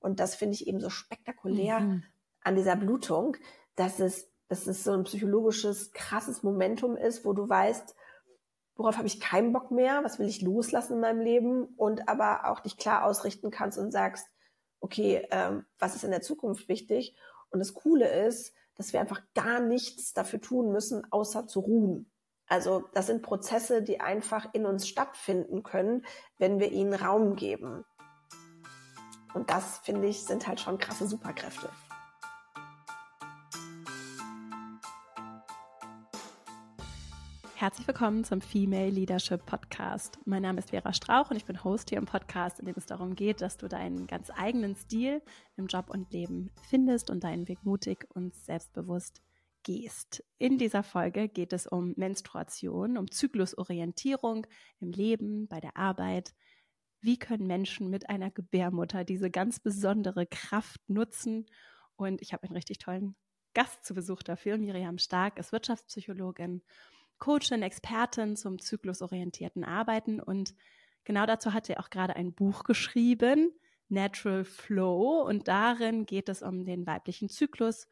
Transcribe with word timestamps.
Und 0.00 0.18
das 0.18 0.34
finde 0.34 0.54
ich 0.54 0.66
eben 0.66 0.80
so 0.80 0.90
spektakulär 0.90 1.80
mhm. 1.80 2.02
an 2.42 2.56
dieser 2.56 2.76
Blutung, 2.76 3.36
dass 3.76 4.00
es, 4.00 4.28
dass 4.48 4.66
es 4.66 4.82
so 4.82 4.92
ein 4.92 5.04
psychologisches, 5.04 5.92
krasses 5.92 6.42
Momentum 6.42 6.96
ist, 6.96 7.24
wo 7.24 7.32
du 7.32 7.48
weißt, 7.48 7.94
worauf 8.74 8.96
habe 8.96 9.06
ich 9.06 9.20
keinen 9.20 9.52
Bock 9.52 9.70
mehr, 9.70 10.02
was 10.02 10.18
will 10.18 10.26
ich 10.26 10.40
loslassen 10.40 10.94
in 10.94 11.00
meinem 11.00 11.20
Leben 11.20 11.64
und 11.76 12.08
aber 12.08 12.50
auch 12.50 12.60
dich 12.60 12.78
klar 12.78 13.04
ausrichten 13.04 13.50
kannst 13.50 13.78
und 13.78 13.92
sagst, 13.92 14.26
okay, 14.80 15.26
ähm, 15.30 15.66
was 15.78 15.94
ist 15.94 16.04
in 16.04 16.10
der 16.10 16.22
Zukunft 16.22 16.68
wichtig? 16.68 17.14
Und 17.50 17.58
das 17.58 17.74
Coole 17.74 18.08
ist, 18.26 18.54
dass 18.76 18.94
wir 18.94 19.00
einfach 19.00 19.20
gar 19.34 19.60
nichts 19.60 20.14
dafür 20.14 20.40
tun 20.40 20.72
müssen, 20.72 21.06
außer 21.12 21.46
zu 21.46 21.60
ruhen. 21.60 22.10
Also 22.46 22.84
das 22.94 23.06
sind 23.06 23.22
Prozesse, 23.22 23.82
die 23.82 24.00
einfach 24.00 24.52
in 24.54 24.66
uns 24.66 24.88
stattfinden 24.88 25.62
können, 25.62 26.04
wenn 26.38 26.58
wir 26.58 26.72
ihnen 26.72 26.94
Raum 26.94 27.36
geben. 27.36 27.84
Und 29.32 29.48
das, 29.48 29.78
finde 29.78 30.08
ich, 30.08 30.22
sind 30.24 30.46
halt 30.46 30.60
schon 30.60 30.78
krasse 30.78 31.06
Superkräfte. 31.06 31.70
Herzlich 37.54 37.86
willkommen 37.86 38.24
zum 38.24 38.40
Female 38.40 38.88
Leadership 38.88 39.44
Podcast. 39.44 40.18
Mein 40.24 40.42
Name 40.42 40.60
ist 40.60 40.70
Vera 40.70 40.94
Strauch 40.94 41.30
und 41.30 41.36
ich 41.36 41.44
bin 41.44 41.62
Host 41.62 41.90
hier 41.90 41.98
im 41.98 42.06
Podcast, 42.06 42.58
in 42.58 42.64
dem 42.64 42.74
es 42.76 42.86
darum 42.86 43.14
geht, 43.14 43.42
dass 43.42 43.58
du 43.58 43.68
deinen 43.68 44.06
ganz 44.06 44.30
eigenen 44.34 44.74
Stil 44.74 45.22
im 45.56 45.66
Job 45.66 45.90
und 45.90 46.10
Leben 46.10 46.50
findest 46.68 47.10
und 47.10 47.22
deinen 47.22 47.46
Weg 47.48 47.62
mutig 47.64 48.06
und 48.14 48.34
selbstbewusst 48.34 49.20
gehst. 49.62 50.24
In 50.38 50.56
dieser 50.56 50.82
Folge 50.82 51.28
geht 51.28 51.52
es 51.52 51.66
um 51.66 51.92
Menstruation, 51.96 52.96
um 52.96 53.10
Zyklusorientierung 53.10 54.46
im 54.80 54.90
Leben, 54.90 55.46
bei 55.46 55.60
der 55.60 55.76
Arbeit. 55.76 56.32
Wie 57.00 57.18
können 57.18 57.46
Menschen 57.46 57.88
mit 57.88 58.08
einer 58.10 58.30
Gebärmutter 58.30 59.04
diese 59.04 59.30
ganz 59.30 59.60
besondere 59.60 60.26
Kraft 60.26 60.80
nutzen? 60.88 61.46
Und 61.96 62.20
ich 62.20 62.32
habe 62.32 62.44
einen 62.44 62.56
richtig 62.56 62.78
tollen 62.78 63.16
Gast 63.54 63.84
zu 63.84 63.94
Besuch 63.94 64.22
dafür. 64.22 64.58
Miriam 64.58 64.98
Stark 64.98 65.38
ist 65.38 65.52
Wirtschaftspsychologin 65.52 66.62
Coachin, 67.18 67.62
Expertin 67.62 68.36
zum 68.36 68.58
zyklusorientierten 68.58 69.62
Arbeiten 69.62 70.20
und 70.20 70.54
genau 71.04 71.26
dazu 71.26 71.52
hat 71.52 71.66
sie 71.66 71.76
auch 71.76 71.90
gerade 71.90 72.16
ein 72.16 72.32
Buch 72.32 72.64
geschrieben, 72.64 73.52
Natural 73.88 74.44
Flow, 74.44 75.22
und 75.26 75.46
darin 75.46 76.06
geht 76.06 76.28
es 76.28 76.42
um 76.42 76.64
den 76.64 76.86
weiblichen 76.86 77.28
Zyklus. 77.28 77.86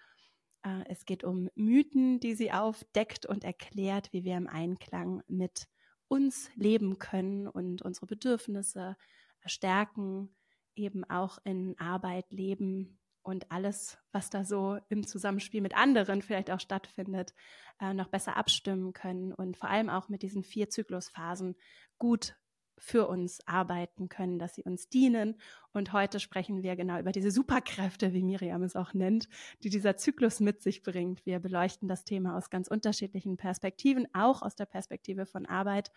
Äh, 0.62 0.84
es 0.86 1.04
geht 1.04 1.24
um 1.24 1.50
Mythen, 1.54 2.20
die 2.20 2.34
sie 2.34 2.52
aufdeckt 2.52 3.26
und 3.26 3.44
erklärt, 3.44 4.12
wie 4.12 4.24
wir 4.24 4.36
im 4.36 4.46
Einklang 4.46 5.22
mit 5.28 5.68
uns 6.08 6.50
leben 6.56 6.98
können 6.98 7.46
und 7.46 7.82
unsere 7.82 8.06
Bedürfnisse 8.06 8.96
stärken, 9.44 10.34
eben 10.74 11.04
auch 11.04 11.38
in 11.44 11.78
Arbeit, 11.78 12.30
Leben 12.30 12.98
und 13.22 13.50
alles, 13.50 13.98
was 14.12 14.30
da 14.30 14.44
so 14.44 14.78
im 14.88 15.06
Zusammenspiel 15.06 15.60
mit 15.60 15.76
anderen 15.76 16.22
vielleicht 16.22 16.50
auch 16.50 16.60
stattfindet, 16.60 17.34
äh, 17.80 17.92
noch 17.92 18.08
besser 18.08 18.36
abstimmen 18.36 18.92
können 18.92 19.32
und 19.32 19.56
vor 19.56 19.68
allem 19.68 19.90
auch 19.90 20.08
mit 20.08 20.22
diesen 20.22 20.42
vier 20.42 20.70
Zyklusphasen 20.70 21.56
gut 21.98 22.36
für 22.78 23.08
uns 23.08 23.40
arbeiten 23.46 24.08
können, 24.08 24.38
dass 24.38 24.54
sie 24.54 24.62
uns 24.62 24.88
dienen. 24.88 25.36
Und 25.72 25.92
heute 25.92 26.20
sprechen 26.20 26.62
wir 26.62 26.76
genau 26.76 26.98
über 26.98 27.12
diese 27.12 27.30
Superkräfte, 27.30 28.12
wie 28.12 28.22
Miriam 28.22 28.62
es 28.62 28.76
auch 28.76 28.94
nennt, 28.94 29.28
die 29.62 29.70
dieser 29.70 29.96
Zyklus 29.96 30.40
mit 30.40 30.62
sich 30.62 30.82
bringt. 30.82 31.26
Wir 31.26 31.38
beleuchten 31.38 31.88
das 31.88 32.04
Thema 32.04 32.36
aus 32.36 32.50
ganz 32.50 32.68
unterschiedlichen 32.68 33.36
Perspektiven, 33.36 34.06
auch 34.14 34.42
aus 34.42 34.56
der 34.56 34.66
Perspektive 34.66 35.26
von 35.26 35.46
Arbeit. 35.46 35.90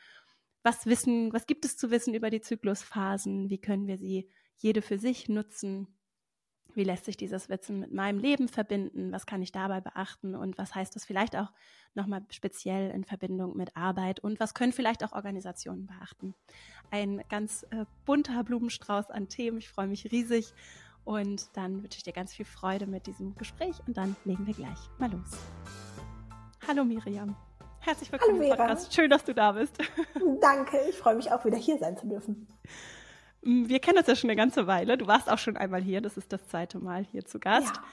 Was 0.64 0.86
wissen, 0.86 1.34
was 1.34 1.48
gibt 1.48 1.66
es 1.66 1.78
zu 1.78 1.90
wissen 1.92 2.14
über 2.14 2.30
die 2.30 2.42
Zyklusphasen? 2.42 3.50
Wie 3.50 3.60
können 3.60 3.88
wir 3.88 3.98
sie 3.98 4.30
jede 4.58 4.82
für 4.82 4.98
sich 4.98 5.30
nutzen? 5.30 5.88
Wie 6.74 6.84
lässt 6.84 7.06
sich 7.06 7.18
dieses 7.18 7.50
Wissen 7.50 7.80
mit 7.80 7.94
meinem 7.94 8.20
Leben 8.20 8.48
verbinden? 8.48 9.12
Was 9.12 9.26
kann 9.26 9.42
ich 9.42 9.52
dabei 9.52 9.82
beachten? 9.82 10.36
Und 10.36 10.58
was 10.58 10.74
heißt 10.74 10.96
das 10.96 11.06
vielleicht 11.06 11.36
auch 11.36 11.52
nochmal 11.96 12.24
speziell 12.30 12.92
in 12.92 13.04
Verbindung 13.04 13.58
mit 13.58 13.76
Arbeit? 13.76 14.22
Und 14.22 14.40
was 14.40 14.54
können 14.54 14.72
vielleicht 14.72 15.04
auch 15.04 15.12
Organisationen 15.12 15.88
beachten? 15.88 16.34
Ein 16.90 17.24
ganz 17.30 17.64
äh, 17.72 17.86
bunter 18.06 18.44
Blumenstrauß 18.44 19.12
an 19.12 19.28
Themen. 19.28 19.58
Ich 19.58 19.70
freue 19.70 19.88
mich 19.88 20.12
riesig. 20.12 20.54
Und 21.04 21.56
dann 21.58 21.84
wünsche 21.84 21.98
ich 21.98 22.04
dir 22.04 22.14
ganz 22.14 22.34
viel 22.34 22.46
Freude 22.46 22.88
mit 22.88 23.08
diesem 23.08 23.36
Gespräch. 23.36 23.76
Und 23.86 23.98
dann 23.98 24.16
legen 24.24 24.48
wir 24.48 24.54
gleich 24.54 24.80
mal 24.98 25.12
los. 25.12 25.38
Hallo 26.68 26.86
Miriam. 26.86 27.36
Herzlich 27.80 28.12
willkommen 28.12 28.40
Hallo, 28.40 28.52
im 28.52 28.58
Podcast. 28.58 28.94
Schön, 28.94 29.10
dass 29.10 29.26
du 29.26 29.34
da 29.34 29.54
bist. 29.54 29.76
Danke. 30.42 30.80
Ich 30.90 30.98
freue 30.98 31.16
mich 31.16 31.32
auch 31.32 31.44
wieder 31.44 31.58
hier 31.58 31.80
sein 31.80 31.98
zu 31.98 32.08
dürfen. 32.08 32.48
Wir 33.42 33.80
kennen 33.80 33.98
uns 33.98 34.08
ja 34.08 34.16
schon 34.16 34.30
eine 34.30 34.38
ganze 34.38 34.68
Weile. 34.68 34.98
Du 34.98 35.08
warst 35.08 35.30
auch 35.30 35.38
schon 35.38 35.58
einmal 35.58 35.82
hier. 35.82 36.02
Das 36.02 36.18
ist 36.18 36.32
das 36.32 36.48
zweite 36.48 36.80
Mal 36.80 37.06
hier 37.06 37.26
zu 37.26 37.40
Gast. 37.40 37.76
Ja. 37.76 37.84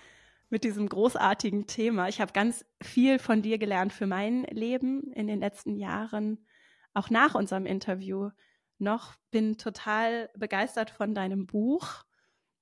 Mit 0.51 0.65
diesem 0.65 0.89
großartigen 0.89 1.67
Thema. 1.67 2.09
Ich 2.09 2.21
habe 2.21 2.33
ganz 2.33 2.65
viel 2.83 3.19
von 3.19 3.43
dir 3.43 3.59
gelernt 3.59 3.93
für 3.93 4.07
mein 4.07 4.45
Leben 4.45 5.13
in 5.13 5.27
den 5.27 5.41
letzten 5.41 5.77
Jahren, 5.77 6.47
auch 6.95 7.11
nach 7.11 7.35
unserem 7.35 7.67
Interview 7.67 8.31
noch. 8.79 9.15
Bin 9.31 9.59
total 9.59 10.31
begeistert 10.37 10.91
von 10.91 11.15
deinem 11.15 11.47
Buch, 11.47 12.05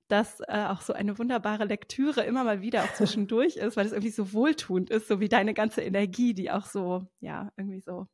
das 0.09 0.41
äh, 0.49 0.67
auch 0.69 0.81
so 0.81 0.93
eine 0.93 1.19
wunderbare 1.19 1.65
Lektüre 1.65 2.23
immer 2.23 2.45
mal 2.45 2.61
wieder 2.61 2.85
auch 2.85 2.93
zwischendurch 2.95 3.57
ist, 3.57 3.77
weil 3.77 3.87
es 3.87 3.93
irgendwie 3.93 4.11
so 4.11 4.33
wohltuend 4.33 4.91
ist, 4.91 5.09
so 5.09 5.21
wie 5.21 5.29
deine 5.29 5.55
ganze 5.55 5.83
Energie, 5.83 6.35
die 6.35 6.51
auch 6.51 6.67
so, 6.67 7.07
ja, 7.21 7.53
irgendwie 7.57 7.81
so, 7.81 8.07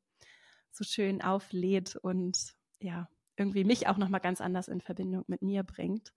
so 0.71 0.85
schön 0.85 1.23
auflädt 1.23 1.97
und 1.97 2.55
ja, 2.81 3.09
irgendwie 3.37 3.65
mich 3.65 3.89
auch 3.89 3.97
nochmal 3.97 4.21
ganz 4.21 4.41
anders 4.41 4.69
in 4.69 4.81
Verbindung 4.81 5.25
mit 5.27 5.43
mir 5.43 5.63
bringt. 5.63 6.13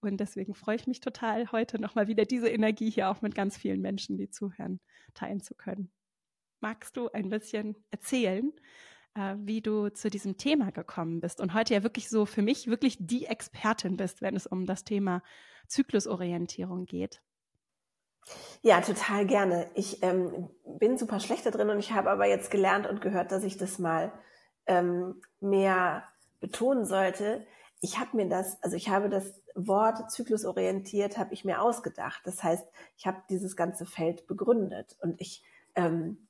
Und 0.00 0.18
deswegen 0.18 0.54
freue 0.54 0.76
ich 0.76 0.86
mich 0.86 1.00
total, 1.00 1.52
heute 1.52 1.80
nochmal 1.80 2.08
wieder 2.08 2.24
diese 2.24 2.48
Energie 2.48 2.90
hier 2.90 3.08
auch 3.08 3.22
mit 3.22 3.34
ganz 3.34 3.56
vielen 3.56 3.80
Menschen, 3.80 4.18
die 4.18 4.28
zuhören, 4.28 4.80
teilen 5.14 5.40
zu 5.40 5.54
können. 5.54 5.92
Magst 6.60 6.96
du 6.96 7.08
ein 7.10 7.28
bisschen 7.28 7.76
erzählen, 7.90 8.52
äh, 9.14 9.36
wie 9.38 9.60
du 9.60 9.90
zu 9.90 10.10
diesem 10.10 10.36
Thema 10.38 10.72
gekommen 10.72 11.20
bist 11.20 11.40
und 11.40 11.54
heute 11.54 11.74
ja 11.74 11.82
wirklich 11.82 12.08
so 12.08 12.26
für 12.26 12.42
mich 12.42 12.66
wirklich 12.66 12.96
die 12.98 13.26
Expertin 13.26 13.96
bist, 13.96 14.22
wenn 14.22 14.34
es 14.34 14.46
um 14.46 14.66
das 14.66 14.84
Thema 14.84 15.22
Zyklusorientierung 15.68 16.86
geht? 16.86 17.22
Ja, 18.62 18.80
total 18.80 19.26
gerne. 19.26 19.70
Ich 19.74 20.02
ähm, 20.02 20.48
bin 20.78 20.96
super 20.96 21.20
schlecht 21.20 21.44
da 21.46 21.50
drin 21.50 21.70
und 21.70 21.78
ich 21.78 21.92
habe 21.92 22.10
aber 22.10 22.26
jetzt 22.26 22.50
gelernt 22.50 22.86
und 22.86 23.00
gehört, 23.00 23.32
dass 23.32 23.42
ich 23.44 23.56
das 23.56 23.78
mal 23.78 24.12
ähm, 24.66 25.20
mehr 25.40 26.04
betonen 26.42 26.84
sollte, 26.84 27.46
ich 27.80 27.98
habe 27.98 28.16
mir 28.16 28.28
das, 28.28 28.62
also 28.62 28.76
ich 28.76 28.90
habe 28.90 29.08
das 29.08 29.40
Wort 29.54 30.10
zyklusorientiert, 30.10 31.16
habe 31.16 31.32
ich 31.32 31.44
mir 31.44 31.62
ausgedacht. 31.62 32.20
Das 32.24 32.42
heißt, 32.42 32.66
ich 32.96 33.06
habe 33.06 33.22
dieses 33.30 33.56
ganze 33.56 33.86
Feld 33.86 34.26
begründet 34.26 34.96
und 35.00 35.20
ich, 35.20 35.42
ähm, 35.74 36.28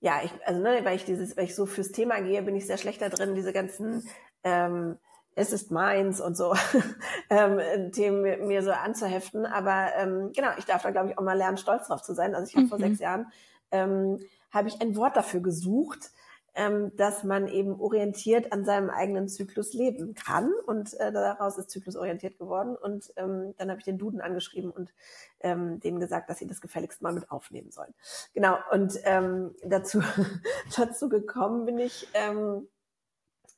ja, 0.00 0.20
ich, 0.24 0.32
also 0.44 0.60
ne, 0.60 0.80
weil 0.82 0.96
ich 0.96 1.04
dieses, 1.04 1.36
weil 1.36 1.44
ich 1.44 1.54
so 1.54 1.66
fürs 1.66 1.92
Thema 1.92 2.20
gehe, 2.20 2.42
bin 2.42 2.56
ich 2.56 2.66
sehr 2.66 2.78
schlecht 2.78 3.00
da 3.00 3.08
drin, 3.08 3.34
diese 3.34 3.52
ganzen 3.52 4.08
ähm, 4.42 4.98
es 5.36 5.52
ist 5.52 5.70
meins 5.70 6.20
und 6.20 6.36
so 6.36 6.54
ähm, 7.30 7.92
Themen 7.92 8.46
mir, 8.46 8.62
so 8.62 8.72
anzuheften. 8.72 9.46
Aber 9.46 9.90
ähm, 9.96 10.32
genau, 10.34 10.50
ich 10.58 10.64
darf 10.64 10.82
da 10.82 10.90
glaube 10.90 11.10
ich 11.10 11.18
auch 11.18 11.22
mal 11.22 11.36
lernen, 11.36 11.56
stolz 11.56 11.86
drauf 11.86 12.02
zu 12.02 12.14
sein. 12.14 12.34
Also 12.34 12.48
ich 12.48 12.56
habe 12.56 12.64
mhm. 12.64 12.68
vor 12.68 12.78
sechs 12.78 12.98
Jahren 12.98 13.26
ähm, 13.70 14.18
habe 14.50 14.68
ich 14.68 14.80
ein 14.80 14.96
Wort 14.96 15.16
dafür 15.16 15.40
gesucht, 15.40 16.10
ähm, 16.54 16.94
dass 16.96 17.24
man 17.24 17.48
eben 17.48 17.80
orientiert 17.80 18.52
an 18.52 18.64
seinem 18.64 18.90
eigenen 18.90 19.28
Zyklus 19.28 19.72
leben 19.72 20.14
kann. 20.14 20.52
Und 20.66 20.98
äh, 21.00 21.12
daraus 21.12 21.58
ist 21.58 21.70
Zyklus 21.70 21.96
orientiert 21.96 22.38
geworden. 22.38 22.76
Und 22.76 23.12
ähm, 23.16 23.54
dann 23.58 23.70
habe 23.70 23.78
ich 23.78 23.84
den 23.84 23.98
Duden 23.98 24.20
angeschrieben 24.20 24.70
und 24.70 24.92
ähm, 25.40 25.80
denen 25.80 26.00
gesagt, 26.00 26.28
dass 26.28 26.38
sie 26.38 26.46
das 26.46 26.60
gefälligst 26.60 27.02
mal 27.02 27.12
mit 27.12 27.30
aufnehmen 27.30 27.70
sollen. 27.70 27.94
Genau, 28.34 28.56
und 28.72 28.98
ähm, 29.04 29.54
dazu, 29.64 30.02
dazu 30.76 31.08
gekommen 31.08 31.64
bin 31.66 31.78
ich 31.78 32.08
ähm, 32.14 32.68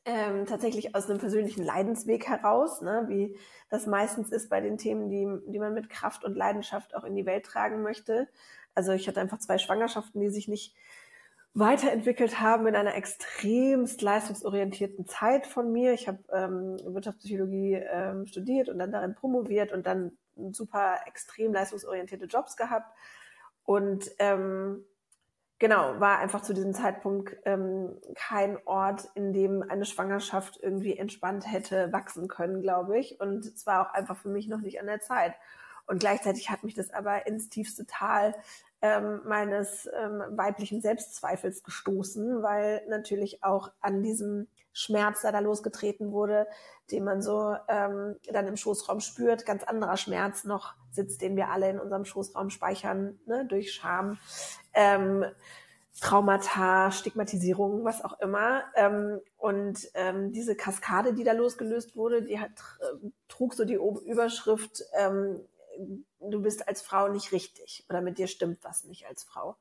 ähm, 0.05 0.47
tatsächlich 0.47 0.95
aus 0.95 1.09
einem 1.09 1.19
persönlichen 1.19 1.65
Leidensweg 1.65 2.29
heraus, 2.29 2.81
ne, 2.81 3.05
wie 3.07 3.37
das 3.71 3.87
meistens 3.87 4.31
ist 4.31 4.51
bei 4.51 4.61
den 4.61 4.77
Themen, 4.77 5.09
die, 5.09 5.29
die 5.51 5.59
man 5.59 5.75
mit 5.75 5.89
Kraft 5.91 6.25
und 6.25 6.37
Leidenschaft 6.37 6.95
auch 6.97 7.05
in 7.05 7.15
die 7.15 7.27
Welt 7.27 7.47
tragen 7.47 7.83
möchte. 7.83 8.29
Also 8.75 8.93
ich 8.93 9.07
hatte 9.07 9.21
einfach 9.21 9.39
zwei 9.39 9.59
Schwangerschaften, 9.59 10.21
die 10.21 10.31
sich 10.31 10.49
nicht 10.49 10.75
weiterentwickelt 11.55 12.41
haben 12.41 12.67
in 12.67 12.75
einer 12.75 12.95
extremst 12.95 14.01
leistungsorientierten 14.01 15.07
Zeit 15.07 15.47
von 15.47 15.71
mir. 15.71 15.93
Ich 15.93 16.09
habe 16.09 16.19
ähm, 16.33 16.79
Wirtschaftspsychologie 16.85 17.75
ähm, 17.75 18.27
studiert 18.27 18.69
und 18.69 18.79
dann 18.79 18.93
darin 18.93 19.15
promoviert 19.15 19.73
und 19.73 19.87
dann 19.87 20.17
super 20.51 21.01
extrem 21.07 21.53
leistungsorientierte 21.53 22.25
Jobs 22.25 22.57
gehabt. 22.57 22.91
Und 23.65 24.11
ähm, 24.19 24.85
genau, 25.59 26.01
war 26.01 26.19
einfach 26.19 26.41
zu 26.41 26.55
diesem 26.55 26.73
Zeitpunkt 26.73 27.37
ähm, 27.45 27.99
kein 28.15 28.59
Ort, 28.67 29.11
in 29.15 29.35
dem 29.35 29.63
eine 29.63 29.85
Schwangerschaft 29.85 30.59
irgendwie 30.63 30.97
entspannt 30.97 31.51
hätte 31.51 31.93
wachsen 31.93 32.29
können, 32.29 32.63
glaube 32.63 32.99
ich. 32.99 33.21
Und 33.21 33.45
es 33.45 33.67
war 33.67 33.87
auch 33.87 33.93
einfach 33.93 34.17
für 34.17 34.31
mich 34.31 34.49
noch 34.49 34.61
nicht 34.61 34.81
an 34.81 34.87
der 34.87 35.01
Zeit. 35.01 35.35
Und 35.87 36.01
gleichzeitig 36.01 36.51
hat 36.51 36.65
mich 36.65 36.75
das 36.75 36.91
aber 36.91 37.27
ins 37.27 37.49
tiefste 37.49 37.87
Tal 37.87 38.35
ähm, 38.83 39.21
meines 39.25 39.89
ähm, 39.97 40.23
weiblichen 40.31 40.83
Selbstzweifels 40.83 41.63
gestoßen, 41.63 42.43
weil 42.43 42.83
natürlich 42.89 43.45
auch 43.45 43.71
an 43.81 44.03
diesem 44.03 44.49
Schmerz, 44.73 45.23
der 45.23 45.33
da 45.33 45.39
losgetreten 45.39 46.13
wurde, 46.13 46.47
den 46.91 47.05
man 47.05 47.23
so 47.23 47.57
ähm, 47.69 48.17
dann 48.33 48.49
im 48.49 48.57
Schoßraum 48.57 49.01
spürt, 49.01 49.47
ganz 49.47 49.63
anderer 49.63 49.97
Schmerz 49.97 50.45
noch 50.45 50.75
sitzt, 50.91 51.23
den 51.23 51.37
wir 51.37 51.49
alle 51.51 51.71
in 51.71 51.79
unserem 51.79 52.05
Schoßraum 52.05 52.51
speichern, 52.51 53.19
ne, 53.27 53.47
durch 53.47 53.73
Scham, 53.73 54.19
ähm, 54.75 55.25
Traumata, 56.01 56.91
Stigmatisierung, 56.91 57.85
was 57.85 58.03
auch 58.03 58.19
immer. 58.21 58.65
Ähm, 58.75 59.21
und 59.37 59.89
ähm, 59.95 60.33
diese 60.33 60.57
Kaskade, 60.57 61.15
die 61.15 61.23
da 61.23 61.33
losgelöst 61.33 61.97
wurde, 61.97 62.23
die 62.23 62.41
hat, 62.41 62.51
äh, 62.81 63.11
trug 63.29 63.55
so 63.55 63.65
die 63.65 63.75
Überschrift, 63.75 64.83
ähm, 64.95 65.41
du 66.21 66.43
bist 66.43 66.69
als 66.69 66.83
Frau 66.83 67.09
nicht 67.09 67.33
richtig 67.33 67.85
oder 67.89 68.01
mit 68.01 68.19
dir 68.19 68.27
stimmt 68.27 68.63
was 68.63 68.85
nicht 68.85 69.07
als 69.07 69.25
Frau. 69.25 69.57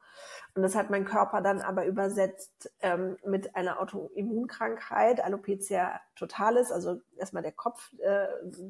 Und 0.53 0.61
das 0.61 0.75
hat 0.75 0.89
mein 0.89 1.05
Körper 1.05 1.41
dann 1.41 1.61
aber 1.61 1.85
übersetzt 1.85 2.71
ähm, 2.81 3.17
mit 3.25 3.55
einer 3.55 3.79
Autoimmunkrankheit, 3.79 5.23
Alopecia 5.23 5.99
totalis, 6.15 6.71
also 6.71 7.01
erstmal 7.17 7.43
der 7.43 7.53
Kopf, 7.53 7.93
äh, 7.99 8.27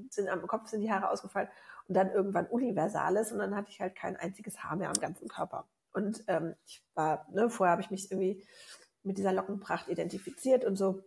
sind, 0.09 0.29
am 0.29 0.47
Kopf 0.47 0.69
sind 0.69 0.81
die 0.81 0.91
Haare 0.91 1.09
ausgefallen 1.09 1.49
und 1.87 1.95
dann 1.95 2.11
irgendwann 2.11 2.47
universales 2.47 3.31
und 3.31 3.39
dann 3.39 3.55
hatte 3.55 3.69
ich 3.69 3.81
halt 3.81 3.95
kein 3.95 4.15
einziges 4.15 4.63
Haar 4.63 4.75
mehr 4.75 4.89
am 4.89 4.99
ganzen 4.99 5.27
Körper. 5.27 5.67
Und 5.93 6.23
ähm, 6.27 6.55
ich 6.65 6.83
war, 6.93 7.27
ne, 7.31 7.49
vorher 7.49 7.73
habe 7.73 7.81
ich 7.81 7.91
mich 7.91 8.11
irgendwie 8.11 8.45
mit 9.03 9.17
dieser 9.17 9.33
Lockenpracht 9.33 9.87
identifiziert 9.87 10.63
und 10.63 10.75
so. 10.75 11.03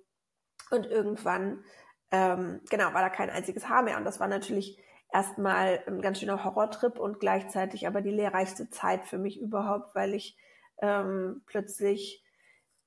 Und 0.71 0.87
irgendwann, 0.87 1.65
ähm, 2.11 2.61
genau, 2.71 2.93
war 2.93 3.03
da 3.03 3.09
kein 3.09 3.31
einziges 3.31 3.69
Haar 3.69 3.83
mehr. 3.83 3.97
Und 3.97 4.05
das 4.05 4.21
war 4.21 4.29
natürlich 4.29 4.79
erstmal 5.14 5.81
ein 5.87 6.02
ganz 6.02 6.19
schöner 6.19 6.44
Horrortrip 6.44 6.99
und 6.99 7.20
gleichzeitig 7.20 7.87
aber 7.87 8.02
die 8.02 8.11
lehrreichste 8.11 8.69
Zeit 8.69 9.06
für 9.06 9.16
mich 9.16 9.40
überhaupt, 9.40 9.94
weil 9.94 10.12
ich 10.12 10.37
ähm, 10.82 11.43
plötzlich 11.46 12.25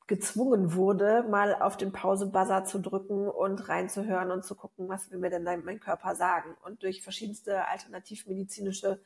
gezwungen 0.08 0.74
wurde, 0.74 1.24
mal 1.24 1.56
auf 1.56 1.78
den 1.78 1.92
Pause-Buzzer 1.92 2.66
zu 2.66 2.80
drücken 2.80 3.28
und 3.28 3.68
reinzuhören 3.68 4.32
und 4.32 4.44
zu 4.44 4.56
gucken, 4.56 4.88
was 4.88 5.10
will 5.12 5.20
mir 5.20 5.30
denn 5.30 5.44
mein 5.44 5.80
Körper 5.80 6.16
sagen. 6.16 6.56
Und 6.64 6.84
durch 6.84 7.02
verschiedenste 7.02 7.68
alternativmedizinische 7.68 9.02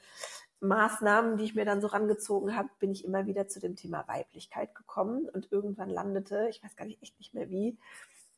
Maßnahmen, 0.59 1.37
die 1.37 1.45
ich 1.45 1.55
mir 1.55 1.65
dann 1.65 1.81
so 1.81 1.87
rangezogen 1.87 2.55
habe, 2.55 2.69
bin 2.79 2.91
ich 2.91 3.03
immer 3.03 3.25
wieder 3.25 3.47
zu 3.47 3.59
dem 3.59 3.75
Thema 3.75 4.07
Weiblichkeit 4.07 4.75
gekommen 4.75 5.27
und 5.29 5.51
irgendwann 5.51 5.89
landete, 5.89 6.47
ich 6.49 6.63
weiß 6.63 6.75
gar 6.75 6.85
nicht 6.85 7.01
echt 7.01 7.17
nicht 7.17 7.33
mehr 7.33 7.49
wie, 7.49 7.79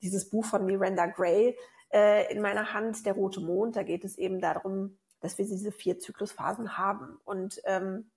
dieses 0.01 0.29
Buch 0.29 0.45
von 0.45 0.65
Miranda 0.65 1.05
Gray 1.05 1.57
äh, 1.93 2.31
in 2.33 2.41
meiner 2.41 2.73
Hand, 2.73 3.05
Der 3.05 3.13
rote 3.13 3.39
Mond. 3.39 3.75
Da 3.75 3.83
geht 3.83 4.03
es 4.03 4.17
eben 4.17 4.41
darum, 4.41 4.97
dass 5.19 5.37
wir 5.37 5.45
diese 5.45 5.71
vier 5.71 5.99
Zyklusphasen 5.99 6.77
haben. 6.77 7.17
Und 7.23 7.61
ähm, 7.65 8.11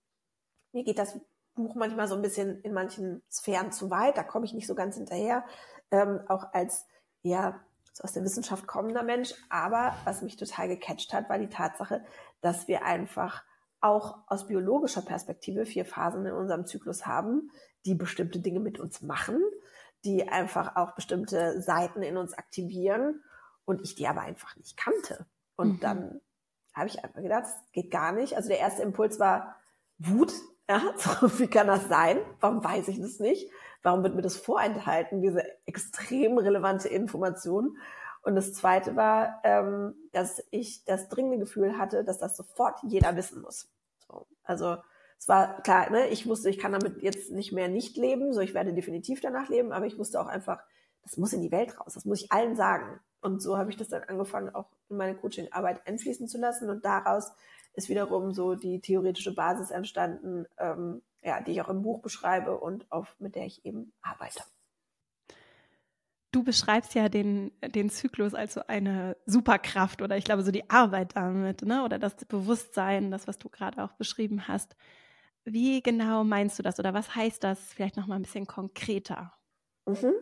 mir 0.72 0.82
geht 0.82 0.98
das 0.98 1.18
Buch 1.54 1.74
manchmal 1.74 2.08
so 2.08 2.14
ein 2.14 2.22
bisschen 2.22 2.60
in 2.62 2.72
manchen 2.72 3.22
Sphären 3.30 3.72
zu 3.72 3.90
weit. 3.90 4.16
Da 4.16 4.22
komme 4.22 4.44
ich 4.46 4.54
nicht 4.54 4.66
so 4.66 4.74
ganz 4.74 4.96
hinterher, 4.96 5.44
ähm, 5.90 6.20
auch 6.28 6.52
als 6.52 6.86
ja 7.22 7.60
so 7.92 8.04
aus 8.04 8.12
der 8.12 8.24
Wissenschaft 8.24 8.66
kommender 8.66 9.02
Mensch. 9.02 9.34
Aber 9.48 9.94
was 10.04 10.22
mich 10.22 10.36
total 10.36 10.68
gecatcht 10.68 11.12
hat, 11.12 11.28
war 11.28 11.38
die 11.38 11.48
Tatsache, 11.48 12.04
dass 12.40 12.68
wir 12.68 12.84
einfach 12.84 13.44
auch 13.80 14.18
aus 14.26 14.46
biologischer 14.46 15.02
Perspektive 15.02 15.64
vier 15.66 15.84
Phasen 15.84 16.26
in 16.26 16.32
unserem 16.32 16.66
Zyklus 16.66 17.06
haben, 17.06 17.50
die 17.84 17.94
bestimmte 17.94 18.40
Dinge 18.40 18.60
mit 18.60 18.80
uns 18.80 19.00
machen, 19.02 19.40
die 20.04 20.28
einfach 20.28 20.76
auch 20.76 20.94
bestimmte 20.94 21.60
Seiten 21.62 22.02
in 22.02 22.16
uns 22.16 22.34
aktivieren 22.34 23.22
und 23.66 23.82
ich 23.82 23.94
die 23.94 24.06
aber 24.08 24.22
einfach 24.22 24.56
nicht 24.56 24.78
kannte. 24.78 25.26
Und 25.56 25.74
mhm. 25.74 25.80
dann 25.80 26.20
habe 26.72 26.88
ich 26.88 27.04
einfach 27.04 27.20
gedacht, 27.20 27.44
das 27.44 27.72
geht 27.72 27.90
gar 27.90 28.12
nicht. 28.12 28.36
Also 28.36 28.48
der 28.48 28.60
erste 28.60 28.82
Impuls 28.82 29.20
war 29.20 29.56
Wut. 29.98 30.32
Ja, 30.68 30.82
so, 30.96 31.38
wie 31.38 31.46
kann 31.46 31.68
das 31.68 31.88
sein? 31.88 32.18
Warum 32.40 32.64
weiß 32.64 32.88
ich 32.88 33.00
das 33.00 33.20
nicht? 33.20 33.48
Warum 33.84 34.02
wird 34.02 34.16
mir 34.16 34.22
das 34.22 34.36
vorenthalten, 34.36 35.22
diese 35.22 35.44
extrem 35.64 36.38
relevante 36.38 36.88
Information? 36.88 37.78
Und 38.22 38.34
das 38.34 38.52
zweite 38.52 38.96
war, 38.96 39.40
ähm, 39.44 39.94
dass 40.10 40.42
ich 40.50 40.84
das 40.84 41.08
dringende 41.08 41.38
Gefühl 41.38 41.78
hatte, 41.78 42.02
dass 42.02 42.18
das 42.18 42.36
sofort 42.36 42.80
jeder 42.82 43.14
wissen 43.14 43.42
muss. 43.42 43.68
So. 44.08 44.26
Also 44.42 44.78
es 45.20 45.28
war 45.28 45.62
klar, 45.62 45.88
ne, 45.90 46.08
ich 46.08 46.26
wusste, 46.26 46.50
ich 46.50 46.58
kann 46.58 46.72
damit 46.72 47.00
jetzt 47.00 47.30
nicht 47.30 47.52
mehr 47.52 47.68
nicht 47.68 47.96
leben, 47.96 48.32
so 48.32 48.40
ich 48.40 48.52
werde 48.52 48.74
definitiv 48.74 49.20
danach 49.20 49.48
leben, 49.48 49.70
aber 49.70 49.86
ich 49.86 49.98
wusste 49.98 50.20
auch 50.20 50.26
einfach, 50.26 50.64
das 51.06 51.16
muss 51.16 51.32
in 51.32 51.40
die 51.40 51.52
Welt 51.52 51.78
raus, 51.78 51.94
das 51.94 52.04
muss 52.04 52.22
ich 52.22 52.32
allen 52.32 52.56
sagen. 52.56 52.98
Und 53.20 53.40
so 53.40 53.56
habe 53.56 53.70
ich 53.70 53.76
das 53.76 53.88
dann 53.88 54.02
angefangen, 54.02 54.54
auch 54.54 54.66
in 54.88 54.96
meine 54.96 55.16
Coaching-Arbeit 55.16 55.86
einfließen 55.86 56.28
zu 56.28 56.38
lassen. 56.38 56.68
Und 56.68 56.84
daraus 56.84 57.32
ist 57.74 57.88
wiederum 57.88 58.32
so 58.32 58.56
die 58.56 58.80
theoretische 58.80 59.34
Basis 59.34 59.70
entstanden, 59.70 60.46
ähm, 60.58 61.02
ja, 61.22 61.40
die 61.40 61.52
ich 61.52 61.62
auch 61.62 61.68
im 61.68 61.82
Buch 61.82 62.02
beschreibe 62.02 62.58
und 62.58 62.90
auf, 62.90 63.14
mit 63.18 63.36
der 63.36 63.46
ich 63.46 63.64
eben 63.64 63.92
arbeite. 64.02 64.42
Du 66.32 66.42
beschreibst 66.42 66.94
ja 66.94 67.08
den, 67.08 67.52
den 67.62 67.88
Zyklus 67.88 68.34
als 68.34 68.54
so 68.54 68.62
eine 68.66 69.16
Superkraft 69.26 70.02
oder 70.02 70.16
ich 70.16 70.24
glaube 70.24 70.42
so 70.42 70.50
die 70.50 70.68
Arbeit 70.68 71.14
damit, 71.14 71.62
ne? 71.62 71.84
Oder 71.84 71.98
das 71.98 72.16
Bewusstsein, 72.16 73.10
das, 73.10 73.26
was 73.26 73.38
du 73.38 73.48
gerade 73.48 73.82
auch 73.82 73.92
beschrieben 73.92 74.48
hast. 74.48 74.76
Wie 75.44 75.82
genau 75.82 76.24
meinst 76.24 76.58
du 76.58 76.64
das 76.64 76.78
oder 76.80 76.92
was 76.94 77.14
heißt 77.14 77.44
das 77.44 77.60
vielleicht 77.72 77.96
noch 77.96 78.08
mal 78.08 78.16
ein 78.16 78.22
bisschen 78.22 78.46
konkreter? 78.46 79.32
Mhm. 79.86 80.14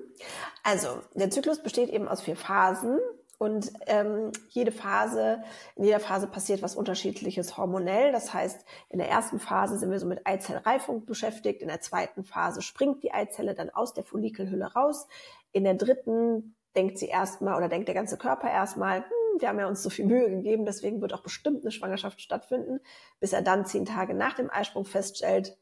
Also, 0.62 1.00
der 1.14 1.30
Zyklus 1.30 1.62
besteht 1.62 1.88
eben 1.88 2.06
aus 2.06 2.20
vier 2.20 2.36
Phasen 2.36 2.98
und 3.38 3.72
ähm, 3.86 4.30
jede 4.50 4.72
Phase, 4.72 5.42
in 5.74 5.84
jeder 5.84 6.00
Phase 6.00 6.26
passiert 6.26 6.62
was 6.62 6.76
Unterschiedliches 6.76 7.56
hormonell. 7.56 8.12
Das 8.12 8.32
heißt, 8.32 8.64
in 8.90 8.98
der 8.98 9.08
ersten 9.08 9.40
Phase 9.40 9.78
sind 9.78 9.90
wir 9.90 9.98
so 9.98 10.06
mit 10.06 10.26
Eizellreifung 10.26 11.06
beschäftigt, 11.06 11.62
in 11.62 11.68
der 11.68 11.80
zweiten 11.80 12.24
Phase 12.24 12.62
springt 12.62 13.02
die 13.02 13.12
Eizelle 13.12 13.54
dann 13.54 13.70
aus 13.70 13.94
der 13.94 14.04
Follikelhülle 14.04 14.72
raus, 14.74 15.08
in 15.52 15.64
der 15.64 15.74
dritten 15.74 16.56
denkt 16.76 16.98
sie 16.98 17.06
erstmal 17.06 17.56
oder 17.56 17.68
denkt 17.68 17.88
der 17.88 17.94
ganze 17.94 18.18
Körper 18.18 18.50
erstmal, 18.50 19.00
hm, 19.00 19.40
wir 19.40 19.48
haben 19.48 19.58
ja 19.58 19.68
uns 19.68 19.82
so 19.82 19.90
viel 19.90 20.06
Mühe 20.06 20.28
gegeben, 20.28 20.66
deswegen 20.66 21.00
wird 21.00 21.12
auch 21.12 21.22
bestimmt 21.22 21.62
eine 21.62 21.70
Schwangerschaft 21.70 22.20
stattfinden, 22.20 22.80
bis 23.20 23.32
er 23.32 23.42
dann 23.42 23.64
zehn 23.64 23.84
Tage 23.84 24.14
nach 24.14 24.34
dem 24.34 24.50
Eisprung 24.50 24.84
feststellt, 24.84 25.56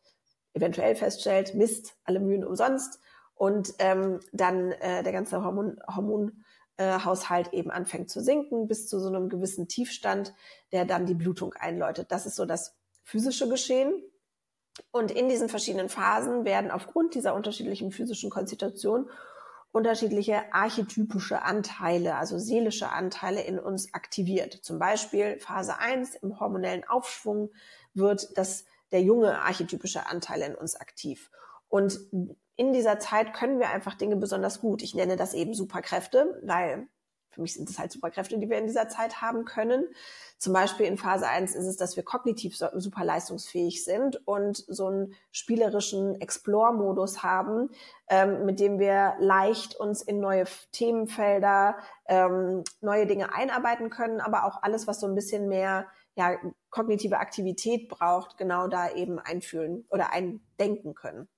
eventuell 0.55 0.97
feststellt, 0.97 1.55
Mist, 1.55 1.95
alle 2.05 2.21
Mühen 2.21 2.45
umsonst 2.45 3.01
und 3.35 3.75
ähm, 3.79 4.21
dann 4.33 4.73
äh, 4.73 5.03
der 5.03 5.13
ganze 5.13 5.45
Hormon, 5.45 5.81
Hormonhaushalt 5.89 7.53
äh, 7.53 7.57
eben 7.57 7.71
anfängt 7.71 8.11
zu 8.11 8.21
sinken 8.21 8.69
bis 8.69 8.89
zu 8.89 9.01
so 9.01 9.09
einem 9.09 9.29
gewissen 9.29 9.69
Tiefstand, 9.69 10.33
der 10.73 10.85
dann 10.85 11.07
die 11.07 11.15
Blutung 11.15 11.55
einläutet. 11.55 12.13
Das 12.13 12.27
ist 12.27 12.37
so 12.37 12.45
das 12.45 12.77
physische 13.03 13.49
Geschehen. 13.49 13.93
Und 14.91 15.11
in 15.11 15.29
diesen 15.29 15.49
verschiedenen 15.49 15.89
Phasen 15.89 16.45
werden 16.45 16.71
aufgrund 16.71 17.15
dieser 17.15 17.35
unterschiedlichen 17.35 17.93
physischen 17.93 18.31
Konstitution 18.31 19.11
unterschiedliche 19.73 20.53
archetypische 20.53 21.43
Anteile, 21.43 22.17
also 22.17 22.39
seelische 22.39 22.91
Anteile 22.91 23.43
in 23.43 23.59
uns 23.59 23.93
aktiviert. 23.95 24.53
Zum 24.63 24.79
Beispiel 24.79 25.39
Phase 25.41 25.79
1 25.79 26.17
im 26.17 26.39
hormonellen 26.39 26.85
Aufschwung 26.85 27.51
wird 27.95 28.37
das, 28.37 28.67
der 28.93 29.03
junge 29.03 29.41
archetypische 29.41 30.07
Anteil 30.07 30.43
in 30.43 30.55
uns 30.55 30.77
aktiv. 30.77 31.31
Und 31.69 31.99
in 32.57 32.73
dieser 32.73 32.99
Zeit 32.99 33.35
können 33.35 33.59
wir 33.59 33.71
einfach 33.71 33.95
Dinge 33.95 34.17
besonders 34.17 34.61
gut. 34.61 34.83
Ich 34.83 34.95
nenne 34.95 35.17
das 35.17 35.35
eben 35.35 35.55
Superkräfte, 35.55 36.41
weil 36.45 36.89
für 37.33 37.41
mich 37.41 37.55
sind 37.55 37.69
es 37.69 37.79
halt 37.79 37.91
Superkräfte, 37.91 38.39
die 38.39 38.51
wir 38.51 38.59
in 38.59 38.67
dieser 38.67 38.89
Zeit 38.89 39.23
haben 39.23 39.45
können. 39.45 39.87
Zum 40.39 40.53
Beispiel 40.53 40.87
in 40.87 40.99
Phase 40.99 41.27
1 41.27 41.55
ist 41.55 41.67
es, 41.67 41.77
dass 41.77 41.97
wir 41.97 42.03
kognitiv 42.03 42.57
super 42.57 43.05
leistungsfähig 43.05 43.85
sind 43.85 44.27
und 44.27 44.65
so 44.69 44.87
einen 44.87 45.15
spielerischen 45.31 46.21
Explore-Modus 46.21 47.23
haben, 47.23 47.71
ähm, 48.09 48.45
mit 48.45 48.61
dem 48.61 48.79
wir 48.79 49.15
leicht 49.19 49.75
uns 49.77 50.03
in 50.03 50.21
neue 50.21 50.45
Themenfelder, 50.73 51.77
ähm, 52.07 52.65
neue 52.81 53.07
Dinge 53.07 53.35
einarbeiten 53.35 53.89
können, 53.89 54.21
aber 54.21 54.45
auch 54.45 54.63
alles, 54.63 54.87
was 54.87 55.01
so 55.01 55.07
ein 55.07 55.15
bisschen 55.15 55.49
mehr 55.49 55.87
ja, 56.15 56.37
kognitive 56.69 57.19
Aktivität 57.19 57.89
braucht, 57.89 58.37
genau 58.37 58.69
da 58.69 58.91
eben 58.91 59.19
einfühlen 59.19 59.87
oder 59.89 60.13
eindenken 60.13 60.95
können. 60.95 61.29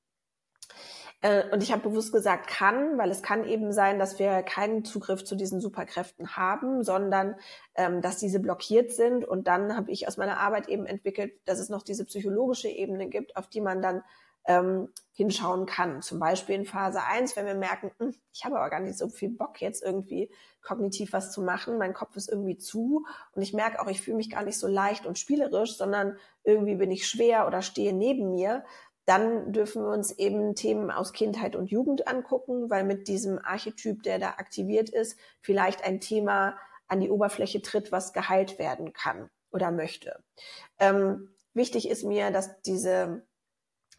Äh, 1.25 1.49
und 1.51 1.63
ich 1.63 1.73
habe 1.73 1.89
bewusst 1.89 2.13
gesagt 2.13 2.49
kann, 2.49 2.99
weil 2.99 3.11
es 3.11 3.23
kann 3.23 3.47
eben 3.47 3.73
sein, 3.73 3.99
dass 3.99 4.19
wir 4.19 4.43
keinen 4.43 4.85
Zugriff 4.85 5.25
zu 5.25 5.37
diesen 5.37 5.59
Superkräften 5.59 6.37
haben, 6.37 6.85
sondern 6.85 7.37
ähm, 7.77 8.03
dass 8.03 8.19
diese 8.19 8.41
blockiert 8.41 8.93
sind. 8.93 9.25
Und 9.25 9.49
dann 9.49 9.75
habe 9.75 9.91
ich 9.91 10.07
aus 10.07 10.19
meiner 10.19 10.39
Arbeit 10.39 10.69
eben 10.69 10.85
entwickelt, 10.85 11.33
dass 11.47 11.61
es 11.61 11.71
noch 11.71 11.83
diese 11.83 12.05
psychologische 12.05 12.69
Ebene 12.69 13.09
gibt, 13.09 13.39
auf 13.39 13.49
die 13.49 13.63
man 13.63 13.81
dann 13.81 14.03
ähm, 14.47 14.91
hinschauen 15.13 15.65
kann. 15.65 16.03
Zum 16.03 16.19
Beispiel 16.19 16.57
in 16.57 16.67
Phase 16.67 17.03
1, 17.03 17.37
wenn 17.37 17.47
wir 17.47 17.55
merken, 17.55 17.91
hm, 17.99 18.15
ich 18.35 18.45
habe 18.45 18.59
aber 18.59 18.69
gar 18.69 18.81
nicht 18.81 18.99
so 18.99 19.09
viel 19.09 19.31
Bock, 19.31 19.63
jetzt 19.63 19.83
irgendwie 19.83 20.31
kognitiv 20.63 21.15
was 21.15 21.33
zu 21.33 21.41
machen. 21.41 21.79
Mein 21.79 21.95
Kopf 21.95 22.17
ist 22.17 22.29
irgendwie 22.31 22.59
zu 22.59 23.07
und 23.33 23.41
ich 23.41 23.55
merke 23.55 23.81
auch, 23.81 23.87
ich 23.87 24.03
fühle 24.03 24.19
mich 24.19 24.29
gar 24.29 24.45
nicht 24.45 24.59
so 24.59 24.67
leicht 24.67 25.07
und 25.07 25.19
spielerisch, 25.19 25.79
sondern 25.79 26.19
irgendwie 26.43 26.75
bin 26.75 26.91
ich 26.91 27.09
schwer 27.09 27.47
oder 27.47 27.63
stehe 27.63 27.95
neben 27.95 28.31
mir 28.31 28.63
dann 29.07 29.53
dürfen 29.53 29.83
wir 29.83 29.91
uns 29.91 30.13
eben 30.13 30.55
Themen 30.55 30.91
aus 30.91 31.13
Kindheit 31.13 31.57
und 31.57 31.71
Jugend 31.71 32.09
angucken, 32.09 32.71
weil 32.71 32.85
mit 32.85 33.09
diesem 33.09 33.39
Archetyp, 33.39 34.03
der 34.03 34.19
da 34.19 34.29
aktiviert 34.31 34.89
ist, 34.89 35.19
vielleicht 35.41 35.85
ein 35.85 36.01
Thema 36.01 36.57
an 36.89 37.01
die 37.01 37.11
Oberfläche 37.11 37.63
tritt, 37.63 37.93
was 37.93 38.13
geheilt 38.13 38.59
werden 38.59 38.93
kann. 38.93 39.31
oder 39.55 39.71
möchte. 39.71 40.23
Ähm, 40.81 41.31
wichtig 41.55 41.89
ist 41.89 42.03
mir, 42.03 42.33
dass 42.33 42.61
diese, 42.63 43.25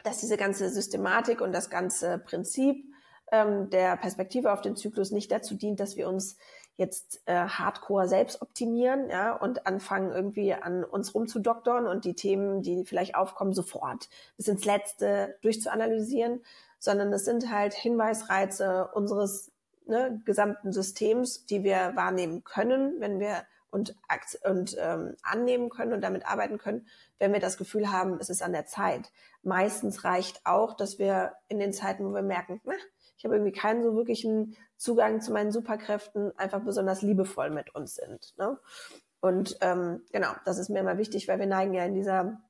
dass 0.03 0.19
diese 0.19 0.35
ganze 0.35 0.69
Systematik 0.69 1.39
und 1.39 1.53
das 1.53 1.69
ganze 1.69 2.19
Prinzip 2.19 2.85
ähm, 3.31 3.69
der 3.69 3.95
Perspektive 3.95 4.51
auf 4.51 4.61
den 4.61 4.75
Zyklus 4.75 5.11
nicht 5.11 5.31
dazu 5.31 5.55
dient, 5.55 5.79
dass 5.79 5.95
wir 5.95 6.09
uns 6.09 6.37
jetzt 6.77 7.21
äh, 7.25 7.33
hardcore 7.33 8.07
selbst 8.07 8.41
optimieren 8.41 9.09
ja, 9.09 9.33
und 9.33 9.65
anfangen 9.65 10.11
irgendwie 10.11 10.53
an 10.53 10.83
uns 10.83 11.15
rumzudoktern 11.15 11.87
und 11.87 12.05
die 12.05 12.15
Themen, 12.15 12.61
die 12.61 12.83
vielleicht 12.85 13.15
aufkommen, 13.15 13.53
sofort 13.53 14.09
bis 14.37 14.47
ins 14.47 14.65
Letzte 14.65 15.37
durchzuanalysieren, 15.41 16.41
sondern 16.79 17.13
es 17.13 17.25
sind 17.25 17.51
halt 17.51 17.73
Hinweisreize 17.73 18.89
unseres 18.93 19.51
ne, 19.87 20.21
gesamten 20.25 20.73
Systems, 20.73 21.45
die 21.45 21.63
wir 21.63 21.93
wahrnehmen 21.95 22.43
können, 22.43 22.99
wenn 22.99 23.19
wir 23.19 23.43
und, 23.71 23.93
und 24.45 24.77
ähm, 24.79 25.15
annehmen 25.21 25.69
können 25.69 25.91
und 25.91 26.01
damit 26.01 26.25
arbeiten 26.25 26.57
können, 26.57 26.87
wenn 27.19 27.33
wir 27.33 27.41
das 27.41 27.57
Gefühl 27.57 27.91
haben, 27.91 28.17
es 28.21 28.29
ist 28.29 28.41
an 28.41 28.53
der 28.53 28.65
Zeit. 28.65 29.11
Meistens 29.43 30.05
reicht 30.05 30.45
auch, 30.45 30.75
dass 30.75 30.97
wir 30.97 31.33
in 31.49 31.59
den 31.59 31.73
Zeiten, 31.73 32.05
wo 32.05 32.13
wir 32.13 32.21
merken, 32.21 32.61
na, 32.63 32.73
ich 33.17 33.25
habe 33.25 33.35
irgendwie 33.35 33.51
keinen 33.51 33.83
so 33.83 33.95
wirklichen 33.95 34.55
Zugang 34.77 35.21
zu 35.21 35.31
meinen 35.31 35.51
Superkräften, 35.51 36.37
einfach 36.37 36.61
besonders 36.61 37.01
liebevoll 37.01 37.49
mit 37.49 37.73
uns 37.75 37.95
sind. 37.95 38.33
Ne? 38.37 38.59
Und 39.19 39.57
ähm, 39.61 40.03
genau, 40.11 40.31
das 40.45 40.57
ist 40.57 40.69
mir 40.69 40.79
immer 40.79 40.97
wichtig, 40.97 41.27
weil 41.27 41.39
wir 41.39 41.47
neigen 41.47 41.73
ja 41.73 41.85
in 41.85 41.95
dieser 41.95 42.41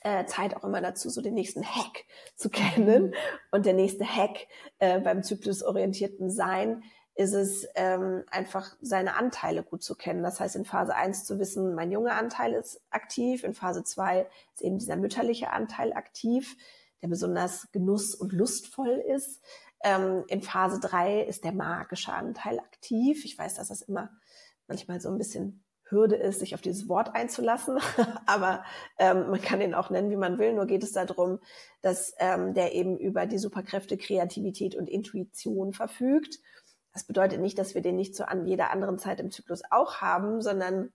äh, 0.00 0.24
Zeit 0.26 0.56
auch 0.56 0.64
immer 0.64 0.80
dazu, 0.80 1.10
so 1.10 1.20
den 1.20 1.34
nächsten 1.34 1.64
Hack 1.64 2.04
zu 2.36 2.50
kennen. 2.50 3.14
Und 3.50 3.66
der 3.66 3.74
nächste 3.74 4.04
Hack 4.04 4.48
äh, 4.78 5.00
beim 5.00 5.22
zyklusorientierten 5.22 6.30
Sein 6.30 6.82
ist 7.14 7.34
es 7.34 7.68
ähm, 7.74 8.24
einfach 8.30 8.74
seine 8.80 9.16
Anteile 9.16 9.62
gut 9.62 9.82
zu 9.82 9.94
kennen. 9.94 10.22
Das 10.22 10.40
heißt, 10.40 10.56
in 10.56 10.64
Phase 10.64 10.94
1 10.94 11.24
zu 11.24 11.38
wissen, 11.38 11.74
mein 11.74 11.92
junger 11.92 12.14
Anteil 12.14 12.54
ist 12.54 12.80
aktiv, 12.90 13.44
in 13.44 13.52
Phase 13.52 13.84
2 13.84 14.26
ist 14.54 14.62
eben 14.62 14.78
dieser 14.78 14.96
mütterliche 14.96 15.50
Anteil 15.50 15.92
aktiv, 15.92 16.56
der 17.02 17.08
besonders 17.08 17.68
genuss- 17.72 18.14
und 18.14 18.32
lustvoll 18.32 19.02
ist. 19.14 19.42
Ähm, 19.82 20.24
in 20.28 20.42
Phase 20.42 20.80
3 20.80 21.22
ist 21.22 21.44
der 21.44 21.52
magische 21.52 22.12
Anteil 22.12 22.58
aktiv. 22.58 23.24
Ich 23.24 23.36
weiß, 23.36 23.54
dass 23.54 23.68
das 23.68 23.82
immer 23.82 24.10
manchmal 24.68 25.00
so 25.00 25.10
ein 25.10 25.18
bisschen 25.18 25.64
Hürde 25.92 26.16
ist, 26.16 26.40
sich 26.40 26.54
auf 26.54 26.62
dieses 26.62 26.88
Wort 26.88 27.14
einzulassen, 27.14 27.78
aber 28.26 28.64
ähm, 28.98 29.30
man 29.30 29.42
kann 29.42 29.60
ihn 29.60 29.74
auch 29.74 29.90
nennen, 29.90 30.10
wie 30.10 30.16
man 30.16 30.38
will. 30.38 30.54
Nur 30.54 30.66
geht 30.66 30.82
es 30.82 30.92
darum, 30.92 31.38
dass 31.82 32.14
ähm, 32.18 32.54
der 32.54 32.74
eben 32.74 32.96
über 32.96 33.26
die 33.26 33.38
Superkräfte 33.38 33.98
Kreativität 33.98 34.74
und 34.74 34.88
Intuition 34.88 35.72
verfügt. 35.72 36.38
Das 36.92 37.04
bedeutet 37.04 37.40
nicht, 37.40 37.58
dass 37.58 37.74
wir 37.74 37.82
den 37.82 37.96
nicht 37.96 38.16
zu 38.16 38.28
an 38.28 38.46
jeder 38.46 38.70
anderen 38.70 38.98
Zeit 38.98 39.20
im 39.20 39.30
Zyklus 39.30 39.62
auch 39.70 39.96
haben, 39.96 40.40
sondern 40.40 40.92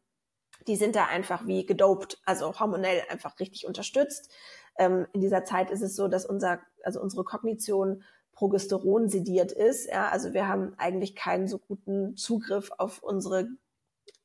die 0.67 0.75
sind 0.75 0.95
da 0.95 1.05
einfach 1.05 1.45
wie 1.45 1.65
gedopt, 1.65 2.19
also 2.25 2.59
hormonell 2.59 3.03
einfach 3.09 3.39
richtig 3.39 3.67
unterstützt. 3.67 4.33
Ähm, 4.77 5.07
in 5.13 5.21
dieser 5.21 5.43
Zeit 5.43 5.71
ist 5.71 5.81
es 5.81 5.95
so, 5.95 6.07
dass 6.07 6.25
unser, 6.25 6.59
also 6.83 7.01
unsere 7.01 7.23
Kognition 7.23 8.03
Progesteron 8.37 9.09
sediert 9.09 9.51
ist. 9.51 9.89
Ja, 9.89 10.09
also 10.09 10.33
wir 10.33 10.47
haben 10.47 10.75
eigentlich 10.77 11.15
keinen 11.15 11.47
so 11.47 11.57
guten 11.57 12.15
Zugriff 12.15 12.69
auf 12.77 13.01
unsere 13.01 13.47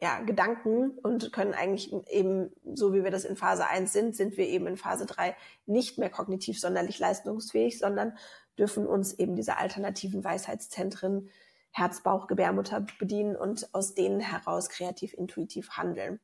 ja, 0.03 0.21
Gedanken 0.21 0.91
und 1.03 1.33
können 1.33 1.55
eigentlich 1.55 1.95
eben, 2.11 2.51
so 2.75 2.93
wie 2.93 3.05
wir 3.05 3.11
das 3.11 3.25
in 3.25 3.37
Phase 3.37 3.67
1 3.67 3.91
sind, 3.91 4.15
sind 4.15 4.37
wir 4.37 4.47
eben 4.47 4.67
in 4.67 4.77
Phase 4.77 5.07
3 5.07 5.35
nicht 5.65 5.97
mehr 5.97 6.11
kognitiv 6.11 6.61
sonderlich 6.61 6.99
leistungsfähig, 6.99 7.79
sondern 7.79 8.19
dürfen 8.59 8.87
uns 8.87 9.15
eben 9.15 9.35
diese 9.35 9.57
alternativen 9.57 10.23
Weisheitszentren 10.23 11.31
Herz, 11.71 12.03
Bauch, 12.03 12.27
Gebärmutter 12.27 12.85
bedienen 12.99 13.35
und 13.35 13.75
aus 13.75 13.95
denen 13.95 14.21
heraus 14.21 14.69
kreativ, 14.69 15.15
intuitiv 15.15 15.71
handeln. 15.71 16.21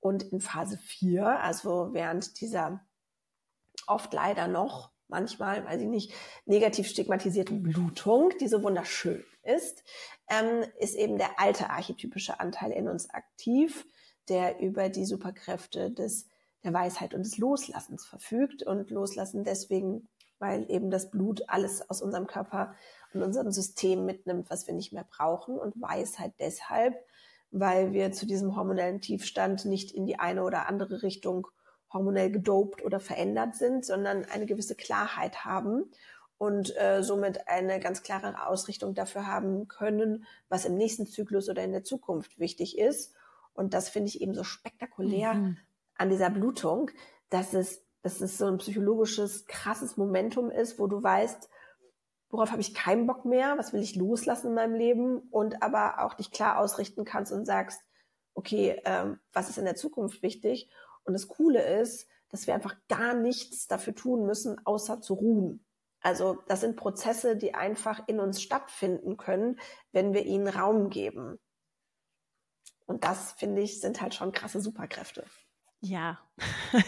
Und 0.00 0.22
in 0.24 0.42
Phase 0.42 0.76
4, 0.76 1.40
also 1.40 1.94
während 1.94 2.42
dieser 2.42 2.84
oft 3.86 4.12
leider 4.12 4.48
noch 4.48 4.91
manchmal, 5.08 5.64
weiß 5.64 5.80
ich 5.82 5.88
nicht, 5.88 6.12
negativ 6.46 6.88
stigmatisierten 6.88 7.62
Blutung, 7.62 8.30
die 8.40 8.48
so 8.48 8.62
wunderschön 8.62 9.24
ist, 9.42 9.82
ähm, 10.28 10.64
ist 10.78 10.94
eben 10.94 11.18
der 11.18 11.38
alte 11.38 11.70
archetypische 11.70 12.40
Anteil 12.40 12.72
in 12.72 12.88
uns 12.88 13.10
aktiv, 13.10 13.86
der 14.28 14.60
über 14.60 14.88
die 14.88 15.04
Superkräfte 15.04 15.90
des, 15.90 16.28
der 16.64 16.72
Weisheit 16.72 17.14
und 17.14 17.24
des 17.24 17.38
Loslassens 17.38 18.06
verfügt 18.06 18.62
und 18.62 18.90
loslassen 18.90 19.44
deswegen, 19.44 20.08
weil 20.38 20.70
eben 20.70 20.90
das 20.90 21.10
Blut 21.10 21.42
alles 21.48 21.88
aus 21.88 22.02
unserem 22.02 22.26
Körper 22.26 22.74
und 23.12 23.22
unserem 23.22 23.50
System 23.50 24.04
mitnimmt, 24.04 24.50
was 24.50 24.66
wir 24.66 24.74
nicht 24.74 24.92
mehr 24.92 25.06
brauchen 25.08 25.58
und 25.58 25.80
Weisheit 25.80 26.32
deshalb, 26.38 26.94
weil 27.50 27.92
wir 27.92 28.12
zu 28.12 28.26
diesem 28.26 28.56
hormonellen 28.56 29.00
Tiefstand 29.00 29.64
nicht 29.64 29.92
in 29.92 30.06
die 30.06 30.18
eine 30.18 30.42
oder 30.44 30.68
andere 30.68 31.02
Richtung 31.02 31.48
hormonell 31.92 32.30
gedopt 32.30 32.84
oder 32.84 33.00
verändert 33.00 33.56
sind, 33.56 33.84
sondern 33.84 34.24
eine 34.24 34.46
gewisse 34.46 34.74
Klarheit 34.74 35.44
haben 35.44 35.90
und 36.38 36.76
äh, 36.76 37.02
somit 37.02 37.46
eine 37.46 37.78
ganz 37.78 38.02
klare 38.02 38.46
Ausrichtung 38.46 38.94
dafür 38.94 39.26
haben 39.26 39.68
können, 39.68 40.24
was 40.48 40.64
im 40.64 40.76
nächsten 40.76 41.06
Zyklus 41.06 41.48
oder 41.48 41.62
in 41.62 41.72
der 41.72 41.84
Zukunft 41.84 42.38
wichtig 42.38 42.78
ist. 42.78 43.14
Und 43.54 43.74
das 43.74 43.88
finde 43.88 44.08
ich 44.08 44.20
eben 44.20 44.34
so 44.34 44.42
spektakulär 44.42 45.34
mhm. 45.34 45.56
an 45.96 46.08
dieser 46.08 46.30
Blutung, 46.30 46.90
dass 47.30 47.54
es, 47.54 47.84
dass 48.02 48.20
es 48.20 48.38
so 48.38 48.46
ein 48.46 48.58
psychologisches, 48.58 49.46
krasses 49.46 49.96
Momentum 49.96 50.50
ist, 50.50 50.78
wo 50.78 50.86
du 50.86 51.02
weißt, 51.02 51.48
worauf 52.30 52.50
habe 52.50 52.62
ich 52.62 52.74
keinen 52.74 53.06
Bock 53.06 53.24
mehr, 53.24 53.56
was 53.58 53.72
will 53.72 53.82
ich 53.82 53.94
loslassen 53.94 54.48
in 54.48 54.54
meinem 54.54 54.74
Leben 54.74 55.18
und 55.30 55.62
aber 55.62 56.02
auch 56.02 56.14
dich 56.14 56.32
klar 56.32 56.58
ausrichten 56.58 57.04
kannst 57.04 57.30
und 57.30 57.44
sagst, 57.44 57.82
okay, 58.34 58.80
ähm, 58.84 59.20
was 59.32 59.50
ist 59.50 59.58
in 59.58 59.64
der 59.64 59.76
Zukunft 59.76 60.22
wichtig 60.22 60.70
und 61.04 61.12
das 61.12 61.28
Coole 61.28 61.62
ist, 61.80 62.08
dass 62.28 62.46
wir 62.46 62.54
einfach 62.54 62.76
gar 62.88 63.14
nichts 63.14 63.66
dafür 63.68 63.94
tun 63.94 64.26
müssen, 64.26 64.64
außer 64.64 65.00
zu 65.00 65.14
ruhen. 65.14 65.64
Also 66.00 66.42
das 66.48 66.60
sind 66.60 66.76
Prozesse, 66.76 67.36
die 67.36 67.54
einfach 67.54 68.02
in 68.08 68.18
uns 68.18 68.42
stattfinden 68.42 69.16
können, 69.16 69.60
wenn 69.92 70.14
wir 70.14 70.24
ihnen 70.24 70.48
Raum 70.48 70.90
geben. 70.90 71.38
Und 72.86 73.04
das, 73.04 73.32
finde 73.32 73.62
ich, 73.62 73.80
sind 73.80 74.02
halt 74.02 74.14
schon 74.14 74.32
krasse 74.32 74.60
Superkräfte. 74.60 75.24
Ja. 75.80 76.20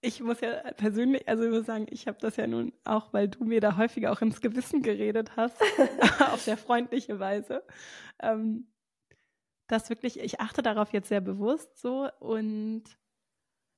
ich 0.00 0.20
muss 0.20 0.40
ja 0.40 0.72
persönlich, 0.72 1.28
also 1.28 1.44
ich 1.44 1.50
muss 1.50 1.66
sagen, 1.66 1.86
ich 1.90 2.08
habe 2.08 2.18
das 2.20 2.36
ja 2.36 2.46
nun 2.46 2.72
auch, 2.84 3.12
weil 3.12 3.28
du 3.28 3.44
mir 3.44 3.60
da 3.60 3.76
häufiger 3.76 4.10
auch 4.12 4.20
ins 4.20 4.40
Gewissen 4.40 4.82
geredet 4.82 5.36
hast, 5.36 5.56
auf 6.32 6.40
sehr 6.40 6.56
freundliche 6.56 7.20
Weise. 7.20 7.62
Ähm, 8.20 8.71
das 9.72 9.88
wirklich, 9.88 10.20
ich 10.20 10.40
achte 10.40 10.62
darauf 10.62 10.92
jetzt 10.92 11.08
sehr 11.08 11.20
bewusst 11.20 11.78
so 11.80 12.08
und 12.20 12.84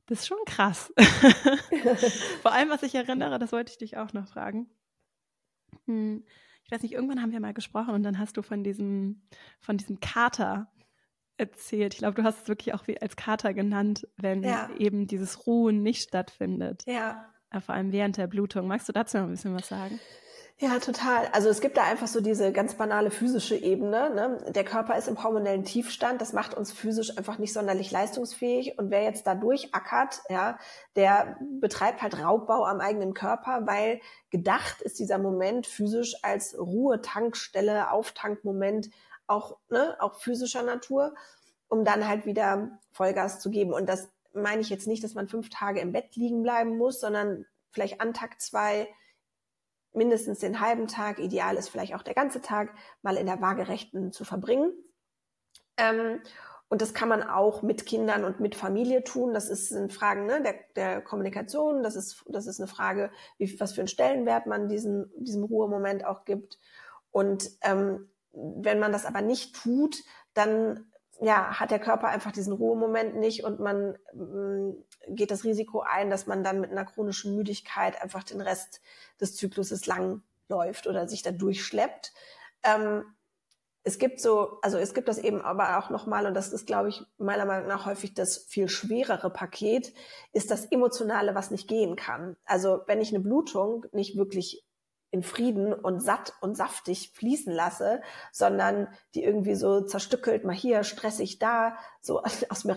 das 0.06 0.20
ist 0.20 0.26
schon 0.26 0.44
krass. 0.44 0.92
Vor 2.42 2.52
allem, 2.52 2.68
was 2.68 2.82
ich 2.82 2.94
erinnere, 2.94 3.38
das 3.38 3.52
wollte 3.52 3.70
ich 3.70 3.78
dich 3.78 3.96
auch 3.96 4.12
noch 4.12 4.28
fragen. 4.28 4.68
Hm, 5.86 6.24
ich 6.64 6.70
weiß 6.70 6.82
nicht, 6.82 6.92
irgendwann 6.92 7.22
haben 7.22 7.32
wir 7.32 7.40
mal 7.40 7.54
gesprochen 7.54 7.94
und 7.94 8.02
dann 8.02 8.18
hast 8.18 8.36
du 8.36 8.42
von 8.42 8.64
diesem, 8.64 9.22
von 9.60 9.76
diesem 9.76 10.00
Kater 10.00 10.70
erzählt. 11.36 11.94
Ich 11.94 11.98
glaube, 11.98 12.14
du 12.14 12.24
hast 12.24 12.42
es 12.42 12.48
wirklich 12.48 12.74
auch 12.74 12.86
wie 12.86 13.00
als 13.00 13.16
Kater 13.16 13.54
genannt, 13.54 14.06
wenn 14.16 14.42
ja. 14.42 14.70
eben 14.78 15.06
dieses 15.06 15.46
Ruhen 15.46 15.82
nicht 15.82 16.02
stattfindet. 16.02 16.84
Ja. 16.86 17.32
Äh, 17.50 17.60
vor 17.60 17.74
allem 17.74 17.92
während 17.92 18.16
der 18.16 18.26
Blutung. 18.26 18.66
Magst 18.66 18.88
du 18.88 18.92
dazu 18.92 19.18
noch 19.18 19.24
ein 19.24 19.30
bisschen 19.30 19.54
was 19.54 19.68
sagen? 19.68 20.00
Ja, 20.58 20.78
total. 20.78 21.26
Also 21.32 21.48
es 21.48 21.60
gibt 21.60 21.76
da 21.76 21.82
einfach 21.82 22.06
so 22.06 22.20
diese 22.20 22.52
ganz 22.52 22.74
banale 22.76 23.10
physische 23.10 23.56
Ebene. 23.56 24.10
Ne? 24.14 24.52
Der 24.54 24.64
Körper 24.64 24.96
ist 24.96 25.08
im 25.08 25.20
hormonellen 25.22 25.64
Tiefstand. 25.64 26.20
Das 26.20 26.32
macht 26.32 26.54
uns 26.54 26.70
physisch 26.70 27.18
einfach 27.18 27.38
nicht 27.38 27.52
sonderlich 27.52 27.90
leistungsfähig. 27.90 28.78
Und 28.78 28.90
wer 28.90 29.02
jetzt 29.02 29.26
da 29.26 29.34
durchackert, 29.34 30.22
ja, 30.28 30.56
der 30.94 31.36
betreibt 31.60 32.02
halt 32.02 32.22
Raubbau 32.22 32.64
am 32.64 32.80
eigenen 32.80 33.14
Körper, 33.14 33.66
weil 33.66 34.00
gedacht 34.30 34.80
ist 34.80 35.00
dieser 35.00 35.18
Moment 35.18 35.66
physisch 35.66 36.14
als 36.22 36.56
Ruhe-Tankstelle, 36.56 37.90
Auftankmoment 37.90 38.90
auch, 39.26 39.58
ne, 39.70 39.96
auch 39.98 40.14
physischer 40.20 40.62
Natur, 40.62 41.16
um 41.66 41.84
dann 41.84 42.06
halt 42.06 42.26
wieder 42.26 42.78
Vollgas 42.92 43.40
zu 43.40 43.50
geben. 43.50 43.72
Und 43.72 43.88
das 43.88 44.08
meine 44.32 44.60
ich 44.60 44.70
jetzt 44.70 44.86
nicht, 44.86 45.02
dass 45.02 45.14
man 45.14 45.26
fünf 45.26 45.50
Tage 45.50 45.80
im 45.80 45.90
Bett 45.90 46.14
liegen 46.14 46.44
bleiben 46.44 46.78
muss, 46.78 47.00
sondern 47.00 47.44
vielleicht 47.72 48.00
an 48.00 48.14
Tag 48.14 48.40
zwei 48.40 48.86
mindestens 49.94 50.40
den 50.40 50.60
halben 50.60 50.86
Tag, 50.88 51.18
ideal 51.18 51.56
ist 51.56 51.68
vielleicht 51.68 51.94
auch 51.94 52.02
der 52.02 52.14
ganze 52.14 52.40
Tag, 52.40 52.74
mal 53.02 53.16
in 53.16 53.26
der 53.26 53.40
Waagerechten 53.40 54.12
zu 54.12 54.24
verbringen. 54.24 54.72
Ähm, 55.76 56.20
und 56.68 56.82
das 56.82 56.94
kann 56.94 57.08
man 57.08 57.22
auch 57.22 57.62
mit 57.62 57.86
Kindern 57.86 58.24
und 58.24 58.40
mit 58.40 58.54
Familie 58.54 59.04
tun. 59.04 59.34
Das 59.34 59.48
ist 59.48 59.72
eine 59.72 59.90
Frage 59.90 60.22
ne, 60.22 60.42
der, 60.42 60.54
der 60.74 61.00
Kommunikation. 61.02 61.82
Das 61.82 61.94
ist, 61.94 62.24
das 62.26 62.46
ist 62.46 62.58
eine 62.58 62.66
Frage, 62.66 63.10
wie, 63.38 63.60
was 63.60 63.72
für 63.74 63.82
einen 63.82 63.88
Stellenwert 63.88 64.46
man 64.46 64.68
diesen, 64.68 65.10
diesem 65.16 65.44
Ruhemoment 65.44 66.04
auch 66.04 66.24
gibt. 66.24 66.58
Und 67.10 67.48
ähm, 67.62 68.08
wenn 68.32 68.80
man 68.80 68.92
das 68.92 69.06
aber 69.06 69.20
nicht 69.20 69.54
tut, 69.54 69.98
dann 70.32 70.90
ja, 71.20 71.60
hat 71.60 71.70
der 71.70 71.78
Körper 71.78 72.08
einfach 72.08 72.32
diesen 72.32 72.52
Ruhemoment 72.52 73.16
nicht 73.16 73.44
und 73.44 73.60
man 73.60 73.96
mm, 74.12 74.72
geht 75.08 75.30
das 75.30 75.44
Risiko 75.44 75.80
ein, 75.80 76.10
dass 76.10 76.26
man 76.26 76.44
dann 76.44 76.60
mit 76.60 76.70
einer 76.70 76.84
chronischen 76.84 77.34
Müdigkeit 77.34 78.00
einfach 78.02 78.24
den 78.24 78.40
Rest 78.40 78.80
des 79.20 79.36
Zykluses 79.36 79.86
lang 79.86 80.22
läuft 80.48 80.86
oder 80.86 81.08
sich 81.08 81.22
da 81.22 81.30
durchschleppt. 81.30 82.12
Ähm, 82.62 83.04
es 83.86 83.98
gibt 83.98 84.18
so, 84.18 84.58
also 84.62 84.78
es 84.78 84.94
gibt 84.94 85.08
das 85.08 85.18
eben 85.18 85.42
aber 85.42 85.78
auch 85.78 85.90
nochmal, 85.90 86.26
und 86.26 86.32
das 86.32 86.52
ist, 86.52 86.66
glaube 86.66 86.88
ich, 86.88 87.02
meiner 87.18 87.44
Meinung 87.44 87.68
nach 87.68 87.84
häufig 87.84 88.14
das 88.14 88.38
viel 88.38 88.70
schwerere 88.70 89.28
Paket, 89.28 89.92
ist 90.32 90.50
das 90.50 90.64
Emotionale, 90.64 91.34
was 91.34 91.50
nicht 91.50 91.68
gehen 91.68 91.94
kann. 91.94 92.36
Also 92.46 92.80
wenn 92.86 93.02
ich 93.02 93.10
eine 93.10 93.20
Blutung 93.20 93.84
nicht 93.92 94.16
wirklich 94.16 94.64
in 95.10 95.22
Frieden 95.22 95.72
und 95.72 96.00
satt 96.00 96.32
und 96.40 96.56
saftig 96.56 97.12
fließen 97.14 97.52
lasse, 97.52 98.00
sondern 98.32 98.88
die 99.14 99.22
irgendwie 99.22 99.54
so 99.54 99.82
zerstückelt, 99.82 100.44
mal 100.44 100.56
hier, 100.56 100.82
stressig 100.82 101.38
da, 101.38 101.76
so 102.00 102.22
aus 102.48 102.64
mir 102.64 102.74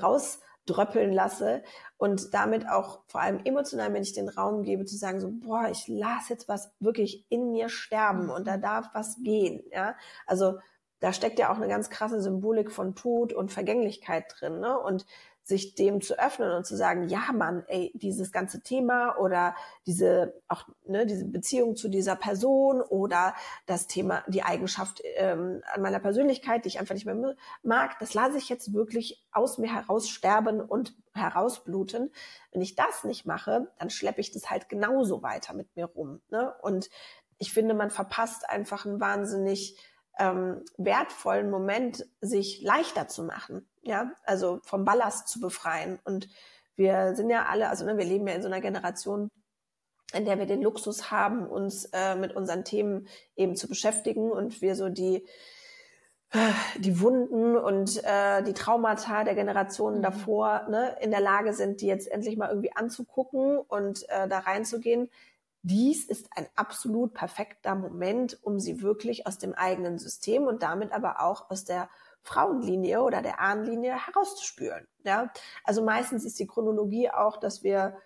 rausdröppeln 0.67 1.11
lasse 1.11 1.63
und 1.97 2.33
damit 2.33 2.67
auch 2.69 3.01
vor 3.07 3.21
allem 3.21 3.39
emotional, 3.43 3.93
wenn 3.93 4.03
ich 4.03 4.13
den 4.13 4.29
Raum 4.29 4.63
gebe, 4.63 4.85
zu 4.85 4.97
sagen 4.97 5.19
so, 5.19 5.29
boah, 5.31 5.69
ich 5.69 5.87
lasse 5.87 6.33
jetzt 6.33 6.47
was 6.47 6.71
wirklich 6.79 7.25
in 7.29 7.51
mir 7.51 7.69
sterben 7.69 8.29
und 8.29 8.47
da 8.47 8.57
darf 8.57 8.87
was 8.93 9.17
gehen, 9.23 9.63
ja. 9.71 9.95
Also 10.25 10.59
da 10.99 11.13
steckt 11.13 11.37
ja 11.37 11.51
auch 11.51 11.57
eine 11.57 11.67
ganz 11.67 11.89
krasse 11.89 12.21
Symbolik 12.21 12.71
von 12.71 12.95
Tod 12.95 13.31
und 13.31 13.51
Vergänglichkeit 13.51 14.25
drin. 14.35 14.59
Ne? 14.59 14.79
Und 14.79 15.05
sich 15.47 15.75
dem 15.75 16.01
zu 16.01 16.19
öffnen 16.19 16.51
und 16.51 16.65
zu 16.65 16.75
sagen, 16.75 17.07
ja, 17.07 17.31
Mann, 17.33 17.63
ey, 17.67 17.93
dieses 17.95 18.33
ganze 18.33 18.61
Thema 18.61 19.17
oder 19.17 19.55
diese 19.85 20.33
auch 20.49 20.67
ne, 20.85 21.05
diese 21.05 21.23
Beziehung 21.23 21.77
zu 21.77 21.87
dieser 21.87 22.17
Person 22.17 22.81
oder 22.81 23.33
das 23.65 23.87
Thema, 23.87 24.25
die 24.27 24.43
Eigenschaft 24.43 25.01
ähm, 25.15 25.61
an 25.73 25.81
meiner 25.81 25.99
Persönlichkeit, 25.99 26.65
die 26.65 26.67
ich 26.67 26.79
einfach 26.79 26.95
nicht 26.95 27.05
mehr 27.05 27.35
mag, 27.63 27.97
das 27.99 28.13
lasse 28.13 28.37
ich 28.37 28.49
jetzt 28.49 28.73
wirklich 28.73 29.25
aus 29.31 29.57
mir 29.57 29.73
heraus 29.73 30.09
sterben 30.09 30.59
und 30.59 30.93
herausbluten. 31.13 32.11
Wenn 32.51 32.61
ich 32.61 32.75
das 32.75 33.05
nicht 33.05 33.25
mache, 33.25 33.71
dann 33.79 33.89
schleppe 33.89 34.19
ich 34.19 34.31
das 34.31 34.49
halt 34.49 34.67
genauso 34.67 35.23
weiter 35.23 35.53
mit 35.53 35.73
mir 35.77 35.85
rum. 35.85 36.19
Ne? 36.29 36.53
Und 36.61 36.89
ich 37.37 37.53
finde, 37.53 37.73
man 37.73 37.89
verpasst 37.89 38.49
einfach 38.49 38.85
ein 38.85 38.99
wahnsinnig 38.99 39.77
ähm, 40.19 40.63
wertvollen 40.77 41.49
Moment, 41.49 42.05
sich 42.21 42.61
leichter 42.61 43.07
zu 43.07 43.23
machen, 43.23 43.67
ja, 43.81 44.11
also 44.23 44.59
vom 44.63 44.85
Ballast 44.85 45.27
zu 45.27 45.39
befreien. 45.39 45.99
Und 46.03 46.27
wir 46.75 47.15
sind 47.15 47.29
ja 47.29 47.45
alle, 47.45 47.69
also 47.69 47.85
ne, 47.85 47.97
wir 47.97 48.05
leben 48.05 48.27
ja 48.27 48.33
in 48.33 48.41
so 48.41 48.47
einer 48.47 48.61
Generation, 48.61 49.29
in 50.13 50.25
der 50.25 50.39
wir 50.39 50.45
den 50.45 50.61
Luxus 50.61 51.11
haben, 51.11 51.47
uns 51.47 51.85
äh, 51.93 52.15
mit 52.15 52.35
unseren 52.35 52.63
Themen 52.63 53.07
eben 53.35 53.55
zu 53.55 53.67
beschäftigen 53.67 54.31
und 54.31 54.61
wir 54.61 54.75
so 54.75 54.89
die 54.89 55.25
äh, 56.31 56.51
die 56.79 56.99
Wunden 56.99 57.55
und 57.55 58.03
äh, 58.03 58.43
die 58.43 58.53
Traumata 58.53 59.23
der 59.23 59.35
Generationen 59.35 59.99
mhm. 59.99 60.03
davor 60.03 60.67
ne, 60.69 60.95
in 61.01 61.11
der 61.11 61.21
Lage 61.21 61.53
sind, 61.53 61.81
die 61.81 61.87
jetzt 61.87 62.11
endlich 62.11 62.37
mal 62.37 62.49
irgendwie 62.49 62.75
anzugucken 62.75 63.57
und 63.57 64.07
äh, 64.09 64.27
da 64.27 64.39
reinzugehen 64.39 65.09
dies 65.63 66.05
ist 66.05 66.29
ein 66.35 66.47
absolut 66.55 67.13
perfekter 67.13 67.75
Moment, 67.75 68.37
um 68.43 68.59
sie 68.59 68.81
wirklich 68.81 69.27
aus 69.27 69.37
dem 69.37 69.53
eigenen 69.53 69.97
System 69.97 70.43
und 70.43 70.63
damit 70.63 70.91
aber 70.91 71.21
auch 71.21 71.49
aus 71.49 71.65
der 71.65 71.89
Frauenlinie 72.21 73.01
oder 73.03 73.21
der 73.21 73.39
Ahnenlinie 73.39 73.95
herauszuspüren. 74.05 74.87
Ja, 75.03 75.31
also 75.63 75.83
meistens 75.83 76.25
ist 76.25 76.39
die 76.39 76.47
Chronologie 76.47 77.09
auch, 77.09 77.37
dass 77.37 77.63
wir 77.63 77.97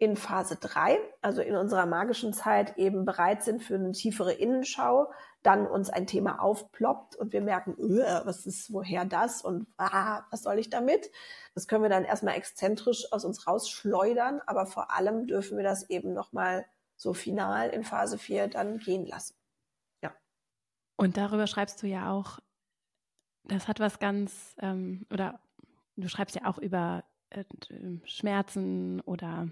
in 0.00 0.16
Phase 0.16 0.56
drei, 0.56 0.98
also 1.20 1.42
in 1.42 1.54
unserer 1.56 1.84
magischen 1.84 2.32
Zeit, 2.32 2.78
eben 2.78 3.04
bereit 3.04 3.42
sind 3.42 3.62
für 3.62 3.74
eine 3.74 3.92
tiefere 3.92 4.32
Innenschau, 4.32 5.12
dann 5.42 5.66
uns 5.66 5.90
ein 5.90 6.06
Thema 6.06 6.42
aufploppt 6.42 7.16
und 7.16 7.34
wir 7.34 7.42
merken, 7.42 7.76
was 7.78 8.46
ist, 8.46 8.72
woher 8.72 9.04
das 9.04 9.42
und 9.42 9.66
ah, 9.76 10.22
was 10.30 10.42
soll 10.42 10.58
ich 10.58 10.70
damit? 10.70 11.10
Das 11.54 11.68
können 11.68 11.82
wir 11.82 11.90
dann 11.90 12.04
erstmal 12.04 12.34
exzentrisch 12.34 13.12
aus 13.12 13.26
uns 13.26 13.46
rausschleudern, 13.46 14.40
aber 14.46 14.64
vor 14.64 14.90
allem 14.90 15.26
dürfen 15.26 15.58
wir 15.58 15.64
das 15.64 15.88
eben 15.90 16.14
nochmal 16.14 16.64
so 17.00 17.14
final 17.14 17.70
in 17.70 17.82
Phase 17.82 18.18
4 18.18 18.48
dann 18.48 18.78
gehen 18.78 19.06
lassen. 19.06 19.34
Ja. 20.02 20.14
Und 20.96 21.16
darüber 21.16 21.46
schreibst 21.46 21.82
du 21.82 21.86
ja 21.86 22.12
auch, 22.12 22.40
das 23.44 23.68
hat 23.68 23.80
was 23.80 23.98
ganz, 23.98 24.54
ähm, 24.60 25.06
oder 25.10 25.40
du 25.96 26.08
schreibst 26.08 26.36
ja 26.36 26.44
auch 26.44 26.58
über 26.58 27.04
äh, 27.30 27.44
Schmerzen 28.04 29.00
oder 29.00 29.48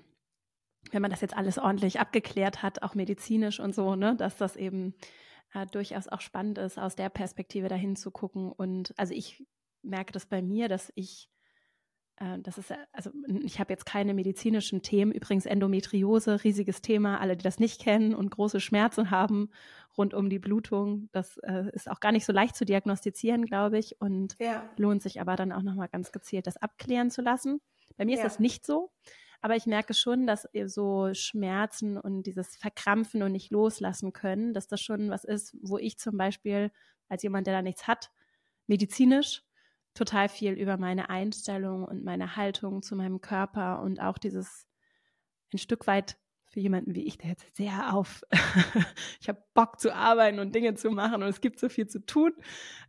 wenn 0.90 1.00
man 1.00 1.10
das 1.10 1.22
jetzt 1.22 1.36
alles 1.36 1.58
ordentlich 1.58 2.00
abgeklärt 2.00 2.62
hat, 2.62 2.82
auch 2.82 2.94
medizinisch 2.94 3.60
und 3.60 3.74
so, 3.74 3.96
ne, 3.96 4.14
dass 4.14 4.36
das 4.36 4.54
eben 4.54 4.94
äh, 5.54 5.66
durchaus 5.66 6.06
auch 6.06 6.20
spannend 6.20 6.58
ist, 6.58 6.78
aus 6.78 6.96
der 6.96 7.08
Perspektive 7.08 7.68
dahin 7.68 7.96
zu 7.96 8.10
gucken. 8.10 8.52
Und 8.52 8.92
also 8.98 9.14
ich 9.14 9.46
merke 9.82 10.12
das 10.12 10.26
bei 10.26 10.42
mir, 10.42 10.68
dass 10.68 10.92
ich 10.94 11.30
äh, 11.30 11.38
das 12.40 12.58
ist, 12.58 12.72
also 12.92 13.10
ich 13.42 13.60
habe 13.60 13.72
jetzt 13.72 13.87
keine 13.87 14.12
medizinischen 14.12 14.83
Themen. 14.83 15.12
Übrigens 15.12 15.46
Endometriose, 15.46 16.42
riesiges 16.42 16.83
Thema. 16.83 17.20
Alle, 17.20 17.37
die 17.37 17.44
das 17.44 17.59
nicht 17.59 17.81
kennen 17.81 18.14
und 18.14 18.31
große 18.31 18.61
Schmerzen 18.61 19.11
haben 19.11 19.50
rund 19.96 20.14
um 20.14 20.31
die 20.31 20.38
Blutung, 20.38 21.09
das 21.12 21.38
äh, 21.38 21.70
ist 21.72 21.90
auch 21.90 22.00
gar 22.00 22.12
nicht 22.12 22.24
so 22.24 22.33
leicht 22.33 22.57
zu 22.57 22.64
diagnostizieren, 22.64 23.44
glaube 23.44 23.78
ich. 23.78 24.00
Und 24.00 24.37
ja. 24.38 24.68
lohnt 24.76 25.02
sich 25.02 25.20
aber 25.20 25.37
dann 25.37 25.52
auch 25.52 25.62
nochmal 25.62 25.88
ganz 25.88 26.12
gezielt, 26.12 26.46
das 26.46 26.57
abklären 26.57 27.11
zu 27.11 27.20
lassen. 27.20 27.61
Bei 27.96 28.04
mir 28.04 28.16
ja. 28.16 28.18
ist 28.18 28.24
das 28.24 28.38
nicht 28.38 28.64
so. 28.64 28.90
Aber 29.40 29.54
ich 29.57 29.66
merke 29.66 29.94
schon, 29.94 30.26
dass 30.26 30.48
so 30.66 31.12
Schmerzen 31.14 31.96
und 31.96 32.24
dieses 32.24 32.57
Verkrampfen 32.57 33.22
und 33.22 33.33
nicht 33.33 33.50
loslassen 33.50 34.12
können, 34.12 34.52
dass 34.52 34.66
das 34.66 34.81
schon 34.81 35.11
was 35.11 35.24
ist, 35.24 35.57
wo 35.62 35.78
ich 35.78 35.98
zum 35.98 36.16
Beispiel 36.16 36.72
als 37.09 37.22
jemand, 37.22 37.46
der 37.46 37.54
da 37.54 37.62
nichts 37.62 37.87
hat, 37.87 38.11
medizinisch 38.66 39.44
total 39.98 40.28
viel 40.28 40.52
über 40.52 40.76
meine 40.76 41.11
Einstellung 41.11 41.84
und 41.84 42.04
meine 42.04 42.37
Haltung 42.37 42.82
zu 42.82 42.94
meinem 42.94 43.20
Körper 43.20 43.82
und 43.82 44.00
auch 44.00 44.16
dieses 44.16 44.66
ein 45.52 45.58
Stück 45.58 45.87
weit 45.87 46.16
für 46.46 46.61
jemanden 46.61 46.94
wie 46.94 47.04
ich, 47.04 47.18
der 47.18 47.30
jetzt 47.30 47.56
sehr 47.56 47.92
auf, 47.92 48.22
ich 49.20 49.28
habe 49.28 49.42
Bock 49.54 49.80
zu 49.80 49.94
arbeiten 49.94 50.38
und 50.38 50.54
Dinge 50.54 50.74
zu 50.74 50.90
machen 50.90 51.22
und 51.22 51.28
es 51.28 51.40
gibt 51.40 51.58
so 51.58 51.68
viel 51.68 51.88
zu 51.88 52.06
tun, 52.06 52.32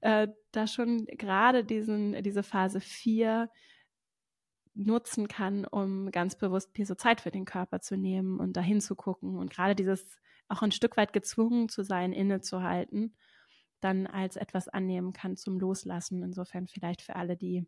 äh, 0.02 0.28
da 0.52 0.68
schon 0.68 1.06
gerade 1.08 1.66
diesen, 1.66 2.22
diese 2.24 2.44
Phase 2.44 2.80
4 2.80 3.50
nutzen 4.76 5.28
kann, 5.28 5.66
um 5.66 6.12
ganz 6.12 6.38
bewusst 6.38 6.78
mir 6.78 6.86
so 6.86 6.96
Zeit 6.96 7.22
für 7.22 7.32
den 7.32 7.46
Körper 7.46 7.82
zu 7.82 7.98
nehmen 7.98 8.40
und 8.40 8.56
dahin 8.56 8.82
zu 8.82 8.96
gucken 8.96 9.36
und 9.36 9.52
gerade 9.52 9.76
dieses 9.76 10.06
auch 10.48 10.62
ein 10.62 10.72
Stück 10.72 10.96
weit 10.96 11.12
gezwungen 11.12 11.70
zu 11.70 11.84
sein, 11.84 12.14
innezuhalten 12.14 13.16
dann 13.82 14.08
als 14.08 14.36
etwas 14.36 14.68
annehmen 14.68 15.14
kann 15.14 15.38
zum 15.38 15.60
Loslassen. 15.60 16.24
Insofern 16.24 16.68
vielleicht 16.68 17.02
für 17.02 17.16
alle, 17.16 17.38
die 17.38 17.66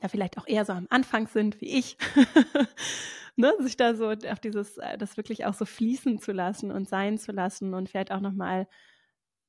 da 0.00 0.08
vielleicht 0.08 0.38
auch 0.38 0.46
eher 0.46 0.64
so 0.64 0.72
am 0.72 0.86
Anfang 0.90 1.26
sind 1.26 1.60
wie 1.60 1.78
ich, 1.78 1.96
ne, 3.36 3.52
sich 3.60 3.76
da 3.76 3.94
so 3.94 4.10
auf 4.10 4.40
dieses, 4.40 4.78
äh, 4.78 4.96
das 4.96 5.16
wirklich 5.16 5.46
auch 5.46 5.54
so 5.54 5.64
fließen 5.64 6.20
zu 6.20 6.32
lassen 6.32 6.70
und 6.70 6.88
sein 6.88 7.18
zu 7.18 7.32
lassen 7.32 7.74
und 7.74 7.88
vielleicht 7.88 8.12
auch 8.12 8.20
nochmal 8.20 8.68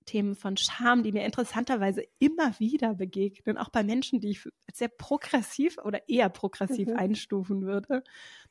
Themen 0.05 0.35
von 0.35 0.57
Scham, 0.57 1.03
die 1.03 1.11
mir 1.11 1.25
interessanterweise 1.25 2.03
immer 2.19 2.59
wieder 2.59 2.95
begegnen, 2.95 3.57
auch 3.57 3.69
bei 3.69 3.83
Menschen, 3.83 4.19
die 4.19 4.31
ich 4.31 4.47
sehr 4.73 4.87
progressiv 4.87 5.77
oder 5.77 6.09
eher 6.09 6.29
progressiv 6.29 6.87
mhm. 6.87 6.97
einstufen 6.97 7.61
würde. 7.61 8.03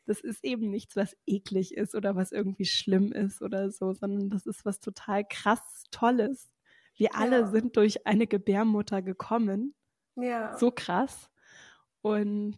Das 0.07 0.21
ist 0.21 0.45
eben 0.45 0.71
nichts, 0.71 0.97
was 0.97 1.17
eklig 1.27 1.75
ist 1.75 1.95
oder 1.95 2.15
was 2.15 2.33
irgendwie 2.33 2.67
schlimm 2.67 3.13
ist 3.13 3.43
oder 3.43 3.71
so, 3.71 3.93
sondern 3.93 4.31
das 4.31 4.47
ist 4.47 4.65
was 4.65 4.81
total 4.81 5.25
krass 5.25 5.85
Tolles, 5.91 6.51
wir 6.95 7.15
alle 7.15 7.41
ja. 7.41 7.47
sind 7.47 7.77
durch 7.77 8.07
eine 8.07 8.27
Gebärmutter 8.27 9.03
gekommen. 9.03 9.75
Ja. 10.17 10.57
So 10.59 10.71
krass. 10.71 11.31
Und 12.03 12.57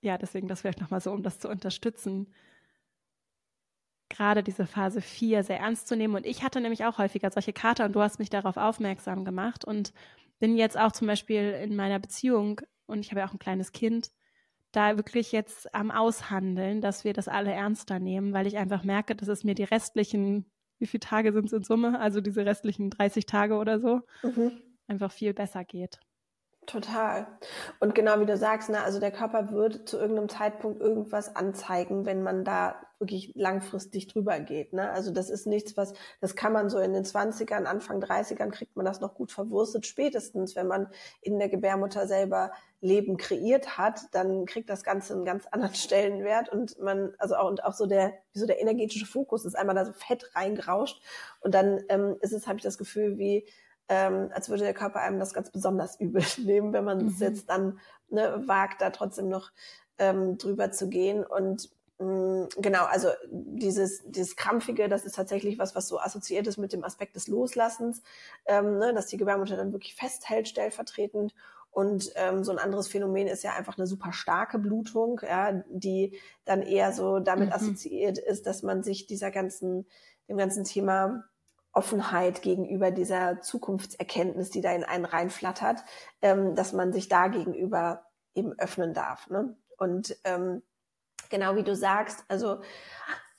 ja, 0.00 0.18
deswegen 0.18 0.48
das 0.48 0.60
vielleicht 0.60 0.80
nochmal 0.80 1.00
so, 1.00 1.12
um 1.12 1.22
das 1.22 1.38
zu 1.38 1.48
unterstützen, 1.48 2.32
gerade 4.08 4.42
diese 4.42 4.66
Phase 4.66 5.00
4 5.00 5.42
sehr 5.44 5.58
ernst 5.58 5.88
zu 5.88 5.96
nehmen. 5.96 6.14
Und 6.14 6.26
ich 6.26 6.42
hatte 6.42 6.60
nämlich 6.60 6.84
auch 6.84 6.98
häufiger 6.98 7.30
solche 7.30 7.52
Kater 7.52 7.86
und 7.86 7.92
du 7.92 8.00
hast 8.00 8.18
mich 8.18 8.30
darauf 8.30 8.56
aufmerksam 8.56 9.24
gemacht 9.24 9.64
und 9.64 9.92
bin 10.38 10.56
jetzt 10.56 10.78
auch 10.78 10.92
zum 10.92 11.06
Beispiel 11.06 11.52
in 11.62 11.76
meiner 11.76 11.98
Beziehung 11.98 12.60
und 12.86 13.00
ich 13.00 13.10
habe 13.10 13.20
ja 13.20 13.28
auch 13.28 13.32
ein 13.32 13.38
kleines 13.38 13.72
Kind, 13.72 14.10
da 14.72 14.96
wirklich 14.96 15.32
jetzt 15.32 15.74
am 15.74 15.90
Aushandeln, 15.90 16.80
dass 16.80 17.04
wir 17.04 17.12
das 17.12 17.28
alle 17.28 17.52
ernster 17.52 17.98
nehmen, 17.98 18.32
weil 18.32 18.46
ich 18.46 18.56
einfach 18.56 18.84
merke, 18.84 19.14
dass 19.14 19.28
es 19.28 19.44
mir 19.44 19.54
die 19.54 19.64
restlichen 19.64 20.50
wie 20.82 20.86
viele 20.86 21.00
Tage 21.00 21.32
sind 21.32 21.46
es 21.46 21.52
in 21.52 21.62
Summe, 21.62 21.98
also 21.98 22.20
diese 22.20 22.44
restlichen 22.44 22.90
30 22.90 23.24
Tage 23.24 23.54
oder 23.54 23.78
so, 23.80 24.00
mhm. 24.22 24.60
einfach 24.88 25.12
viel 25.12 25.32
besser 25.32 25.64
geht. 25.64 26.00
Total. 26.66 27.26
Und 27.80 27.94
genau 27.94 28.20
wie 28.20 28.26
du 28.26 28.36
sagst, 28.36 28.70
ne, 28.70 28.84
also 28.84 29.00
der 29.00 29.10
Körper 29.10 29.50
wird 29.50 29.88
zu 29.88 29.98
irgendeinem 29.98 30.28
Zeitpunkt 30.28 30.80
irgendwas 30.80 31.34
anzeigen, 31.34 32.06
wenn 32.06 32.22
man 32.22 32.44
da 32.44 32.76
wirklich 33.00 33.32
langfristig 33.34 34.06
drüber 34.06 34.38
geht. 34.38 34.72
Ne? 34.72 34.88
Also 34.90 35.10
das 35.10 35.28
ist 35.28 35.48
nichts, 35.48 35.76
was, 35.76 35.92
das 36.20 36.36
kann 36.36 36.52
man 36.52 36.70
so 36.70 36.78
in 36.78 36.92
den 36.92 37.04
20ern, 37.04 37.64
Anfang 37.64 38.00
30ern 38.00 38.50
kriegt 38.50 38.76
man 38.76 38.86
das 38.86 39.00
noch 39.00 39.14
gut 39.14 39.32
verwurstet. 39.32 39.86
Spätestens, 39.86 40.54
wenn 40.54 40.68
man 40.68 40.86
in 41.20 41.40
der 41.40 41.48
Gebärmutter 41.48 42.06
selber 42.06 42.52
Leben 42.80 43.16
kreiert 43.16 43.76
hat, 43.76 44.02
dann 44.12 44.46
kriegt 44.46 44.70
das 44.70 44.84
Ganze 44.84 45.14
einen 45.14 45.24
ganz 45.24 45.48
anderen 45.48 45.74
Stellenwert 45.74 46.48
und 46.48 46.78
man, 46.78 47.12
also 47.18 47.34
auch, 47.34 47.50
und 47.50 47.64
auch 47.64 47.74
so 47.74 47.86
der, 47.86 48.12
so 48.34 48.46
der 48.46 48.60
energetische 48.60 49.06
Fokus 49.06 49.44
ist 49.44 49.56
einmal 49.56 49.74
da 49.74 49.84
so 49.84 49.92
fett 49.92 50.30
reingerauscht 50.36 51.02
und 51.40 51.56
dann 51.56 51.82
ähm, 51.88 52.16
ist 52.20 52.32
es, 52.32 52.46
habe 52.46 52.58
ich 52.58 52.62
das 52.62 52.78
Gefühl, 52.78 53.18
wie 53.18 53.46
ähm, 53.92 54.30
als 54.32 54.48
würde 54.48 54.64
der 54.64 54.72
Körper 54.72 55.00
einem 55.00 55.18
das 55.18 55.34
ganz 55.34 55.50
besonders 55.50 56.00
übel 56.00 56.22
nehmen, 56.38 56.72
wenn 56.72 56.84
man 56.84 57.06
es 57.08 57.18
mhm. 57.18 57.22
jetzt 57.22 57.50
dann 57.50 57.78
ne, 58.08 58.42
wagt, 58.46 58.80
da 58.80 58.88
trotzdem 58.88 59.28
noch 59.28 59.50
ähm, 59.98 60.38
drüber 60.38 60.72
zu 60.72 60.88
gehen. 60.88 61.24
Und 61.24 61.70
Mm, 62.02 62.46
genau, 62.56 62.84
also 62.84 63.08
dieses, 63.30 64.02
dieses 64.04 64.34
Krampfige, 64.34 64.88
das 64.88 65.04
ist 65.04 65.14
tatsächlich 65.14 65.58
was, 65.58 65.74
was 65.76 65.86
so 65.86 66.00
assoziiert 66.00 66.46
ist 66.46 66.56
mit 66.56 66.72
dem 66.72 66.84
Aspekt 66.84 67.14
des 67.14 67.28
Loslassens, 67.28 68.02
ähm, 68.46 68.78
ne, 68.78 68.92
dass 68.92 69.06
die 69.06 69.16
Gebärmutter 69.16 69.56
dann 69.56 69.72
wirklich 69.72 69.94
festhält, 69.94 70.48
stellvertretend. 70.48 71.34
Und 71.70 72.12
ähm, 72.16 72.44
so 72.44 72.52
ein 72.52 72.58
anderes 72.58 72.88
Phänomen 72.88 73.28
ist 73.28 73.44
ja 73.44 73.54
einfach 73.54 73.78
eine 73.78 73.86
super 73.86 74.12
starke 74.12 74.58
Blutung, 74.58 75.20
ja, 75.22 75.52
die 75.68 76.18
dann 76.44 76.60
eher 76.60 76.92
so 76.92 77.18
damit 77.18 77.48
mhm. 77.48 77.54
assoziiert 77.54 78.18
ist, 78.18 78.46
dass 78.46 78.62
man 78.62 78.82
sich 78.82 79.06
dieser 79.06 79.30
ganzen, 79.30 79.86
dem 80.28 80.36
ganzen 80.36 80.64
Thema 80.64 81.24
Offenheit 81.72 82.42
gegenüber 82.42 82.90
dieser 82.90 83.40
Zukunftserkenntnis, 83.40 84.50
die 84.50 84.60
da 84.60 84.72
in 84.72 84.84
einen 84.84 85.04
reinflattert, 85.04 85.84
ähm, 86.20 86.54
dass 86.54 86.72
man 86.72 86.92
sich 86.92 87.08
da 87.08 87.28
gegenüber 87.28 88.06
eben 88.34 88.52
öffnen 88.58 88.94
darf. 88.94 89.28
Ne? 89.30 89.56
Und 89.78 90.16
ähm, 90.24 90.62
genau 91.30 91.56
wie 91.56 91.64
du 91.64 91.74
sagst, 91.74 92.24
also 92.28 92.60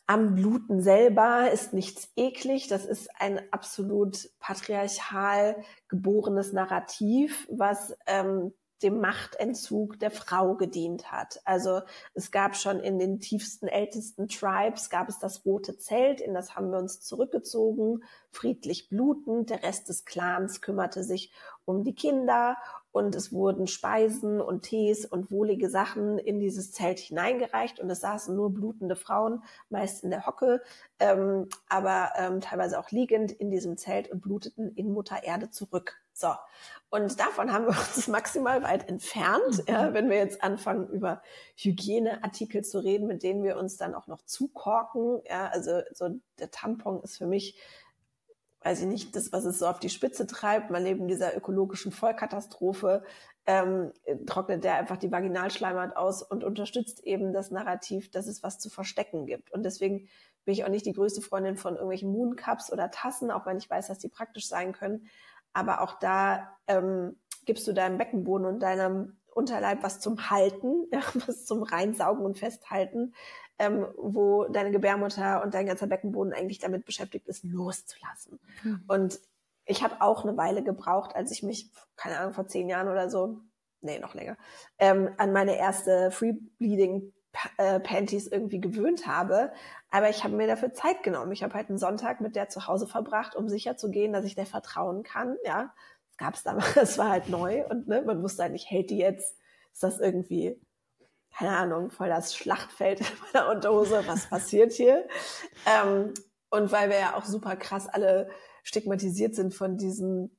am 0.05 0.35
Bluten 0.35 0.81
selber 0.81 1.51
ist 1.51 1.73
nichts 1.73 2.11
eklig. 2.15 2.67
Das 2.67 2.85
ist 2.85 3.09
ein 3.19 3.41
absolut 3.51 4.29
patriarchal 4.39 5.63
geborenes 5.87 6.51
Narrativ, 6.51 7.47
was 7.49 7.95
ähm, 8.05 8.53
dem 8.83 8.99
Machtentzug 8.99 9.97
der 9.99 10.11
Frau 10.11 10.55
gedient 10.55 11.11
hat. 11.11 11.41
Also 11.45 11.81
es 12.13 12.31
gab 12.31 12.55
schon 12.57 12.81
in 12.81 12.99
den 12.99 13.21
tiefsten, 13.21 13.67
ältesten 13.67 14.27
Tribes, 14.27 14.89
gab 14.89 15.07
es 15.07 15.19
das 15.19 15.45
rote 15.45 15.77
Zelt, 15.77 16.19
in 16.19 16.33
das 16.33 16.55
haben 16.55 16.69
wir 16.69 16.79
uns 16.79 16.99
zurückgezogen, 16.99 18.03
friedlich 18.33 18.89
blutend. 18.89 19.49
Der 19.49 19.63
Rest 19.63 19.89
des 19.89 20.05
Clans 20.05 20.61
kümmerte 20.61 21.03
sich 21.03 21.31
um 21.65 21.83
die 21.83 21.95
Kinder 21.95 22.57
und 22.91 23.15
es 23.15 23.31
wurden 23.33 23.67
Speisen 23.67 24.39
und 24.39 24.61
Tees 24.61 25.05
und 25.05 25.31
wohlige 25.31 25.69
Sachen 25.69 26.19
in 26.19 26.39
dieses 26.39 26.71
Zelt 26.71 26.99
hineingereicht 26.99 27.79
und 27.79 27.89
es 27.89 28.01
saßen 28.01 28.35
nur 28.35 28.53
blutende 28.53 28.95
Frauen, 28.95 29.43
meist 29.69 30.03
in 30.03 30.11
der 30.11 30.27
Hocke, 30.27 30.61
ähm, 30.99 31.47
aber 31.67 32.11
ähm, 32.17 32.39
teilweise 32.39 32.79
auch 32.79 32.91
liegend 32.91 33.31
in 33.31 33.49
diesem 33.49 33.77
Zelt 33.77 34.11
und 34.11 34.21
bluteten 34.21 34.75
in 34.75 34.93
Mutter 34.93 35.23
Erde 35.23 35.49
zurück. 35.49 35.99
So. 36.13 36.29
Und 36.91 37.19
davon 37.19 37.51
haben 37.51 37.65
wir 37.65 37.69
uns 37.69 38.07
maximal 38.07 38.61
weit 38.61 38.87
entfernt, 38.87 39.57
mhm. 39.57 39.63
ja, 39.67 39.93
wenn 39.93 40.11
wir 40.11 40.17
jetzt 40.17 40.43
anfangen, 40.43 40.87
über 40.89 41.23
Hygieneartikel 41.55 42.63
zu 42.63 42.77
reden, 42.77 43.07
mit 43.07 43.23
denen 43.23 43.43
wir 43.43 43.57
uns 43.57 43.77
dann 43.77 43.95
auch 43.95 44.05
noch 44.05 44.21
zukorken. 44.21 45.21
Ja, 45.27 45.47
also 45.47 45.81
so 45.91 46.09
der 46.37 46.51
Tampon 46.51 47.01
ist 47.01 47.17
für 47.17 47.25
mich 47.25 47.57
weiß 48.63 48.81
ich 48.81 48.87
nicht, 48.87 49.15
das, 49.15 49.31
was 49.31 49.45
es 49.45 49.59
so 49.59 49.67
auf 49.67 49.79
die 49.79 49.89
Spitze 49.89 50.25
treibt, 50.25 50.69
mal 50.69 50.81
neben 50.81 51.07
dieser 51.07 51.35
ökologischen 51.35 51.91
Vollkatastrophe, 51.91 53.03
ähm, 53.45 53.91
trocknet 54.25 54.63
der 54.63 54.75
einfach 54.75 54.97
die 54.97 55.11
Vaginalschleimhaut 55.11 55.95
aus 55.97 56.23
und 56.23 56.43
unterstützt 56.43 57.03
eben 57.03 57.33
das 57.33 57.51
Narrativ, 57.51 58.09
dass 58.09 58.27
es 58.27 58.41
was 58.41 58.59
zu 58.59 58.69
verstecken 58.69 59.25
gibt. 59.25 59.51
Und 59.51 59.63
deswegen 59.63 60.07
bin 60.45 60.53
ich 60.53 60.63
auch 60.63 60.69
nicht 60.69 60.85
die 60.85 60.93
größte 60.93 61.21
Freundin 61.21 61.57
von 61.57 61.73
irgendwelchen 61.73 62.11
Mooncups 62.11 62.71
oder 62.71 62.91
Tassen, 62.91 63.31
auch 63.31 63.45
wenn 63.45 63.57
ich 63.57 63.69
weiß, 63.69 63.87
dass 63.87 63.99
die 63.99 64.09
praktisch 64.09 64.47
sein 64.47 64.71
können. 64.71 65.07
Aber 65.51 65.81
auch 65.81 65.99
da 65.99 66.57
ähm, 66.67 67.17
gibst 67.45 67.67
du 67.67 67.73
deinem 67.73 67.97
Beckenboden 67.97 68.47
und 68.47 68.59
deinem 68.59 69.17
Unterleib 69.33 69.83
was 69.83 69.99
zum 69.99 70.29
Halten, 70.29 70.85
was 71.27 71.45
zum 71.45 71.63
Reinsaugen 71.63 72.25
und 72.25 72.37
Festhalten 72.37 73.13
ähm, 73.59 73.87
wo 73.97 74.45
deine 74.45 74.71
Gebärmutter 74.71 75.43
und 75.43 75.53
dein 75.53 75.65
ganzer 75.65 75.87
Beckenboden 75.87 76.33
eigentlich 76.33 76.59
damit 76.59 76.85
beschäftigt 76.85 77.27
ist, 77.27 77.43
loszulassen. 77.43 78.39
Mhm. 78.63 78.83
Und 78.87 79.19
ich 79.65 79.83
habe 79.83 80.01
auch 80.01 80.23
eine 80.23 80.35
Weile 80.37 80.63
gebraucht, 80.63 81.15
als 81.15 81.31
ich 81.31 81.43
mich, 81.43 81.71
keine 81.95 82.19
Ahnung, 82.19 82.33
vor 82.33 82.47
zehn 82.47 82.67
Jahren 82.67 82.89
oder 82.89 83.09
so, 83.09 83.39
nee, 83.81 83.99
noch 83.99 84.13
länger, 84.13 84.37
ähm, 84.79 85.09
an 85.17 85.31
meine 85.31 85.57
erste 85.57 86.11
Free 86.11 86.33
Bleeding 86.57 87.13
äh, 87.57 87.79
Panties 87.79 88.27
irgendwie 88.27 88.59
gewöhnt 88.59 89.07
habe. 89.07 89.51
Aber 89.89 90.09
ich 90.09 90.23
habe 90.23 90.35
mir 90.35 90.47
dafür 90.47 90.73
Zeit 90.73 91.03
genommen. 91.03 91.31
Ich 91.31 91.43
habe 91.43 91.53
halt 91.53 91.69
einen 91.69 91.77
Sonntag 91.77 92.21
mit 92.21 92.35
der 92.35 92.49
zu 92.49 92.67
Hause 92.67 92.87
verbracht, 92.87 93.35
um 93.35 93.49
sicher 93.49 93.77
zu 93.77 93.89
gehen, 93.89 94.13
dass 94.13 94.25
ich 94.25 94.35
der 94.35 94.45
vertrauen 94.45 95.03
kann. 95.03 95.37
Ja, 95.45 95.73
das 96.09 96.17
gab 96.17 96.33
es 96.35 96.43
damals, 96.43 96.75
es 96.77 96.97
war 96.97 97.09
halt 97.09 97.29
neu 97.29 97.65
und 97.67 97.87
ne, 97.87 98.01
man 98.01 98.21
wusste 98.21 98.43
halt 98.43 98.53
nicht, 98.53 98.69
hält 98.69 98.89
die 98.89 98.97
jetzt? 98.97 99.37
Ist 99.71 99.83
das 99.83 99.99
irgendwie 99.99 100.61
keine 101.37 101.57
Ahnung, 101.57 101.89
voll 101.89 102.09
das 102.09 102.35
Schlachtfeld 102.35 102.99
in 103.01 103.07
meiner 103.33 103.49
Unterhose, 103.49 104.03
was 104.07 104.27
passiert 104.27 104.71
hier? 104.73 105.07
Ähm, 105.65 106.13
und 106.49 106.71
weil 106.71 106.89
wir 106.89 106.99
ja 106.99 107.15
auch 107.15 107.25
super 107.25 107.55
krass 107.55 107.87
alle 107.87 108.29
stigmatisiert 108.63 109.35
sind 109.35 109.53
von 109.53 109.77
diesem 109.77 110.31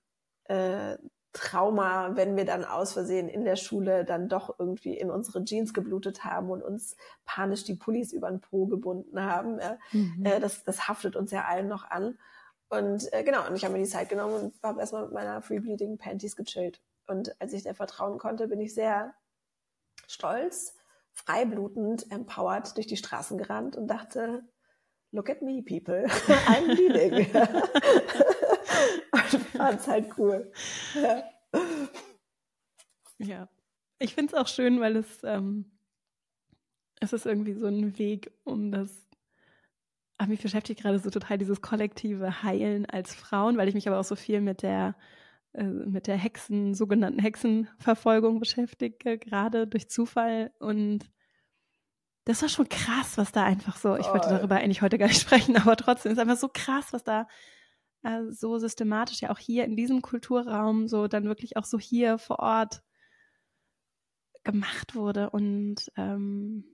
äh, 0.45 0.97
Trauma, 1.33 2.15
wenn 2.15 2.37
wir 2.37 2.45
dann 2.45 2.65
aus 2.65 2.93
Versehen 2.93 3.29
in 3.29 3.45
der 3.45 3.57
Schule 3.57 4.05
dann 4.05 4.29
doch 4.29 4.55
irgendwie 4.59 4.97
in 4.97 5.11
unsere 5.11 5.45
Jeans 5.45 5.75
geblutet 5.75 6.25
haben 6.25 6.49
und 6.49 6.63
uns 6.63 6.97
panisch 7.25 7.65
die 7.65 7.75
Pullis 7.75 8.13
über 8.13 8.31
den 8.31 8.41
Po 8.41 8.67
gebunden 8.67 9.21
haben. 9.21 9.59
Ja? 9.59 9.77
Mhm. 9.91 10.25
Äh, 10.25 10.39
das, 10.39 10.63
das 10.63 10.87
haftet 10.87 11.17
uns 11.17 11.33
ja 11.33 11.45
allen 11.45 11.67
noch 11.67 11.91
an. 11.91 12.19
Und 12.69 13.13
äh, 13.13 13.25
genau, 13.25 13.47
und 13.49 13.57
ich 13.57 13.65
habe 13.65 13.75
mir 13.75 13.83
die 13.83 13.91
Zeit 13.91 14.09
genommen 14.09 14.35
und 14.35 14.55
habe 14.63 14.81
erstmal 14.81 15.03
mit 15.03 15.13
meiner 15.13 15.43
Free 15.43 15.59
Bleeding 15.59 15.99
Panties 15.99 16.37
gechillt. 16.37 16.81
Und 17.09 17.35
als 17.41 17.53
ich 17.53 17.65
der 17.65 17.75
vertrauen 17.75 18.19
konnte, 18.19 18.47
bin 18.47 18.61
ich 18.61 18.73
sehr 18.73 19.13
stolz 20.07 20.77
freiblutend, 21.15 22.11
empowered 22.11 22.77
durch 22.77 22.87
die 22.87 22.97
Straßen 22.97 23.39
gerannt 23.39 23.77
und 23.77 23.89
dachte, 23.89 24.43
look 25.13 25.31
at 25.31 25.43
me, 25.43 25.63
people, 25.63 26.05
I'm 26.47 26.67
leading. 26.67 27.27
und 29.13 29.43
fand's 29.53 29.87
halt 29.87 30.11
cool. 30.19 30.53
Ja. 30.95 31.25
ja. 33.19 33.49
Ich 34.01 34.15
finde 34.15 34.35
es 34.35 34.41
auch 34.41 34.49
schön, 34.49 34.81
weil 34.81 34.97
es, 34.97 35.23
ähm, 35.23 35.71
es 37.01 37.13
ist 37.13 37.27
irgendwie 37.27 37.55
so 37.55 37.69
ein 37.69 37.97
Weg, 37.97 38.33
um 38.45 38.73
das 38.73 39.05
aber 40.17 40.31
mich 40.31 40.43
beschäftigt 40.43 40.81
gerade 40.81 40.99
so 40.99 41.11
total 41.11 41.39
dieses 41.39 41.61
kollektive 41.61 42.43
Heilen 42.43 42.87
als 42.87 43.15
Frauen, 43.15 43.57
weil 43.57 43.69
ich 43.69 43.75
mich 43.75 43.89
aber 43.89 43.99
auch 43.99 44.05
so 44.05 44.17
viel 44.17 44.41
mit 44.41 44.63
der 44.63 44.95
mit 45.63 46.07
der 46.07 46.17
Hexen, 46.17 46.75
sogenannten 46.75 47.21
Hexenverfolgung 47.21 48.41
beschäftige, 48.41 49.19
gerade 49.19 49.67
durch 49.67 49.89
Zufall. 49.89 50.53
Und 50.59 51.11
das 52.25 52.43
war 52.43 52.49
schon 52.49 52.69
krass, 52.69 53.17
was 53.17 53.33
da 53.33 53.45
einfach 53.45 53.77
so, 53.77 53.97
ich 53.97 54.07
wollte 54.07 54.29
darüber 54.29 54.57
eigentlich 54.57 54.83
heute 54.83 54.99
gar 54.99 55.07
nicht 55.07 55.21
sprechen, 55.23 55.57
aber 55.57 55.77
trotzdem 55.77 56.13
ist 56.13 56.19
einfach 56.19 56.37
so 56.37 56.49
krass, 56.53 56.93
was 56.93 57.05
da 57.05 57.29
äh, 58.03 58.23
so 58.31 58.59
systematisch 58.59 59.21
ja 59.23 59.31
auch 59.31 59.39
hier 59.39 59.65
in 59.65 59.77
diesem 59.77 60.03
Kulturraum 60.03 60.89
so 60.89 61.07
dann 61.09 61.25
wirklich 61.25 61.57
auch 61.57 61.65
so 61.65 61.79
hier 61.79 62.19
vor 62.19 62.41
Ort 62.41 62.83
gemacht 64.43 64.95
wurde. 64.95 65.31
Und 65.31 65.91
ähm, 65.97 66.65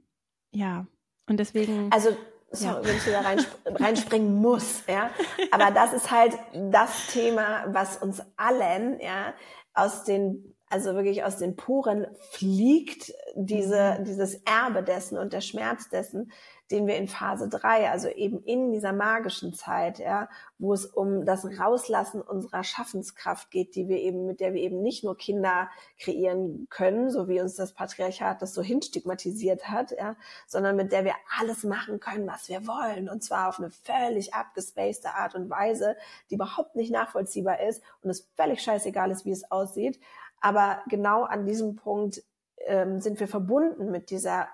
ja, 0.53 0.87
und 1.27 1.39
deswegen. 1.39 1.93
Also 1.93 2.17
sorry, 2.51 2.83
ja. 2.83 2.85
wenn 2.85 2.97
ich 2.97 3.05
da 3.05 3.21
rein, 3.21 3.47
reinspringen 3.65 4.35
muss, 4.35 4.83
ja. 4.87 5.11
Aber 5.51 5.71
das 5.71 5.93
ist 5.93 6.11
halt 6.11 6.37
das 6.53 7.09
Thema, 7.09 7.65
was 7.69 7.97
uns 7.99 8.23
allen, 8.37 9.01
ja, 9.01 9.35
aus 9.75 10.05
den, 10.05 10.57
also 10.69 10.95
wirklich 10.95 11.25
aus 11.25 11.37
den 11.37 11.57
Poren 11.57 12.07
fliegt, 12.33 13.13
diese, 13.35 13.97
mhm. 13.99 14.05
dieses 14.05 14.35
Erbe 14.45 14.83
dessen 14.83 15.19
und 15.19 15.33
der 15.33 15.41
Schmerz 15.41 15.89
dessen, 15.89 16.33
den 16.71 16.87
wir 16.87 16.97
in 16.97 17.09
Phase 17.09 17.49
drei, 17.49 17.91
also 17.91 18.09
eben 18.09 18.43
in 18.45 18.73
dieser 18.73 18.93
magischen 18.93 19.55
Zeit, 19.55 19.99
ja, 19.99 20.29
wo 20.59 20.73
es 20.73 20.87
um 20.87 21.25
das 21.25 21.45
Rauslassen 21.59 22.23
unserer 22.23 22.63
Schaffenskraft 22.63 23.51
geht, 23.51 23.75
die 23.75 23.89
wir 23.89 23.99
eben, 23.99 24.27
mit 24.27 24.41
der 24.41 24.55
wir 24.55 24.61
eben 24.61 24.81
nicht 24.81 25.03
nur 25.03 25.17
Kinder 25.17 25.69
kreieren 25.99 26.67
können, 26.71 27.11
so 27.11 27.29
wie 27.29 27.41
uns 27.41 27.57
das 27.57 27.75
Patriarchat 27.75 28.41
das 28.41 28.55
so 28.55 28.63
hinstigmatisiert 28.63 29.69
hat, 29.69 29.91
ja, 29.91 30.17
sondern 30.47 30.77
mit 30.77 30.93
der 30.93 31.05
wir 31.05 31.15
alles 31.39 31.65
machen 31.65 31.99
können, 31.99 32.29
was 32.29 32.49
wir 32.49 32.67
wollen, 32.67 33.09
und 33.09 33.25
zwar 33.25 33.49
auf 33.49 33.59
eine 33.59 33.71
völlig 33.71 34.35
abgespacede 34.35 35.15
Art 35.15 35.35
und 35.35 35.51
Weise, 35.51 35.97
die 36.31 36.37
überhaupt 36.37 36.77
nicht 36.77 36.93
nachvollziehbar 36.93 37.61
ist 37.61 37.83
und 38.03 38.11
es 38.11 38.31
völlig 38.37 38.63
scheißegal 38.63 39.11
ist, 39.11 39.25
wie 39.25 39.33
es 39.33 39.51
aussieht. 39.51 40.01
Aber 40.41 40.83
genau 40.89 41.25
an 41.25 41.45
diesem 41.47 41.77
Punkt 41.77 42.23
ähm, 42.67 43.01
sind 43.01 43.19
wir 43.21 43.29
verbunden 43.29 43.91
mit 43.91 44.11
dieser 44.11 44.49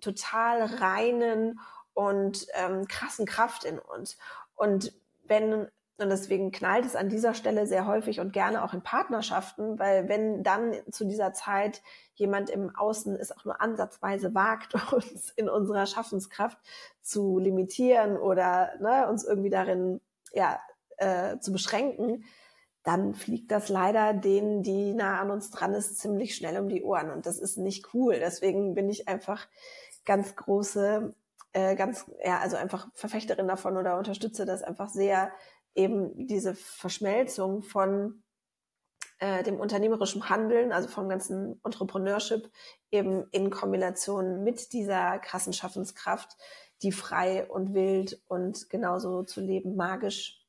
total 0.00 0.62
reinen 0.62 1.60
und 1.94 2.46
ähm, 2.54 2.86
krassen 2.88 3.26
Kraft 3.26 3.64
in 3.64 3.78
uns. 3.78 4.18
Und 4.56 4.92
wenn, 5.24 5.52
und 5.52 5.70
deswegen 6.10 6.50
knallt 6.50 6.84
es 6.84 6.96
an 6.96 7.08
dieser 7.08 7.34
Stelle 7.34 7.66
sehr 7.66 7.86
häufig 7.86 8.20
und 8.20 8.32
gerne 8.32 8.64
auch 8.64 8.74
in 8.74 8.82
Partnerschaften, 8.82 9.78
weil 9.78 10.08
wenn 10.08 10.42
dann 10.42 10.74
zu 10.90 11.04
dieser 11.04 11.32
Zeit 11.32 11.82
jemand 12.14 12.50
im 12.50 12.74
Außen 12.74 13.16
es 13.16 13.32
auch 13.32 13.44
nur 13.44 13.60
ansatzweise 13.60 14.34
wagt, 14.34 14.74
uns 14.92 15.30
in 15.30 15.48
unserer 15.48 15.86
Schaffenskraft 15.86 16.58
zu 17.00 17.38
limitieren 17.38 18.16
oder 18.16 18.72
ne, 18.80 19.08
uns 19.08 19.24
irgendwie 19.24 19.50
darin 19.50 20.00
ja, 20.32 20.58
äh, 20.98 21.38
zu 21.38 21.52
beschränken, 21.52 22.24
dann 22.84 23.14
fliegt 23.14 23.50
das 23.50 23.70
leider 23.70 24.12
denen, 24.12 24.62
die 24.62 24.92
nah 24.92 25.18
an 25.18 25.30
uns 25.30 25.50
dran 25.50 25.72
ist, 25.72 25.98
ziemlich 25.98 26.34
schnell 26.34 26.60
um 26.60 26.68
die 26.68 26.82
Ohren. 26.82 27.10
Und 27.10 27.24
das 27.24 27.38
ist 27.38 27.56
nicht 27.56 27.94
cool. 27.94 28.16
Deswegen 28.20 28.74
bin 28.74 28.90
ich 28.90 29.08
einfach 29.08 29.48
ganz 30.04 30.36
große, 30.36 31.14
äh, 31.52 31.76
ganz, 31.76 32.06
ja, 32.24 32.38
also 32.38 32.56
einfach 32.56 32.88
Verfechterin 32.94 33.48
davon 33.48 33.76
oder 33.76 33.98
unterstütze 33.98 34.44
das 34.44 34.62
einfach 34.62 34.88
sehr, 34.88 35.32
eben 35.74 36.26
diese 36.26 36.54
Verschmelzung 36.54 37.62
von 37.62 38.22
äh, 39.18 39.42
dem 39.42 39.60
unternehmerischen 39.60 40.28
Handeln, 40.28 40.72
also 40.72 40.88
vom 40.88 41.08
ganzen 41.08 41.60
Entrepreneurship, 41.64 42.50
eben 42.90 43.26
in 43.30 43.50
Kombination 43.50 44.44
mit 44.44 44.72
dieser 44.72 45.18
krassen 45.18 45.52
Schaffenskraft, 45.52 46.36
die 46.82 46.92
frei 46.92 47.48
und 47.48 47.74
wild 47.74 48.20
und 48.26 48.68
genauso 48.70 49.22
zu 49.22 49.40
leben, 49.40 49.76
magisch, 49.76 50.44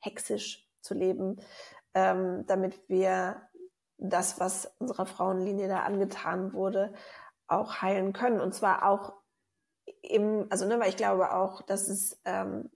hexisch 0.00 0.68
zu 0.80 0.94
leben, 0.94 1.40
ähm, 1.94 2.44
damit 2.46 2.88
wir 2.88 3.42
das, 3.98 4.40
was 4.40 4.72
unserer 4.78 5.06
Frauenlinie 5.06 5.68
da 5.68 5.80
angetan 5.80 6.52
wurde, 6.54 6.94
auch 7.50 7.82
heilen 7.82 8.12
können. 8.12 8.40
Und 8.40 8.54
zwar 8.54 8.86
auch 8.86 9.14
im, 10.02 10.46
also 10.50 10.66
ne, 10.66 10.78
weil 10.80 10.88
ich 10.88 10.96
glaube 10.96 11.32
auch, 11.32 11.62
dass 11.62 11.88
es 11.88 12.20
ähm, 12.24 12.70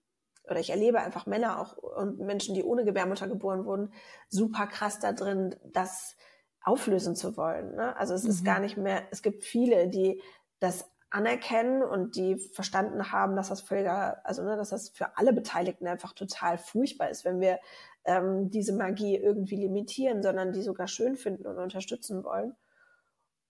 oder 0.49 0.61
ich 0.61 0.71
erlebe 0.71 1.01
einfach 1.01 1.27
Männer 1.27 1.59
auch 1.59 1.77
und 1.77 2.19
Menschen, 2.19 2.55
die 2.55 2.65
ohne 2.65 2.85
Gebärmutter 2.85 3.27
geboren 3.29 3.65
wurden, 3.65 3.93
super 4.29 4.67
krass 4.67 4.99
da 4.99 5.13
drin, 5.13 5.57
das 5.65 6.17
auflösen 6.61 7.17
zu 7.17 7.37
wollen. 7.37 7.75
Ne? 7.77 7.97
Also 7.97 8.15
es 8.15 8.25
mhm. 8.25 8.31
ist 8.31 8.45
gar 8.45 8.61
nicht 8.61 8.77
mehr, 8.77 9.03
es 9.11 9.23
gibt 9.23 9.43
viele, 9.43 9.89
die 9.89 10.21
das 10.61 10.91
anerkennen 11.11 11.83
und 11.83 12.17
die 12.17 12.37
verstanden 12.37 13.13
haben, 13.13 13.37
dass 13.37 13.49
das 13.49 13.61
völliger, 13.61 14.21
also 14.25 14.43
ne, 14.43 14.57
dass 14.57 14.71
das 14.71 14.89
für 14.89 15.17
alle 15.17 15.33
Beteiligten 15.33 15.87
einfach 15.87 16.13
total 16.13 16.59
furchtbar 16.59 17.09
ist, 17.09 17.25
wenn 17.25 17.41
wir 17.41 17.61
ähm, 18.05 18.51
diese 18.51 18.73
Magie 18.73 19.17
irgendwie 19.17 19.57
limitieren, 19.57 20.23
sondern 20.23 20.53
die 20.53 20.63
sogar 20.63 20.89
schön 20.89 21.17
finden 21.17 21.47
und 21.47 21.59
unterstützen 21.59 22.25
wollen. 22.25 22.57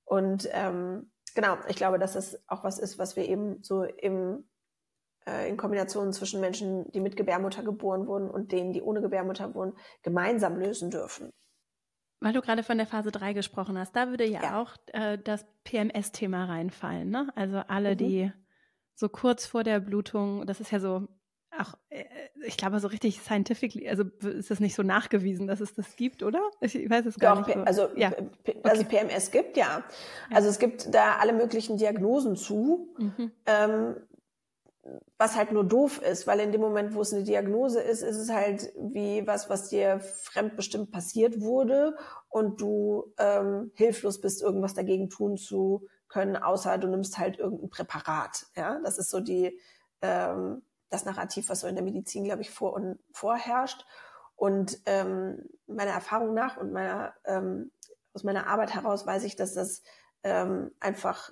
Und 0.05 0.49
ähm, 0.53 1.11
genau, 1.35 1.59
ich 1.69 1.77
glaube, 1.77 1.99
dass 1.99 2.15
das 2.15 2.43
auch 2.49 2.65
was 2.65 2.79
ist, 2.79 2.99
was 2.99 3.17
wir 3.17 3.29
eben 3.29 3.63
so 3.63 3.85
im 3.85 4.45
äh, 5.27 5.49
in 5.49 5.57
Kombination 5.57 6.13
zwischen 6.13 6.41
Menschen, 6.41 6.91
die 6.93 7.01
mit 7.01 7.17
Gebärmutter 7.17 7.63
geboren 7.63 8.07
wurden 8.07 8.31
und 8.31 8.53
denen, 8.53 8.73
die 8.73 8.83
ohne 8.83 9.01
Gebärmutter 9.01 9.55
wurden, 9.55 9.75
gemeinsam 10.03 10.59
lösen 10.59 10.91
dürfen. 10.91 11.31
Weil 12.21 12.33
du 12.33 12.41
gerade 12.41 12.63
von 12.63 12.79
der 12.79 12.87
Phase 12.87 13.11
3 13.11 13.33
gesprochen 13.33 13.79
hast, 13.79 13.95
da 13.97 14.09
würde 14.09 14.25
ja, 14.25 14.43
ja. 14.43 14.63
auch 14.63 14.77
äh, 14.93 15.19
das 15.19 15.45
PMS-Thema 15.65 16.45
reinfallen. 16.45 17.11
Ne? 17.11 17.31
Also 17.35 17.59
alle, 17.59 17.93
mhm. 17.93 17.99
die 17.99 18.33
so 18.95 19.09
kurz 19.09 19.47
vor 19.47 19.65
der 19.65 19.81
Blutung, 19.81 20.47
das 20.47 20.61
ist 20.61 20.71
ja 20.71 20.79
so, 20.79 21.09
auch, 21.61 21.75
äh, 21.91 22.05
ich 22.45 22.57
glaube, 22.57 22.81
so 22.81 22.89
richtig 22.89 23.21
scientific, 23.21 23.89
also 23.89 24.05
ist 24.23 24.51
das 24.51 24.61
nicht 24.61 24.75
so 24.75 24.83
nachgewiesen, 24.83 25.47
dass 25.47 25.61
es 25.61 25.75
das 25.75 25.97
gibt, 25.97 26.23
oder? 26.23 26.41
Ich 26.61 26.75
weiß 26.75 27.07
es 27.07 27.19
gar 27.19 27.37
Doch, 27.37 27.47
nicht. 27.47 27.57
So. 27.57 27.65
Also, 27.65 27.97
ja. 27.97 28.13
also 28.63 28.83
okay. 28.83 29.07
PMS 29.07 29.31
gibt, 29.31 29.57
ja. 29.57 29.83
Also 30.31 30.49
es 30.49 30.59
gibt 30.59 30.95
da 30.95 31.17
alle 31.17 31.33
möglichen 31.33 31.77
Diagnosen 31.77 32.37
zu. 32.37 32.95
Mhm. 32.99 33.33
Ähm, 33.47 33.97
was 35.17 35.37
halt 35.37 35.53
nur 35.53 35.65
doof 35.65 36.03
ist, 36.03 36.27
weil 36.27 36.41
in 36.41 36.53
dem 36.53 36.61
Moment, 36.61 36.95
wo 36.95 37.01
es 37.01 37.15
eine 37.15 37.23
Diagnose 37.23 37.81
ist, 37.81 38.03
ist 38.03 38.19
es 38.19 38.31
halt 38.31 38.71
wie 38.77 39.27
was, 39.27 39.49
was 39.49 39.71
dir 39.71 40.01
fremdbestimmt 40.01 40.91
passiert 40.91 41.41
wurde 41.41 41.97
und 42.29 42.61
du 42.61 43.13
ähm, 43.19 43.73
hilflos 43.75 44.21
bist, 44.21 44.43
irgendwas 44.43 44.75
dagegen 44.75 45.09
tun 45.09 45.37
zu 45.37 45.87
können, 46.09 46.37
außer 46.37 46.77
du 46.79 46.89
nimmst 46.89 47.19
halt 47.19 47.39
irgendein 47.39 47.71
Präparat. 47.71 48.47
Ja, 48.57 48.79
das 48.85 48.99
ist 48.99 49.11
so 49.11 49.21
die 49.21 49.59
ähm, 50.03 50.63
das 50.95 51.05
Narrativ, 51.05 51.49
was 51.49 51.61
so 51.61 51.67
in 51.67 51.75
der 51.75 51.85
Medizin, 51.85 52.25
glaube 52.25 52.43
ich, 52.43 52.51
vor 52.51 52.73
und 52.73 52.99
vorherrscht. 53.13 53.85
Und 54.37 54.81
ähm, 54.87 55.49
meiner 55.67 55.93
Erfahrung 55.93 56.35
nach 56.35 56.57
und 56.57 56.73
meiner 56.73 57.15
ähm, 57.25 57.71
aus 58.15 58.23
meiner 58.23 58.47
Arbeit 58.47 58.75
heraus 58.75 59.07
weiß 59.07 59.25
ich, 59.25 59.37
dass 59.37 59.55
das 59.55 59.83
ähm, 60.23 60.71
einfach 60.81 61.31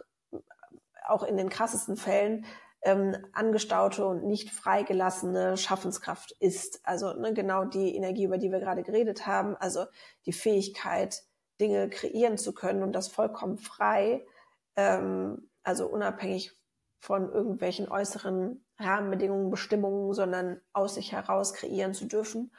auch 1.06 1.22
in 1.22 1.36
den 1.36 1.48
krassesten 1.48 1.96
Fällen 1.96 2.44
ähm, 2.82 3.16
angestaute 3.32 4.04
und 4.04 4.24
nicht 4.24 4.50
freigelassene 4.50 5.56
Schaffenskraft 5.56 6.32
ist. 6.40 6.80
Also 6.84 7.12
ne, 7.14 7.32
genau 7.32 7.64
die 7.64 7.94
Energie, 7.94 8.24
über 8.24 8.38
die 8.38 8.50
wir 8.50 8.58
gerade 8.58 8.82
geredet 8.82 9.26
haben, 9.26 9.56
also 9.56 9.86
die 10.26 10.32
Fähigkeit, 10.32 11.22
Dinge 11.60 11.88
kreieren 11.88 12.38
zu 12.38 12.52
können 12.52 12.82
und 12.82 12.92
das 12.92 13.08
vollkommen 13.08 13.58
frei, 13.58 14.26
ähm, 14.74 15.50
also 15.62 15.86
unabhängig 15.86 16.56
von 16.98 17.30
irgendwelchen 17.30 17.88
äußeren 17.88 18.61
Rahmenbedingungen, 18.78 19.50
Bestimmungen, 19.50 20.12
sondern 20.14 20.60
aus 20.72 20.94
sich 20.94 21.12
heraus 21.12 21.54
kreieren 21.54 21.94
zu 21.94 22.06
dürfen. 22.06 22.52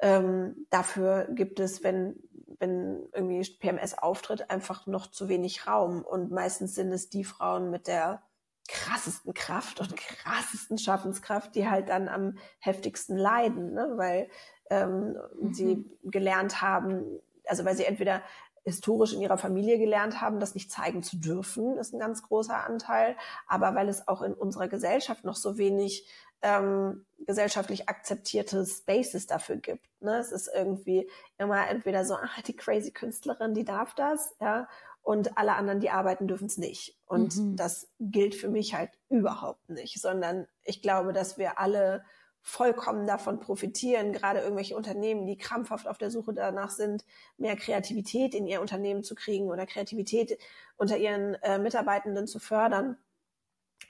Ähm, 0.00 0.66
dafür 0.70 1.28
gibt 1.30 1.60
es, 1.60 1.82
wenn, 1.84 2.16
wenn 2.58 3.08
irgendwie 3.12 3.48
PMS 3.58 3.98
auftritt, 3.98 4.50
einfach 4.50 4.86
noch 4.86 5.08
zu 5.08 5.28
wenig 5.28 5.66
Raum. 5.66 6.02
Und 6.02 6.30
meistens 6.30 6.74
sind 6.74 6.92
es 6.92 7.10
die 7.10 7.24
Frauen 7.24 7.70
mit 7.70 7.86
der 7.86 8.22
krassesten 8.68 9.34
Kraft 9.34 9.80
und 9.80 9.96
krassesten 9.96 10.78
Schaffenskraft, 10.78 11.54
die 11.54 11.68
halt 11.68 11.88
dann 11.88 12.08
am 12.08 12.38
heftigsten 12.60 13.16
leiden, 13.16 13.74
ne? 13.74 13.92
weil 13.96 14.28
ähm, 14.70 15.16
mhm. 15.40 15.52
sie 15.52 15.84
gelernt 16.04 16.62
haben, 16.62 17.20
also 17.46 17.64
weil 17.64 17.76
sie 17.76 17.84
entweder 17.84 18.22
historisch 18.64 19.12
in 19.12 19.22
ihrer 19.22 19.38
Familie 19.38 19.78
gelernt 19.78 20.20
haben, 20.20 20.40
das 20.40 20.54
nicht 20.54 20.70
zeigen 20.70 21.02
zu 21.02 21.16
dürfen, 21.16 21.78
ist 21.78 21.94
ein 21.94 22.00
ganz 22.00 22.22
großer 22.22 22.64
Anteil, 22.64 23.16
aber 23.46 23.74
weil 23.74 23.88
es 23.88 24.06
auch 24.06 24.22
in 24.22 24.34
unserer 24.34 24.68
Gesellschaft 24.68 25.24
noch 25.24 25.36
so 25.36 25.56
wenig 25.58 26.06
ähm, 26.42 27.04
gesellschaftlich 27.26 27.88
akzeptierte 27.88 28.64
Spaces 28.66 29.26
dafür 29.26 29.56
gibt. 29.56 29.86
Ne? 30.00 30.16
Es 30.18 30.32
ist 30.32 30.50
irgendwie 30.54 31.10
immer 31.38 31.68
entweder 31.68 32.04
so, 32.04 32.14
ah, 32.14 32.28
die 32.46 32.56
crazy 32.56 32.92
Künstlerin, 32.92 33.54
die 33.54 33.64
darf 33.64 33.94
das, 33.94 34.34
ja, 34.40 34.68
und 35.02 35.38
alle 35.38 35.54
anderen, 35.54 35.80
die 35.80 35.90
arbeiten, 35.90 36.28
dürfen 36.28 36.46
es 36.46 36.58
nicht. 36.58 36.98
Und 37.06 37.36
mhm. 37.36 37.56
das 37.56 37.88
gilt 37.98 38.34
für 38.34 38.48
mich 38.48 38.74
halt 38.74 38.90
überhaupt 39.08 39.68
nicht, 39.68 40.00
sondern 40.00 40.46
ich 40.62 40.82
glaube, 40.82 41.12
dass 41.12 41.38
wir 41.38 41.58
alle 41.58 42.04
vollkommen 42.42 43.06
davon 43.06 43.38
profitieren, 43.38 44.12
gerade 44.12 44.40
irgendwelche 44.40 44.76
Unternehmen, 44.76 45.26
die 45.26 45.36
krampfhaft 45.36 45.86
auf 45.86 45.98
der 45.98 46.10
Suche 46.10 46.32
danach 46.32 46.70
sind, 46.70 47.04
mehr 47.36 47.56
Kreativität 47.56 48.34
in 48.34 48.46
ihr 48.46 48.60
Unternehmen 48.60 49.02
zu 49.02 49.14
kriegen 49.14 49.50
oder 49.50 49.66
Kreativität 49.66 50.38
unter 50.76 50.96
ihren 50.96 51.34
äh, 51.42 51.58
Mitarbeitenden 51.58 52.26
zu 52.26 52.38
fördern. 52.38 52.96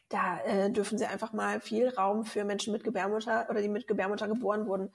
Da 0.08 0.40
äh, 0.40 0.70
dürfen 0.70 0.98
sie 0.98 1.06
einfach 1.06 1.32
mal 1.32 1.60
viel 1.60 1.88
Raum 1.88 2.24
für 2.24 2.44
Menschen 2.44 2.72
mit 2.72 2.82
Gebärmutter 2.82 3.46
oder 3.48 3.62
die 3.62 3.68
mit 3.68 3.86
Gebärmutter 3.86 4.26
geboren 4.26 4.66
wurden, 4.66 4.92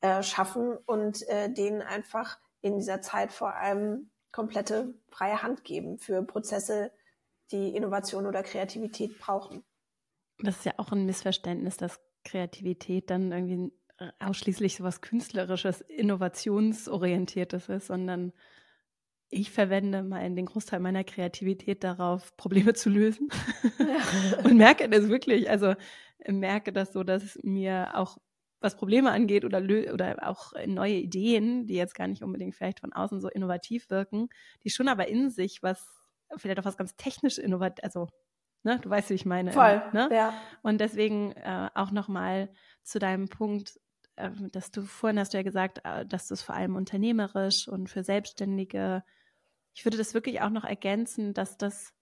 äh, 0.00 0.22
schaffen 0.22 0.76
und 0.76 1.26
äh, 1.28 1.50
denen 1.50 1.80
einfach 1.80 2.38
in 2.60 2.76
dieser 2.76 3.00
Zeit 3.00 3.32
vor 3.32 3.54
allem 3.54 4.10
komplette 4.30 4.94
freie 5.08 5.42
Hand 5.42 5.64
geben 5.64 5.98
für 5.98 6.22
Prozesse, 6.22 6.92
die 7.50 7.74
Innovation 7.74 8.26
oder 8.26 8.42
Kreativität 8.42 9.18
brauchen. 9.18 9.64
Das 10.40 10.58
ist 10.58 10.64
ja 10.66 10.74
auch 10.76 10.92
ein 10.92 11.06
Missverständnis, 11.06 11.78
dass 11.78 11.98
Kreativität 12.28 13.10
dann 13.10 13.32
irgendwie 13.32 13.72
ausschließlich 14.20 14.76
so 14.76 14.84
was 14.84 15.00
Künstlerisches, 15.00 15.80
Innovationsorientiertes 15.80 17.68
ist, 17.68 17.86
sondern 17.88 18.32
ich 19.30 19.50
verwende 19.50 20.02
mal 20.02 20.28
den 20.34 20.46
Großteil 20.46 20.80
meiner 20.80 21.04
Kreativität 21.04 21.84
darauf, 21.84 22.36
Probleme 22.36 22.72
zu 22.74 22.90
lösen. 22.90 23.28
Ja. 23.78 24.38
und 24.44 24.56
merke 24.56 24.88
das 24.88 25.08
wirklich. 25.08 25.50
Also 25.50 25.74
merke 26.26 26.72
das 26.72 26.92
so, 26.92 27.02
dass 27.02 27.38
mir 27.42 27.90
auch 27.94 28.18
was 28.60 28.76
Probleme 28.76 29.12
angeht 29.12 29.44
oder, 29.44 29.62
oder 29.92 30.28
auch 30.28 30.52
neue 30.66 30.96
Ideen, 30.96 31.66
die 31.66 31.74
jetzt 31.74 31.94
gar 31.94 32.08
nicht 32.08 32.22
unbedingt 32.22 32.54
vielleicht 32.54 32.80
von 32.80 32.92
außen 32.92 33.20
so 33.20 33.28
innovativ 33.28 33.90
wirken, 33.90 34.28
die 34.64 34.70
schon 34.70 34.88
aber 34.88 35.08
in 35.08 35.30
sich 35.30 35.62
was, 35.62 35.86
vielleicht 36.36 36.58
auch 36.58 36.64
was 36.64 36.76
ganz 36.76 36.96
technisch 36.96 37.38
innovativ, 37.38 37.84
also, 37.84 38.08
ne, 38.62 38.78
du 38.80 38.90
weißt, 38.90 39.10
wie 39.10 39.14
ich 39.14 39.26
meine. 39.26 39.52
Voll, 39.52 39.82
ne? 39.92 40.08
ja. 40.12 40.34
Und 40.62 40.80
deswegen 40.80 41.32
äh, 41.32 41.70
auch 41.74 41.90
nochmal 41.90 42.50
zu 42.82 42.98
deinem 42.98 43.28
Punkt, 43.28 43.78
äh, 44.16 44.30
dass 44.52 44.70
du 44.70 44.82
vorhin 44.82 45.18
hast 45.18 45.32
du 45.32 45.38
ja 45.38 45.42
gesagt, 45.42 45.80
äh, 45.84 46.04
dass 46.06 46.28
du 46.28 46.34
es 46.34 46.42
vor 46.42 46.54
allem 46.54 46.76
unternehmerisch 46.76 47.68
und 47.68 47.88
für 47.88 48.02
Selbstständige, 48.02 49.04
ich 49.74 49.84
würde 49.84 49.96
das 49.96 50.14
wirklich 50.14 50.40
auch 50.40 50.50
noch 50.50 50.64
ergänzen, 50.64 51.34
dass 51.34 51.56
das, 51.56 51.94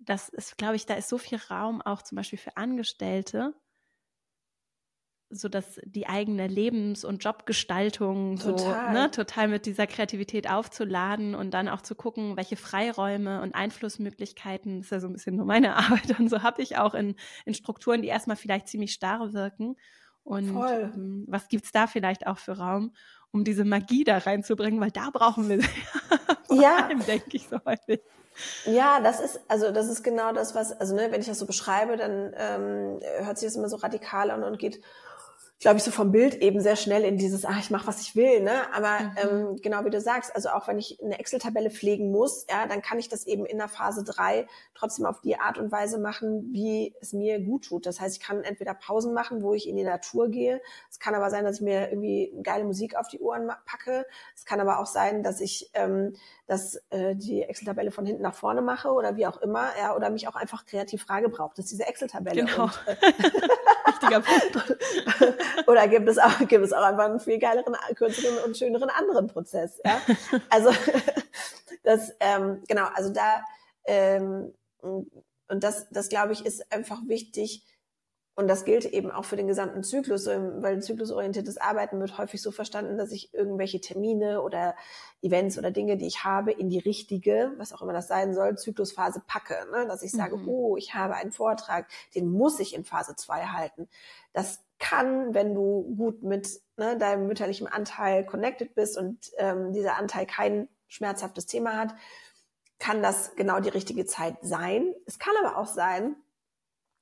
das 0.00 0.28
ist, 0.28 0.58
glaube 0.58 0.76
ich, 0.76 0.86
da 0.86 0.94
ist 0.94 1.08
so 1.08 1.18
viel 1.18 1.38
Raum 1.50 1.82
auch 1.82 2.02
zum 2.02 2.16
Beispiel 2.16 2.38
für 2.38 2.56
Angestellte, 2.56 3.54
so 5.30 5.48
dass 5.48 5.78
die 5.84 6.06
eigene 6.06 6.46
Lebens- 6.46 7.04
und 7.04 7.22
Jobgestaltung 7.22 8.36
total. 8.38 8.86
so 8.86 8.92
ne, 8.92 9.10
total 9.10 9.48
mit 9.48 9.66
dieser 9.66 9.86
Kreativität 9.86 10.48
aufzuladen 10.48 11.34
und 11.34 11.52
dann 11.52 11.68
auch 11.68 11.82
zu 11.82 11.94
gucken, 11.94 12.36
welche 12.36 12.56
Freiräume 12.56 13.42
und 13.42 13.54
Einflussmöglichkeiten, 13.54 14.78
das 14.78 14.86
ist 14.86 14.90
ja 14.90 15.00
so 15.00 15.06
ein 15.06 15.12
bisschen 15.12 15.36
nur 15.36 15.46
meine 15.46 15.76
Arbeit 15.76 16.18
und 16.18 16.30
so 16.30 16.42
habe 16.42 16.62
ich 16.62 16.78
auch 16.78 16.94
in, 16.94 17.14
in 17.44 17.54
Strukturen, 17.54 18.02
die 18.02 18.08
erstmal 18.08 18.36
vielleicht 18.36 18.68
ziemlich 18.68 18.92
starr 18.92 19.32
wirken. 19.32 19.76
Und 20.24 20.48
ähm, 20.56 21.24
was 21.26 21.48
gibt's 21.48 21.72
da 21.72 21.86
vielleicht 21.86 22.26
auch 22.26 22.38
für 22.38 22.58
Raum, 22.58 22.94
um 23.30 23.44
diese 23.44 23.64
Magie 23.64 24.04
da 24.04 24.18
reinzubringen, 24.18 24.80
weil 24.80 24.90
da 24.90 25.08
brauchen 25.10 25.48
wir 25.48 25.60
sie 26.48 26.60
ja, 26.60 26.84
allem, 26.84 27.04
denke 27.04 27.36
ich 27.36 27.48
so 27.48 27.58
häufig. 27.64 28.00
Ja, 28.66 29.00
das 29.00 29.20
ist, 29.20 29.40
also 29.48 29.70
das 29.70 29.88
ist 29.88 30.02
genau 30.02 30.32
das, 30.32 30.54
was, 30.54 30.72
also 30.72 30.94
ne, 30.94 31.08
wenn 31.10 31.20
ich 31.20 31.26
das 31.26 31.38
so 31.38 31.46
beschreibe, 31.46 31.96
dann 31.96 32.32
ähm, 32.36 33.00
hört 33.24 33.38
sich 33.38 33.48
das 33.48 33.56
immer 33.56 33.68
so 33.68 33.76
radikal 33.76 34.30
an 34.30 34.44
und 34.44 34.58
geht 34.58 34.80
glaube 35.60 35.78
ich, 35.78 35.82
so 35.82 35.90
vom 35.90 36.12
Bild 36.12 36.36
eben 36.36 36.60
sehr 36.60 36.76
schnell 36.76 37.04
in 37.04 37.16
dieses, 37.16 37.44
ah, 37.44 37.56
ich 37.58 37.70
mache, 37.70 37.86
was 37.86 38.00
ich 38.00 38.14
will, 38.14 38.42
ne? 38.42 38.72
Aber 38.72 39.00
mhm. 39.00 39.16
ähm, 39.16 39.56
genau 39.60 39.84
wie 39.84 39.90
du 39.90 40.00
sagst, 40.00 40.34
also 40.34 40.50
auch 40.50 40.68
wenn 40.68 40.78
ich 40.78 40.98
eine 41.02 41.18
Excel-Tabelle 41.18 41.70
pflegen 41.70 42.12
muss, 42.12 42.46
ja, 42.48 42.66
dann 42.66 42.80
kann 42.80 42.98
ich 42.98 43.08
das 43.08 43.26
eben 43.26 43.44
in 43.44 43.58
der 43.58 43.68
Phase 43.68 44.04
drei 44.04 44.46
trotzdem 44.74 45.04
auf 45.04 45.20
die 45.20 45.38
Art 45.38 45.58
und 45.58 45.72
Weise 45.72 45.98
machen, 45.98 46.50
wie 46.52 46.94
es 47.00 47.12
mir 47.12 47.40
gut 47.40 47.64
tut. 47.64 47.86
Das 47.86 48.00
heißt, 48.00 48.16
ich 48.16 48.22
kann 48.22 48.44
entweder 48.44 48.74
Pausen 48.74 49.14
machen, 49.14 49.42
wo 49.42 49.52
ich 49.52 49.68
in 49.68 49.76
die 49.76 49.84
Natur 49.84 50.28
gehe. 50.28 50.60
Es 50.90 51.00
kann 51.00 51.16
aber 51.16 51.28
sein, 51.30 51.44
dass 51.44 51.56
ich 51.56 51.62
mir 51.62 51.90
irgendwie 51.90 52.32
geile 52.42 52.64
Musik 52.64 52.96
auf 52.96 53.08
die 53.08 53.20
Ohren 53.20 53.50
packe. 53.66 54.06
Es 54.36 54.44
kann 54.44 54.60
aber 54.60 54.78
auch 54.78 54.86
sein, 54.86 55.24
dass 55.24 55.40
ich 55.40 55.70
ähm, 55.74 56.14
dass 56.48 56.76
äh, 56.90 57.14
die 57.14 57.42
Excel-Tabelle 57.42 57.90
von 57.90 58.06
hinten 58.06 58.22
nach 58.22 58.34
vorne 58.34 58.62
mache 58.62 58.90
oder 58.90 59.16
wie 59.16 59.26
auch 59.26 59.36
immer, 59.42 59.68
ja, 59.78 59.94
oder 59.94 60.08
mich 60.08 60.28
auch 60.28 60.34
einfach 60.34 60.64
kreativ 60.64 61.02
Frage 61.02 61.28
braucht. 61.28 61.58
Das 61.58 61.66
ist 61.66 61.72
diese 61.72 61.86
Excel-Tabelle. 61.86 62.44
Genau. 62.44 62.64
Und, 62.64 62.80
äh, 62.86 62.96
Wichtiger 64.00 64.20
Punkt. 64.20 65.66
oder 65.66 65.88
gibt 65.88 66.08
es 66.08 66.18
auch 66.18 66.38
gibt 66.46 66.64
es 66.64 66.72
auch 66.72 66.82
einfach 66.82 67.06
einen 67.06 67.20
viel 67.20 67.38
geileren, 67.38 67.74
kürzeren 67.94 68.38
und 68.44 68.56
schöneren 68.56 68.90
anderen 68.90 69.26
Prozess. 69.26 69.80
Ja? 69.84 70.00
Also 70.50 70.70
das 71.82 72.12
ähm, 72.20 72.62
genau, 72.68 72.86
also 72.94 73.12
da 73.12 73.42
ähm, 73.84 74.54
und 74.80 75.64
das 75.64 75.88
das 75.90 76.08
glaube 76.08 76.32
ich 76.32 76.44
ist 76.44 76.70
einfach 76.72 77.00
wichtig 77.06 77.64
und 78.38 78.46
das 78.46 78.64
gilt 78.64 78.84
eben 78.84 79.10
auch 79.10 79.24
für 79.24 79.34
den 79.34 79.48
gesamten 79.48 79.82
Zyklus, 79.82 80.28
weil 80.28 80.80
zyklusorientiertes 80.80 81.58
Arbeiten 81.58 81.98
wird 81.98 82.18
häufig 82.18 82.40
so 82.40 82.52
verstanden, 82.52 82.96
dass 82.96 83.10
ich 83.10 83.34
irgendwelche 83.34 83.80
Termine 83.80 84.42
oder 84.42 84.76
Events 85.22 85.58
oder 85.58 85.72
Dinge, 85.72 85.96
die 85.96 86.06
ich 86.06 86.22
habe, 86.22 86.52
in 86.52 86.70
die 86.70 86.78
richtige, 86.78 87.52
was 87.56 87.72
auch 87.72 87.82
immer 87.82 87.92
das 87.92 88.06
sein 88.06 88.34
soll, 88.34 88.56
Zyklusphase 88.56 89.24
packe. 89.26 89.56
Ne? 89.72 89.88
Dass 89.88 90.04
ich 90.04 90.12
sage, 90.12 90.36
mhm. 90.36 90.48
oh, 90.48 90.76
ich 90.76 90.94
habe 90.94 91.16
einen 91.16 91.32
Vortrag, 91.32 91.88
den 92.14 92.30
muss 92.30 92.60
ich 92.60 92.76
in 92.76 92.84
Phase 92.84 93.16
2 93.16 93.46
halten. 93.46 93.88
Das 94.32 94.60
kann, 94.78 95.34
wenn 95.34 95.52
du 95.56 95.96
gut 95.96 96.22
mit 96.22 96.60
ne, 96.76 96.96
deinem 96.96 97.26
mütterlichen 97.26 97.66
Anteil 97.66 98.24
connected 98.24 98.72
bist 98.76 98.96
und 98.96 99.18
ähm, 99.38 99.72
dieser 99.72 99.96
Anteil 99.96 100.26
kein 100.26 100.68
schmerzhaftes 100.86 101.46
Thema 101.46 101.76
hat, 101.76 101.92
kann 102.78 103.02
das 103.02 103.34
genau 103.34 103.58
die 103.58 103.70
richtige 103.70 104.06
Zeit 104.06 104.36
sein. 104.42 104.94
Es 105.06 105.18
kann 105.18 105.34
aber 105.42 105.56
auch 105.58 105.66
sein, 105.66 106.14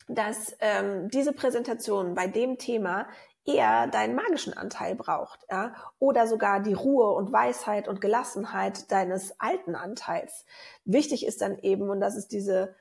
dass 0.09 0.57
ähm, 0.61 1.09
diese 1.09 1.33
Präsentation 1.33 2.15
bei 2.15 2.27
dem 2.27 2.59
Thema 2.59 3.07
eher 3.45 3.87
deinen 3.87 4.15
magischen 4.15 4.57
Anteil 4.57 4.97
braucht, 4.97 5.47
ja, 5.51 5.75
oder 5.99 6.27
sogar 6.27 6.61
die 6.61 6.75
Ruhe 6.75 7.13
und 7.13 7.33
Weisheit 7.33 7.89
und 7.89 8.01
Gelassenheit 8.01 8.91
deines 8.91 9.39
alten 9.41 9.75
Anteils. 9.75 10.45
Wichtig 10.85 11.25
ist 11.25 11.43
dann 11.43 11.59
eben, 11.61 11.89
und 11.89 12.01
das 12.01 12.17
ist 12.17 12.33
diese 12.33 12.75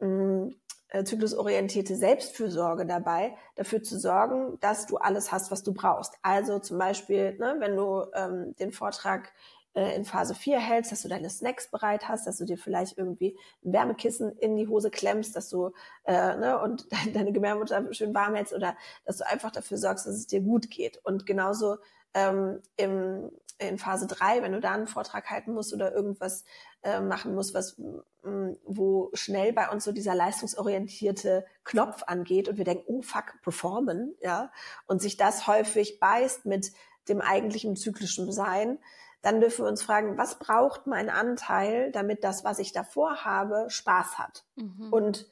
mh, 0.00 0.08
mm, 0.08 0.54
äh, 0.88 1.04
zyklusorientierte 1.04 1.94
Selbstfürsorge 1.94 2.84
dabei, 2.84 3.36
dafür 3.54 3.82
zu 3.82 3.98
sorgen, 3.98 4.58
dass 4.60 4.86
du 4.86 4.96
alles 4.96 5.30
hast, 5.30 5.52
was 5.52 5.62
du 5.62 5.72
brauchst. 5.72 6.14
Also 6.22 6.58
zum 6.58 6.78
Beispiel, 6.78 7.36
ne, 7.38 7.56
wenn 7.58 7.76
du 7.76 8.06
ähm, 8.14 8.56
den 8.58 8.72
Vortrag 8.72 9.32
äh, 9.74 9.94
in 9.94 10.04
Phase 10.04 10.34
4 10.34 10.58
hältst, 10.58 10.92
dass 10.92 11.02
du 11.02 11.08
deine 11.08 11.30
Snacks 11.30 11.70
bereit 11.70 12.08
hast, 12.08 12.26
dass 12.26 12.38
du 12.38 12.44
dir 12.44 12.58
vielleicht 12.58 12.98
irgendwie 12.98 13.38
ein 13.64 13.72
Wärmekissen 13.72 14.32
in 14.38 14.56
die 14.56 14.68
Hose 14.68 14.90
klemmst, 14.90 15.36
dass 15.36 15.48
du 15.48 15.72
äh, 16.04 16.36
ne, 16.36 16.60
und 16.60 16.86
deine 17.14 17.32
Gebärmutter 17.32 17.92
schön 17.92 18.14
warm 18.14 18.34
hältst 18.34 18.52
oder 18.52 18.76
dass 19.04 19.18
du 19.18 19.26
einfach 19.26 19.50
dafür 19.50 19.78
sorgst, 19.78 20.06
dass 20.06 20.14
es 20.14 20.26
dir 20.26 20.40
gut 20.40 20.70
geht. 20.70 21.00
Und 21.04 21.26
genauso 21.26 21.76
ähm, 22.14 22.60
im, 22.76 23.30
in 23.58 23.78
Phase 23.78 24.06
3, 24.06 24.42
wenn 24.42 24.52
du 24.52 24.60
da 24.60 24.72
einen 24.72 24.86
Vortrag 24.86 25.30
halten 25.30 25.52
musst 25.52 25.72
oder 25.72 25.92
irgendwas 25.92 26.44
äh, 26.82 27.00
machen 27.00 27.34
musst, 27.34 27.54
was 27.54 27.78
mh, 27.78 28.56
wo 28.64 29.10
schnell 29.12 29.52
bei 29.52 29.68
uns 29.68 29.84
so 29.84 29.92
dieser 29.92 30.14
leistungsorientierte 30.14 31.44
Knopf 31.64 32.02
angeht 32.06 32.48
und 32.48 32.56
wir 32.56 32.64
denken, 32.64 32.84
oh 32.86 33.02
fuck, 33.02 33.40
performen, 33.42 34.16
ja, 34.20 34.50
und 34.86 35.00
sich 35.00 35.16
das 35.16 35.46
häufig 35.46 36.00
beißt 36.00 36.46
mit 36.46 36.72
dem 37.08 37.20
eigentlichen 37.20 37.76
zyklischen 37.76 38.32
Sein, 38.32 38.78
dann 39.22 39.40
dürfen 39.40 39.64
wir 39.64 39.70
uns 39.70 39.82
fragen, 39.82 40.16
was 40.16 40.38
braucht 40.38 40.86
mein 40.86 41.10
Anteil, 41.10 41.92
damit 41.92 42.24
das, 42.24 42.44
was 42.44 42.58
ich 42.58 42.72
davor 42.72 43.24
habe, 43.24 43.68
Spaß 43.68 44.18
hat. 44.18 44.44
Mhm. 44.56 44.92
Und 44.92 45.26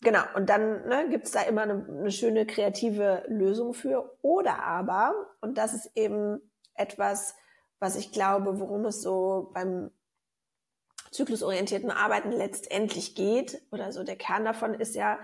genau, 0.00 0.22
und 0.34 0.50
dann 0.50 0.86
ne, 0.88 1.08
gibt 1.08 1.26
es 1.26 1.32
da 1.32 1.42
immer 1.42 1.62
eine, 1.62 1.86
eine 1.88 2.10
schöne 2.10 2.46
kreative 2.46 3.24
Lösung 3.28 3.74
für. 3.74 4.16
Oder 4.22 4.62
aber, 4.62 5.14
und 5.40 5.58
das 5.58 5.74
ist 5.74 5.90
eben 5.94 6.40
etwas, 6.74 7.36
was 7.78 7.96
ich 7.96 8.12
glaube, 8.12 8.58
worum 8.58 8.84
es 8.86 9.00
so 9.00 9.50
beim 9.54 9.90
zyklusorientierten 11.12 11.92
Arbeiten 11.92 12.32
letztendlich 12.32 13.14
geht, 13.14 13.62
oder 13.70 13.92
so 13.92 14.02
der 14.02 14.16
Kern 14.16 14.44
davon 14.44 14.74
ist 14.74 14.96
ja, 14.96 15.20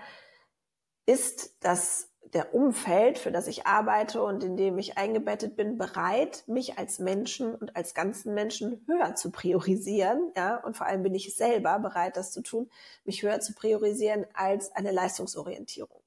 ist 1.07 1.64
das 1.64 2.10
der 2.33 2.55
Umfeld, 2.55 3.19
für 3.19 3.33
das 3.33 3.47
ich 3.47 3.66
arbeite 3.66 4.23
und 4.23 4.45
in 4.45 4.57
dem 4.57 4.79
ich 4.79 4.97
eingebettet 4.97 5.57
bin, 5.57 5.79
bereit, 5.79 6.45
mich 6.47 6.79
als 6.79 6.99
Menschen 6.99 7.55
und 7.55 7.75
als 7.75 7.95
ganzen 7.95 8.35
Menschen 8.35 8.85
höher 8.87 9.14
zu 9.14 9.31
priorisieren, 9.31 10.33
ja, 10.37 10.57
und 10.57 10.77
vor 10.77 10.87
allem 10.87 11.03
bin 11.03 11.14
ich 11.14 11.35
selber 11.35 11.79
bereit, 11.79 12.16
das 12.16 12.33
zu 12.33 12.43
tun, 12.43 12.71
mich 13.05 13.23
höher 13.23 13.40
zu 13.40 13.55
priorisieren 13.55 14.27
als 14.35 14.75
eine 14.77 14.93
Leistungsorientierung. 14.93 16.03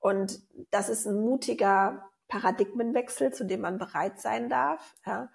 Und 0.00 0.40
das 0.70 0.88
ist 0.88 1.06
ein 1.06 1.20
mutiger 1.20 2.08
Paradigmenwechsel, 2.28 3.32
zu 3.32 3.44
dem 3.44 3.60
man 3.60 3.78
bereit 3.78 4.20
sein 4.20 4.48
darf, 4.48 4.94
ja. 5.06 5.30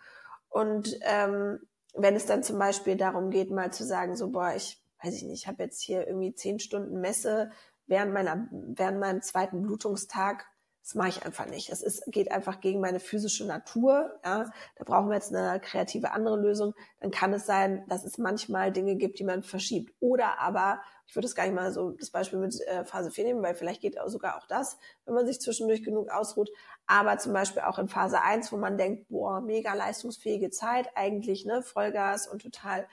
Und 0.49 0.99
ähm, 1.01 1.59
wenn 1.95 2.15
es 2.15 2.27
dann 2.27 2.43
zum 2.43 2.59
Beispiel 2.59 2.95
darum 2.95 3.31
geht, 3.31 3.49
mal 3.49 3.73
zu 3.73 3.83
sagen, 3.83 4.15
so, 4.15 4.29
boah, 4.29 4.53
ich 4.55 4.83
weiß 5.03 5.15
ich 5.15 5.23
nicht, 5.23 5.43
ich 5.43 5.47
habe 5.47 5.63
jetzt 5.63 5.81
hier 5.81 6.07
irgendwie 6.07 6.33
zehn 6.33 6.59
Stunden 6.59 7.01
Messe 7.01 7.51
während 7.87 8.13
meiner, 8.13 8.47
während 8.51 8.99
meinem 8.99 9.21
zweiten 9.21 9.61
Blutungstag, 9.61 10.45
das 10.83 10.95
mache 10.95 11.09
ich 11.09 11.25
einfach 11.25 11.45
nicht. 11.45 11.69
Es 11.69 11.81
ist, 11.81 12.03
geht 12.07 12.29
einfach 12.29 12.59
gegen 12.59 12.81
meine 12.81 12.99
physische 12.99 13.45
Natur. 13.45 14.19
Ja. 14.25 14.51
Da 14.75 14.83
brauchen 14.83 15.07
wir 15.07 15.15
jetzt 15.15 15.33
eine 15.33 15.61
kreative 15.61 16.11
andere 16.11 16.37
Lösung. 16.37 16.73
Dann 16.99 17.09
kann 17.09 17.31
es 17.31 17.45
sein, 17.45 17.85
dass 17.87 18.03
es 18.03 18.17
manchmal 18.17 18.73
Dinge 18.73 18.97
gibt, 18.97 19.17
die 19.19 19.23
man 19.23 19.43
verschiebt. 19.43 19.93
Oder 20.01 20.41
aber, 20.41 20.81
ich 21.07 21.15
würde 21.15 21.27
es 21.27 21.35
gar 21.35 21.45
nicht 21.45 21.55
mal 21.55 21.71
so 21.71 21.91
das 21.91 22.09
Beispiel 22.09 22.37
mit 22.37 22.59
äh, 22.67 22.83
Phase 22.83 23.11
4 23.11 23.23
nehmen, 23.23 23.41
weil 23.41 23.55
vielleicht 23.55 23.79
geht 23.79 23.97
auch 23.97 24.09
sogar 24.09 24.37
auch 24.37 24.45
das, 24.47 24.77
wenn 25.05 25.13
man 25.13 25.25
sich 25.25 25.39
zwischendurch 25.39 25.83
genug 25.83 26.09
ausruht. 26.09 26.49
Aber 26.85 27.17
zum 27.17 27.31
Beispiel 27.31 27.61
auch 27.61 27.79
in 27.79 27.87
Phase 27.87 28.21
1, 28.21 28.51
wo 28.51 28.57
man 28.57 28.77
denkt, 28.77 29.07
boah, 29.07 29.39
mega 29.39 29.73
leistungsfähige 29.73 30.49
Zeit, 30.49 30.89
eigentlich, 30.95 31.45
ne, 31.45 31.63
Vollgas 31.63 32.27
und 32.27 32.41
total 32.41 32.89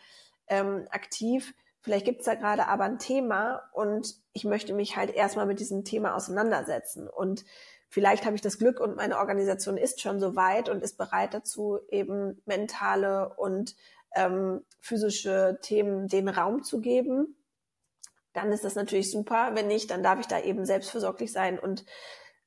ähm, 0.46 0.86
aktiv 0.90 1.54
Vielleicht 1.82 2.04
gibt 2.04 2.20
es 2.20 2.26
da 2.26 2.34
gerade 2.34 2.66
aber 2.66 2.84
ein 2.84 2.98
Thema 2.98 3.62
und 3.72 4.14
ich 4.32 4.44
möchte 4.44 4.74
mich 4.74 4.96
halt 4.96 5.14
erstmal 5.14 5.46
mit 5.46 5.60
diesem 5.60 5.84
Thema 5.84 6.14
auseinandersetzen. 6.14 7.08
Und 7.08 7.44
vielleicht 7.88 8.26
habe 8.26 8.36
ich 8.36 8.42
das 8.42 8.58
Glück 8.58 8.80
und 8.80 8.96
meine 8.96 9.18
Organisation 9.18 9.78
ist 9.78 10.00
schon 10.00 10.20
so 10.20 10.36
weit 10.36 10.68
und 10.68 10.82
ist 10.82 10.98
bereit 10.98 11.32
dazu, 11.32 11.78
eben 11.88 12.42
mentale 12.44 13.34
und 13.36 13.76
ähm, 14.14 14.62
physische 14.80 15.58
Themen 15.62 16.06
den 16.08 16.28
Raum 16.28 16.62
zu 16.62 16.80
geben. 16.80 17.36
Dann 18.34 18.52
ist 18.52 18.64
das 18.64 18.74
natürlich 18.74 19.10
super. 19.10 19.52
Wenn 19.54 19.66
nicht, 19.66 19.90
dann 19.90 20.02
darf 20.02 20.20
ich 20.20 20.26
da 20.26 20.40
eben 20.40 20.66
selbstversorglich 20.66 21.32
sein 21.32 21.58
und 21.58 21.84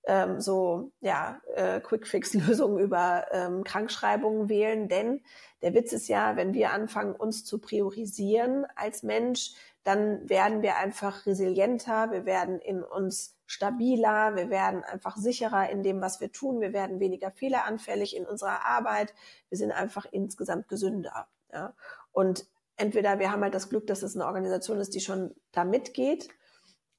ähm, 0.05 0.41
so 0.41 0.91
ja 1.01 1.41
äh, 1.55 1.79
Quick-Fix-Lösungen 1.79 2.79
über 2.79 3.25
ähm, 3.31 3.63
Krankschreibungen 3.63 4.49
wählen. 4.49 4.87
Denn 4.87 5.21
der 5.61 5.73
Witz 5.73 5.93
ist 5.93 6.07
ja, 6.07 6.35
wenn 6.35 6.53
wir 6.53 6.71
anfangen, 6.71 7.15
uns 7.15 7.45
zu 7.45 7.59
priorisieren 7.59 8.65
als 8.75 9.03
Mensch, 9.03 9.53
dann 9.83 10.29
werden 10.29 10.61
wir 10.61 10.77
einfach 10.77 11.25
resilienter, 11.25 12.11
wir 12.11 12.25
werden 12.25 12.59
in 12.59 12.83
uns 12.83 13.35
stabiler, 13.45 14.35
wir 14.35 14.49
werden 14.49 14.83
einfach 14.83 15.17
sicherer 15.17 15.69
in 15.69 15.83
dem, 15.83 16.01
was 16.01 16.21
wir 16.21 16.31
tun, 16.31 16.61
wir 16.61 16.73
werden 16.73 16.99
weniger 16.99 17.31
fehleranfällig 17.31 18.15
in 18.15 18.25
unserer 18.25 18.65
Arbeit, 18.65 19.13
wir 19.49 19.57
sind 19.57 19.71
einfach 19.71 20.05
insgesamt 20.09 20.69
gesünder. 20.69 21.27
Ja? 21.51 21.73
Und 22.11 22.47
entweder 22.77 23.19
wir 23.19 23.31
haben 23.31 23.43
halt 23.43 23.53
das 23.53 23.69
Glück, 23.69 23.85
dass 23.87 24.03
es 24.03 24.15
eine 24.15 24.25
Organisation 24.25 24.79
ist, 24.79 24.95
die 24.95 25.01
schon 25.01 25.35
da 25.51 25.65
mitgeht, 25.65 26.29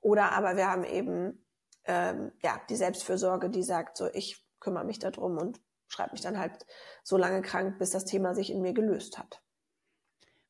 oder 0.01 0.33
aber 0.33 0.57
wir 0.57 0.71
haben 0.71 0.85
eben 0.85 1.44
ähm, 1.87 2.33
ja, 2.43 2.61
die 2.69 2.77
Selbstfürsorge, 2.77 3.51
die 3.51 3.63
sagt, 3.63 3.97
so 3.97 4.09
ich 4.13 4.45
kümmere 4.61 4.85
mich 4.85 4.99
darum 4.99 5.39
und 5.39 5.61
schreibe 5.89 6.13
mich 6.13 6.23
dann 6.23 6.39
halt 6.39 6.67
so 7.03 7.17
lange 7.17 7.43
krank, 7.43 7.79
bis 7.79 7.91
das 7.91 8.05
Thema 8.05 8.35
sich 8.35 8.51
in 8.51 8.63
mir 8.63 8.73
gelöst 8.73 9.19
hat. 9.19 9.43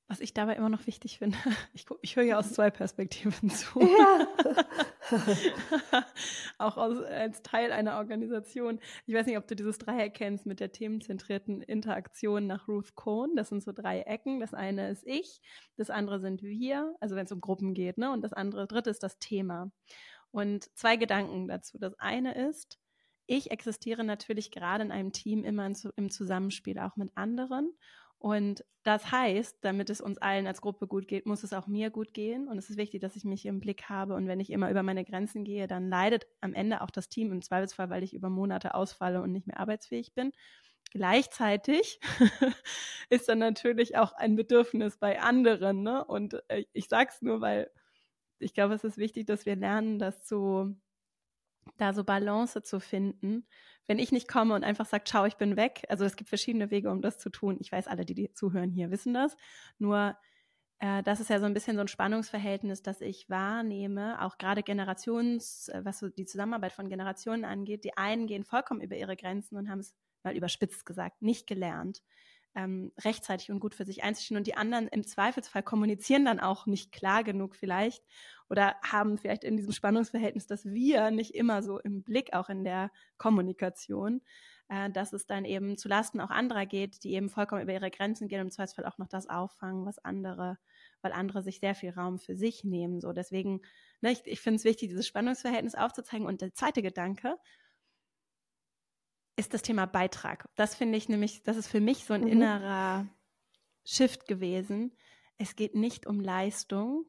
Was 0.06 0.20
ich 0.20 0.34
dabei 0.34 0.54
immer 0.54 0.68
noch 0.68 0.86
wichtig 0.86 1.18
finde, 1.18 1.38
ich, 1.72 1.86
ich 2.02 2.16
höre 2.16 2.24
ja 2.24 2.38
aus 2.38 2.52
zwei 2.52 2.70
Perspektiven 2.70 3.50
zu. 3.50 3.80
Ja. 3.98 4.26
Auch 6.58 6.78
aus, 6.78 7.02
als 7.02 7.42
Teil 7.42 7.72
einer 7.72 7.98
Organisation. 7.98 8.80
Ich 9.06 9.14
weiß 9.14 9.26
nicht, 9.26 9.36
ob 9.36 9.46
du 9.46 9.54
dieses 9.54 9.78
Dreieck 9.78 10.14
kennst 10.14 10.46
mit 10.46 10.60
der 10.60 10.72
themenzentrierten 10.72 11.60
Interaktion 11.60 12.46
nach 12.46 12.68
Ruth 12.68 12.94
Cohn. 12.94 13.36
Das 13.36 13.50
sind 13.50 13.62
so 13.62 13.72
drei 13.72 14.00
Ecken. 14.00 14.40
Das 14.40 14.54
eine 14.54 14.88
ist 14.88 15.06
ich, 15.06 15.40
das 15.76 15.90
andere 15.90 16.20
sind 16.20 16.42
wir, 16.42 16.94
also 17.00 17.16
wenn 17.16 17.26
es 17.26 17.32
um 17.32 17.40
Gruppen 17.40 17.74
geht, 17.74 17.98
ne? 17.98 18.10
Und 18.12 18.22
das 18.22 18.32
andere, 18.32 18.66
dritte 18.66 18.88
ist 18.90 19.02
das 19.02 19.18
Thema. 19.18 19.70
Und 20.34 20.68
zwei 20.76 20.96
Gedanken 20.96 21.46
dazu. 21.46 21.78
Das 21.78 21.94
eine 22.00 22.34
ist, 22.48 22.80
ich 23.26 23.52
existiere 23.52 24.02
natürlich 24.02 24.50
gerade 24.50 24.82
in 24.82 24.90
einem 24.90 25.12
Team 25.12 25.44
immer 25.44 25.70
im 25.94 26.10
Zusammenspiel 26.10 26.80
auch 26.80 26.96
mit 26.96 27.12
anderen. 27.14 27.72
Und 28.18 28.64
das 28.82 29.12
heißt, 29.12 29.58
damit 29.60 29.90
es 29.90 30.00
uns 30.00 30.18
allen 30.18 30.48
als 30.48 30.60
Gruppe 30.60 30.88
gut 30.88 31.06
geht, 31.06 31.24
muss 31.24 31.44
es 31.44 31.52
auch 31.52 31.68
mir 31.68 31.90
gut 31.90 32.14
gehen. 32.14 32.48
Und 32.48 32.58
es 32.58 32.68
ist 32.68 32.76
wichtig, 32.76 33.00
dass 33.00 33.14
ich 33.14 33.24
mich 33.24 33.46
im 33.46 33.60
Blick 33.60 33.88
habe. 33.88 34.14
Und 34.14 34.26
wenn 34.26 34.40
ich 34.40 34.50
immer 34.50 34.72
über 34.72 34.82
meine 34.82 35.04
Grenzen 35.04 35.44
gehe, 35.44 35.68
dann 35.68 35.88
leidet 35.88 36.26
am 36.40 36.52
Ende 36.52 36.80
auch 36.80 36.90
das 36.90 37.08
Team 37.08 37.30
im 37.30 37.40
Zweifelsfall, 37.40 37.88
weil 37.88 38.02
ich 38.02 38.12
über 38.12 38.28
Monate 38.28 38.74
ausfalle 38.74 39.22
und 39.22 39.30
nicht 39.30 39.46
mehr 39.46 39.60
arbeitsfähig 39.60 40.14
bin. 40.14 40.32
Gleichzeitig 40.90 42.00
ist 43.08 43.28
dann 43.28 43.38
natürlich 43.38 43.96
auch 43.96 44.12
ein 44.14 44.34
Bedürfnis 44.34 44.96
bei 44.96 45.20
anderen. 45.20 45.84
Ne? 45.84 46.04
Und 46.04 46.42
äh, 46.48 46.64
ich 46.72 46.88
sage 46.88 47.10
es 47.14 47.22
nur, 47.22 47.40
weil 47.40 47.70
ich 48.38 48.54
glaube, 48.54 48.74
es 48.74 48.84
ist 48.84 48.98
wichtig, 48.98 49.26
dass 49.26 49.46
wir 49.46 49.56
lernen, 49.56 49.98
das 49.98 50.24
zu, 50.24 50.76
da 51.76 51.92
so 51.92 52.04
Balance 52.04 52.62
zu 52.62 52.80
finden 52.80 53.46
wenn 53.86 53.98
ich 53.98 54.12
nicht 54.12 54.28
komme 54.28 54.54
und 54.54 54.64
einfach 54.64 54.86
sage, 54.86 55.04
ciao, 55.04 55.26
ich 55.26 55.36
bin 55.36 55.56
weg, 55.56 55.84
also 55.88 56.04
es 56.04 56.16
gibt 56.16 56.28
verschiedene 56.28 56.70
Wege, 56.70 56.90
um 56.90 57.02
das 57.02 57.18
zu 57.18 57.30
tun. 57.30 57.56
Ich 57.60 57.70
weiß, 57.70 57.86
alle, 57.86 58.04
die, 58.04 58.14
die 58.14 58.32
zuhören 58.32 58.70
hier, 58.70 58.90
wissen 58.90 59.14
das. 59.14 59.36
Nur 59.78 60.16
äh, 60.78 61.02
das 61.02 61.20
ist 61.20 61.30
ja 61.30 61.38
so 61.38 61.46
ein 61.46 61.54
bisschen 61.54 61.76
so 61.76 61.82
ein 61.82 61.88
Spannungsverhältnis, 61.88 62.82
das 62.82 63.00
ich 63.00 63.28
wahrnehme, 63.28 64.22
auch 64.22 64.38
gerade 64.38 64.62
Generations, 64.62 65.68
äh, 65.68 65.84
was 65.84 65.98
so 65.98 66.08
die 66.08 66.24
Zusammenarbeit 66.24 66.72
von 66.72 66.88
Generationen 66.88 67.44
angeht. 67.44 67.84
Die 67.84 67.96
einen 67.96 68.26
gehen 68.26 68.44
vollkommen 68.44 68.80
über 68.80 68.96
ihre 68.96 69.16
Grenzen 69.16 69.56
und 69.56 69.68
haben 69.68 69.80
es 69.80 69.94
mal 70.22 70.36
überspitzt 70.36 70.86
gesagt, 70.86 71.20
nicht 71.20 71.46
gelernt 71.46 72.02
ähm, 72.54 72.92
rechtzeitig 73.04 73.50
und 73.50 73.60
gut 73.60 73.74
für 73.74 73.84
sich 73.84 74.04
einzustehen. 74.04 74.36
Und 74.36 74.46
die 74.46 74.56
anderen 74.56 74.88
im 74.88 75.06
Zweifelsfall 75.06 75.62
kommunizieren 75.62 76.24
dann 76.24 76.40
auch 76.40 76.66
nicht 76.66 76.92
klar 76.92 77.24
genug 77.24 77.56
vielleicht 77.56 78.04
oder 78.48 78.76
haben 78.82 79.18
vielleicht 79.18 79.44
in 79.44 79.56
diesem 79.56 79.72
Spannungsverhältnis, 79.72 80.46
dass 80.46 80.64
wir 80.64 81.10
nicht 81.10 81.34
immer 81.34 81.62
so 81.62 81.78
im 81.80 82.02
Blick, 82.02 82.32
auch 82.34 82.48
in 82.48 82.64
der 82.64 82.90
Kommunikation, 83.16 84.20
äh, 84.68 84.90
dass 84.90 85.12
es 85.12 85.26
dann 85.26 85.44
eben 85.44 85.76
zu 85.76 85.88
Lasten 85.88 86.20
auch 86.20 86.30
anderer 86.30 86.66
geht, 86.66 87.04
die 87.04 87.14
eben 87.14 87.28
vollkommen 87.28 87.62
über 87.62 87.72
ihre 87.72 87.90
Grenzen 87.90 88.28
gehen 88.28 88.40
und 88.40 88.46
im 88.46 88.52
Zweifelsfall 88.52 88.86
auch 88.86 88.98
noch 88.98 89.08
das 89.08 89.28
auffangen, 89.28 89.84
was 89.84 89.98
andere, 89.98 90.58
weil 91.02 91.12
andere 91.12 91.42
sich 91.42 91.60
sehr 91.60 91.74
viel 91.74 91.90
Raum 91.90 92.18
für 92.18 92.36
sich 92.36 92.64
nehmen. 92.64 93.00
So 93.00 93.12
deswegen, 93.12 93.62
ne, 94.00 94.12
ich, 94.12 94.22
ich 94.26 94.40
finde 94.40 94.56
es 94.56 94.64
wichtig, 94.64 94.88
dieses 94.88 95.06
Spannungsverhältnis 95.06 95.74
aufzuzeigen. 95.74 96.26
Und 96.26 96.40
der 96.40 96.54
zweite 96.54 96.82
Gedanke, 96.82 97.36
ist 99.36 99.54
das 99.54 99.62
Thema 99.62 99.86
Beitrag. 99.86 100.48
Das 100.54 100.74
finde 100.74 100.98
ich 100.98 101.08
nämlich, 101.08 101.42
das 101.42 101.56
ist 101.56 101.68
für 101.68 101.80
mich 101.80 102.04
so 102.04 102.14
ein 102.14 102.22
mhm. 102.22 102.28
innerer 102.28 103.08
Shift 103.84 104.26
gewesen. 104.26 104.96
Es 105.38 105.56
geht 105.56 105.74
nicht 105.74 106.06
um 106.06 106.20
Leistung, 106.20 107.04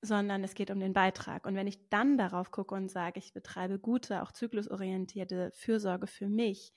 sondern 0.00 0.44
es 0.44 0.54
geht 0.54 0.70
um 0.70 0.78
den 0.78 0.92
Beitrag. 0.92 1.46
Und 1.46 1.54
wenn 1.54 1.66
ich 1.66 1.88
dann 1.88 2.16
darauf 2.16 2.50
gucke 2.50 2.74
und 2.74 2.90
sage, 2.90 3.18
ich 3.18 3.32
betreibe 3.32 3.78
gute, 3.78 4.22
auch 4.22 4.32
zyklusorientierte 4.32 5.50
Fürsorge 5.54 6.06
für 6.06 6.28
mich, 6.28 6.72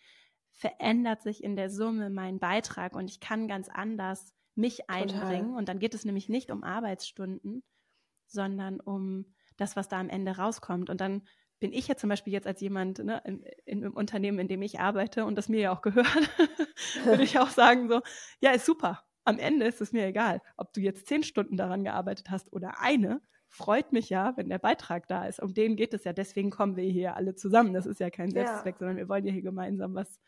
verändert 0.52 1.22
sich 1.22 1.44
in 1.44 1.56
der 1.56 1.70
Summe 1.70 2.10
mein 2.10 2.40
Beitrag 2.40 2.96
und 2.96 3.10
ich 3.10 3.20
kann 3.20 3.48
ganz 3.48 3.70
anders 3.70 4.34
mich 4.56 4.90
einbringen. 4.90 5.48
Total. 5.50 5.58
Und 5.58 5.70
dann 5.70 5.80
geht 5.80 5.94
es 5.94 6.06
nämlich 6.06 6.28
nicht 6.28 6.52
um 6.52 6.64
Arbeitsstunden, 6.64 7.64
sondern 8.26 8.80
um 8.80 9.34
das, 9.58 9.76
was 9.76 9.88
da 9.88 10.00
am 10.00 10.10
Ende 10.10 10.38
rauskommt. 10.38 10.90
Und 10.90 11.02
dann 11.02 11.22
bin 11.60 11.74
ich 11.74 11.88
ja 11.88 11.96
zum 11.96 12.10
Beispiel 12.10 12.34
jetzt 12.34 12.48
als 12.48 12.62
jemand 12.62 13.00
ne, 13.00 13.22
in, 13.26 13.44
in, 13.66 13.84
im 13.84 13.94
Unternehmen, 13.94 14.40
in 14.40 14.48
dem 14.48 14.62
ich 14.62 14.80
arbeite 14.80 15.26
und 15.26 15.36
das 15.36 15.50
mir 15.50 15.60
ja 15.60 15.72
auch 15.72 15.82
gehört, 15.82 16.08
würde 17.04 17.24
ich 17.24 17.40
auch 17.40 17.50
sagen 17.50 17.90
so, 17.90 18.02
ja, 18.40 18.52
ist 18.52 18.66
super. 18.66 19.04
Am 19.26 19.38
Ende 19.38 19.66
ist 19.66 19.82
es 19.82 19.92
mir 19.92 20.06
egal, 20.06 20.42
ob 20.58 20.74
du 20.74 20.82
jetzt 20.82 21.08
zehn 21.08 21.24
Stunden 21.24 21.58
daran 21.58 21.84
gearbeitet 21.84 22.30
hast 22.32 22.52
oder 22.54 22.80
eine. 22.80 23.22
Freut 23.48 23.92
mich 23.92 24.10
ja, 24.10 24.34
wenn 24.38 24.50
der 24.50 24.60
Beitrag 24.60 25.08
da 25.08 25.26
ist. 25.26 25.42
Um 25.42 25.54
den 25.54 25.76
geht 25.76 25.94
es 25.94 26.04
ja. 26.04 26.14
Deswegen 26.14 26.52
kommen 26.52 26.76
wir 26.76 26.84
hier 26.84 27.16
alle 27.16 27.36
zusammen. 27.36 27.74
Das 27.74 27.86
ist 27.86 28.00
ja 28.00 28.10
kein 28.10 28.32
Selbstzweck, 28.32 28.76
ja. 28.76 28.80
sondern 28.80 28.98
wir 28.98 29.10
wollen 29.10 29.26
ja 29.26 29.34
hier 29.34 29.42
gemeinsam 29.42 29.96
was, 29.96 30.20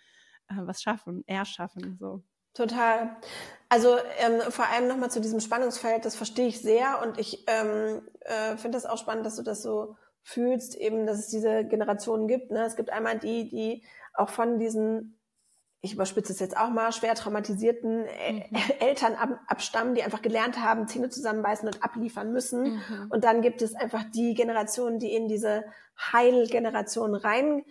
äh, 0.50 0.56
was 0.58 0.82
schaffen, 0.82 1.24
erschaffen. 1.28 1.98
So. 2.00 2.24
Total. 2.54 3.16
Also 3.70 3.98
ähm, 4.18 4.42
vor 4.52 4.68
allem 4.68 4.88
nochmal 4.88 5.10
zu 5.10 5.22
diesem 5.22 5.40
Spannungsfeld, 5.40 6.04
das 6.04 6.16
verstehe 6.16 6.48
ich 6.48 6.62
sehr 6.62 7.02
und 7.02 7.18
ich 7.18 7.46
ähm, 7.48 8.02
äh, 8.22 8.58
finde 8.58 8.78
das 8.78 8.86
auch 8.86 8.98
spannend, 8.98 9.26
dass 9.26 9.38
du 9.38 9.44
das 9.44 9.62
so 9.62 9.96
fühlst, 10.24 10.76
eben, 10.76 11.06
dass 11.06 11.20
es 11.20 11.28
diese 11.28 11.66
Generationen 11.66 12.28
gibt. 12.28 12.52
Ne? 12.52 12.64
Es 12.66 12.76
gibt 12.76 12.92
einmal 12.92 13.18
die, 13.20 13.50
die 13.50 13.84
auch 14.14 14.30
von 14.30 14.60
diesen, 14.60 15.20
ich 15.82 15.94
überspitze 15.94 16.32
es 16.32 16.40
jetzt 16.40 16.58
auch 16.58 16.70
mal, 16.70 16.92
schwer 16.92 17.16
traumatisierten 17.16 18.02
mhm. 18.02 18.08
Eltern 18.80 19.16
ab, 19.16 19.40
abstammen, 19.48 19.96
die 19.96 20.04
einfach 20.04 20.22
gelernt 20.22 20.60
haben, 20.60 20.88
Zähne 20.88 21.10
zusammenbeißen 21.10 21.68
und 21.68 21.84
abliefern 21.84 22.32
müssen. 22.32 22.76
Mhm. 22.76 23.08
Und 23.10 23.24
dann 23.24 23.42
gibt 23.42 23.62
es 23.62 23.76
einfach 23.76 24.04
die 24.14 24.34
Generationen, 24.34 25.00
die 25.00 25.14
in 25.14 25.28
diese 25.28 25.64
Heilgeneration 26.12 27.16
rein 27.16 27.64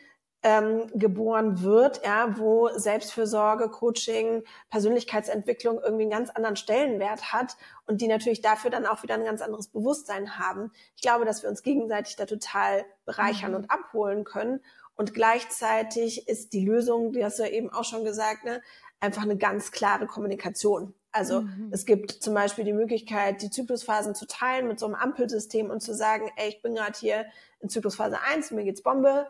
ähm, 0.43 0.87
geboren 0.95 1.63
wird, 1.63 2.03
ja, 2.05 2.39
wo 2.39 2.71
Selbstfürsorge, 2.75 3.69
Coaching, 3.69 4.43
Persönlichkeitsentwicklung 4.71 5.81
irgendwie 5.83 6.05
einen 6.05 6.11
ganz 6.11 6.31
anderen 6.31 6.57
Stellenwert 6.57 7.33
hat 7.33 7.57
und 7.87 8.01
die 8.01 8.09
natürlich 8.09 8.41
dafür 8.41 8.71
dann 8.71 8.87
auch 8.87 9.03
wieder 9.03 9.15
ein 9.15 9.25
ganz 9.25 9.43
anderes 9.43 9.69
Bewusstsein 9.69 10.39
haben. 10.39 10.73
Ich 10.97 11.03
glaube, 11.03 11.27
dass 11.27 11.43
wir 11.43 11.51
uns 11.51 11.63
gegenseitig 11.63 12.17
da 12.17 12.25
total 12.25 12.85
bereichern 13.05 13.51
mhm. 13.51 13.57
und 13.59 13.71
abholen 13.71 14.25
können. 14.25 14.61
Und 14.97 15.15
gleichzeitig 15.15 16.29
ist 16.29 16.53
die 16.53 16.65
Lösung, 16.65 17.13
die 17.13 17.25
hast 17.25 17.39
du 17.39 17.43
ja 17.43 17.51
eben 17.51 17.71
auch 17.71 17.85
schon 17.85 18.05
gesagt, 18.05 18.45
ne, 18.45 18.63
einfach 18.99 19.23
eine 19.23 19.37
ganz 19.37 19.73
klare 19.73 20.07
Kommunikation. 20.07 20.95
Also 21.13 21.43
mhm. 21.43 21.69
es 21.71 21.87
gibt 21.87 22.13
zum 22.13 22.35
Beispiel 22.35 22.65
die 22.65 22.73
Möglichkeit, 22.73 23.43
die 23.43 23.51
Zyklusphasen 23.51 24.15
zu 24.15 24.27
teilen 24.27 24.69
mit 24.69 24.79
so 24.79 24.87
einem 24.87 24.95
Ampelsystem 24.95 25.69
und 25.69 25.81
zu 25.81 25.95
sagen, 25.95 26.31
ey, 26.37 26.49
ich 26.49 26.63
bin 26.63 26.75
gerade 26.75 26.99
hier 26.99 27.27
in 27.61 27.69
Zyklusphase 27.69 28.19
1, 28.31 28.53
mir 28.53 28.65
geht's 28.65 28.83
Bombe, 28.83 29.27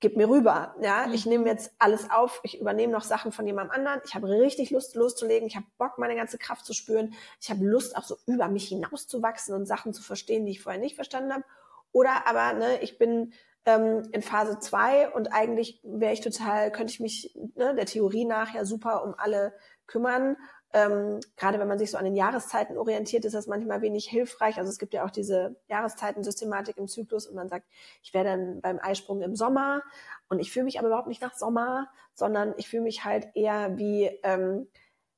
gib 0.00 0.16
mir 0.16 0.28
rüber. 0.28 0.74
Ja, 0.80 1.06
mhm. 1.06 1.14
ich 1.14 1.26
nehme 1.26 1.46
jetzt 1.46 1.72
alles 1.78 2.10
auf, 2.10 2.40
ich 2.42 2.60
übernehme 2.60 2.92
noch 2.92 3.02
Sachen 3.02 3.32
von 3.32 3.46
jemandem 3.46 3.74
anderen. 3.74 4.00
Ich 4.04 4.14
habe 4.14 4.28
richtig 4.28 4.70
Lust 4.70 4.94
loszulegen, 4.94 5.48
ich 5.48 5.56
habe 5.56 5.66
Bock, 5.78 5.98
meine 5.98 6.16
ganze 6.16 6.38
Kraft 6.38 6.64
zu 6.64 6.72
spüren. 6.72 7.14
Ich 7.40 7.50
habe 7.50 7.64
Lust, 7.64 7.96
auch 7.96 8.04
so 8.04 8.16
über 8.26 8.48
mich 8.48 8.68
hinauszuwachsen 8.68 9.54
und 9.54 9.66
Sachen 9.66 9.94
zu 9.94 10.02
verstehen, 10.02 10.44
die 10.44 10.52
ich 10.52 10.62
vorher 10.62 10.80
nicht 10.80 10.96
verstanden 10.96 11.32
habe. 11.32 11.44
Oder 11.92 12.26
aber, 12.26 12.52
ne, 12.52 12.80
ich 12.82 12.98
bin 12.98 13.32
ähm, 13.64 14.08
in 14.12 14.22
Phase 14.22 14.58
zwei 14.58 15.08
und 15.10 15.32
eigentlich 15.32 15.80
wäre 15.82 16.12
ich 16.12 16.20
total, 16.20 16.70
könnte 16.70 16.92
ich 16.92 17.00
mich 17.00 17.34
ne, 17.54 17.74
der 17.74 17.86
Theorie 17.86 18.24
nach 18.24 18.54
ja 18.54 18.64
super 18.64 19.02
um 19.04 19.14
alle 19.16 19.54
kümmern 19.86 20.36
ähm, 20.72 21.20
gerade 21.36 21.58
wenn 21.58 21.68
man 21.68 21.78
sich 21.78 21.90
so 21.90 21.98
an 21.98 22.04
den 22.04 22.16
Jahreszeiten 22.16 22.76
orientiert, 22.76 23.24
ist 23.24 23.34
das 23.34 23.46
manchmal 23.46 23.82
wenig 23.82 24.08
hilfreich. 24.08 24.58
Also 24.58 24.70
es 24.70 24.78
gibt 24.78 24.94
ja 24.94 25.04
auch 25.04 25.10
diese 25.10 25.56
Jahreszeitensystematik 25.68 26.76
im 26.76 26.88
Zyklus 26.88 27.26
und 27.26 27.34
man 27.34 27.48
sagt, 27.48 27.66
ich 28.02 28.12
wäre 28.12 28.24
dann 28.24 28.60
beim 28.60 28.78
Eisprung 28.80 29.22
im 29.22 29.36
Sommer 29.36 29.82
und 30.28 30.38
ich 30.38 30.52
fühle 30.52 30.64
mich 30.64 30.78
aber 30.78 30.88
überhaupt 30.88 31.08
nicht 31.08 31.22
nach 31.22 31.34
Sommer, 31.34 31.88
sondern 32.14 32.54
ich 32.56 32.68
fühle 32.68 32.82
mich 32.82 33.04
halt 33.04 33.28
eher 33.34 33.78
wie 33.78 34.10
ähm, 34.22 34.66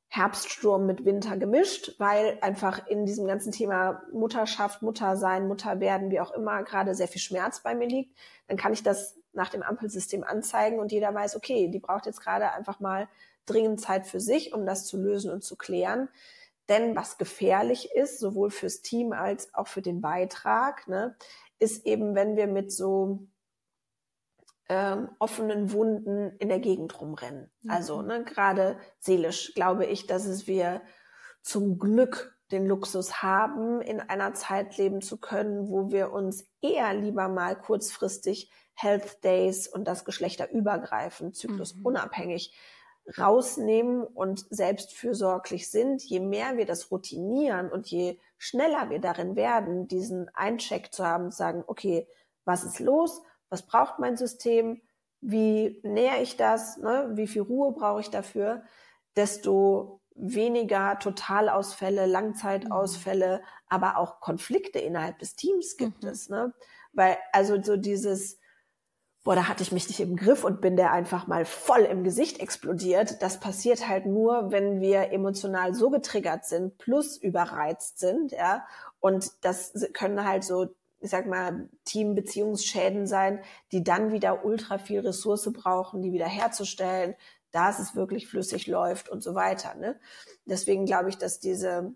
Herbststurm 0.09 0.86
mit 0.86 1.05
Winter 1.05 1.36
gemischt, 1.36 1.94
weil 1.99 2.38
einfach 2.40 2.86
in 2.86 3.05
diesem 3.05 3.26
ganzen 3.26 3.53
Thema 3.53 4.03
Mutterschaft, 4.12 4.80
Muttersein, 4.80 5.49
Mutterwerden, 5.49 6.11
wie 6.11 6.20
auch 6.20 6.30
immer, 6.30 6.62
gerade 6.62 6.94
sehr 6.94 7.09
viel 7.09 7.20
Schmerz 7.20 7.61
bei 7.61 7.74
mir 7.74 7.88
liegt. 7.88 8.16
Dann 8.46 8.57
kann 8.57 8.72
ich 8.72 8.82
das 8.82 9.18
nach 9.34 9.51
dem 9.51 9.62
Ampelsystem 9.62 10.24
anzeigen 10.24 10.78
und 10.78 10.92
jeder 10.92 11.14
weiß, 11.14 11.36
okay, 11.36 11.68
die 11.68 11.78
braucht 11.78 12.07
jetzt 12.07 12.20
gerade 12.20 12.53
einfach 12.53 12.80
mal 12.80 13.09
dringend 13.49 13.80
Zeit 13.80 14.07
für 14.07 14.20
sich, 14.20 14.53
um 14.53 14.66
das 14.66 14.86
zu 14.86 14.96
lösen 14.96 15.30
und 15.30 15.42
zu 15.42 15.57
klären. 15.57 16.09
Denn 16.68 16.94
was 16.94 17.16
gefährlich 17.16 17.90
ist, 17.94 18.20
sowohl 18.20 18.51
fürs 18.51 18.82
Team 18.82 19.12
als 19.12 19.55
auch 19.55 19.68
für 19.68 19.82
den 19.82 20.01
Beitrag, 20.01 20.86
ne, 20.86 21.16
ist 21.59 21.86
eben, 21.86 22.14
wenn 22.14 22.36
wir 22.36 22.46
mit 22.46 22.70
so 22.70 23.26
ähm, 24.68 25.09
offenen 25.18 25.72
Wunden 25.72 26.36
in 26.38 26.49
der 26.49 26.61
Gegend 26.61 27.01
rumrennen. 27.01 27.51
Mhm. 27.62 27.70
Also 27.70 28.03
ne, 28.03 28.22
gerade 28.24 28.78
seelisch 28.99 29.55
glaube 29.55 29.86
ich, 29.86 30.07
dass 30.07 30.26
es 30.26 30.46
wir 30.46 30.82
zum 31.42 31.78
Glück 31.78 32.36
den 32.53 32.66
Luxus 32.66 33.22
haben, 33.22 33.80
in 33.80 34.01
einer 34.01 34.34
Zeit 34.34 34.76
leben 34.76 35.01
zu 35.01 35.18
können, 35.18 35.68
wo 35.68 35.90
wir 35.90 36.12
uns 36.12 36.46
eher 36.61 36.92
lieber 36.94 37.28
mal 37.28 37.57
kurzfristig 37.57 38.51
Health 38.74 39.24
Days 39.24 39.68
und 39.68 39.84
das 39.88 40.05
geschlechterübergreifend, 40.05 41.34
zyklusunabhängig 41.34 42.53
mhm 42.53 42.77
rausnehmen 43.16 44.02
und 44.02 44.44
selbstfürsorglich 44.50 45.70
sind, 45.70 46.02
je 46.02 46.20
mehr 46.20 46.56
wir 46.56 46.66
das 46.66 46.90
routinieren 46.90 47.70
und 47.70 47.86
je 47.86 48.18
schneller 48.36 48.90
wir 48.90 49.00
darin 49.00 49.36
werden, 49.36 49.88
diesen 49.88 50.28
Eincheck 50.34 50.92
zu 50.92 51.06
haben, 51.06 51.30
sagen, 51.30 51.64
okay, 51.66 52.06
was 52.44 52.64
ist 52.64 52.80
los? 52.80 53.22
Was 53.48 53.66
braucht 53.66 53.98
mein 53.98 54.16
System? 54.16 54.82
Wie 55.20 55.80
näher 55.82 56.20
ich 56.20 56.36
das? 56.36 56.76
Ne? 56.76 57.11
Wie 57.14 57.26
viel 57.26 57.42
Ruhe 57.42 57.72
brauche 57.72 58.00
ich 58.00 58.11
dafür? 58.11 58.62
Desto 59.16 60.00
weniger 60.14 60.98
Totalausfälle, 60.98 62.06
Langzeitausfälle, 62.06 63.38
mhm. 63.38 63.44
aber 63.68 63.96
auch 63.96 64.20
Konflikte 64.20 64.78
innerhalb 64.78 65.18
des 65.18 65.36
Teams 65.36 65.76
gibt 65.76 66.02
mhm. 66.02 66.11
es. 66.11 66.28
Ne? 66.28 66.52
Weil 66.92 67.16
also 67.32 67.61
so 67.62 67.76
dieses 67.76 68.38
boah, 69.28 69.34
da 69.34 69.46
hatte 69.46 69.62
ich 69.62 69.72
mich 69.72 69.86
nicht 69.88 70.00
im 70.00 70.16
Griff 70.16 70.42
und 70.42 70.62
bin 70.62 70.76
der 70.76 70.90
einfach 70.90 71.26
mal 71.26 71.44
voll 71.44 71.80
im 71.80 72.02
Gesicht 72.02 72.40
explodiert. 72.40 73.20
Das 73.20 73.38
passiert 73.38 73.86
halt 73.86 74.06
nur, 74.06 74.52
wenn 74.52 74.80
wir 74.80 75.12
emotional 75.12 75.74
so 75.74 75.90
getriggert 75.90 76.46
sind, 76.46 76.78
plus 76.78 77.18
überreizt 77.18 77.98
sind, 77.98 78.32
ja. 78.32 78.66
Und 79.00 79.44
das 79.44 79.74
können 79.92 80.24
halt 80.24 80.44
so, 80.44 80.68
ich 81.00 81.10
sag 81.10 81.26
mal, 81.26 81.68
Teambeziehungsschäden 81.84 83.06
sein, 83.06 83.42
die 83.70 83.84
dann 83.84 84.12
wieder 84.12 84.46
ultra 84.46 84.78
viel 84.78 85.00
Ressource 85.00 85.52
brauchen, 85.52 86.00
die 86.00 86.12
wieder 86.12 86.24
herzustellen. 86.26 87.14
dass 87.50 87.80
es 87.80 87.94
wirklich 87.94 88.28
flüssig 88.28 88.66
läuft 88.66 89.10
und 89.10 89.22
so 89.22 89.34
weiter. 89.34 89.74
Ne? 89.74 90.00
Deswegen 90.46 90.86
glaube 90.86 91.10
ich, 91.10 91.18
dass 91.18 91.38
diese, 91.38 91.92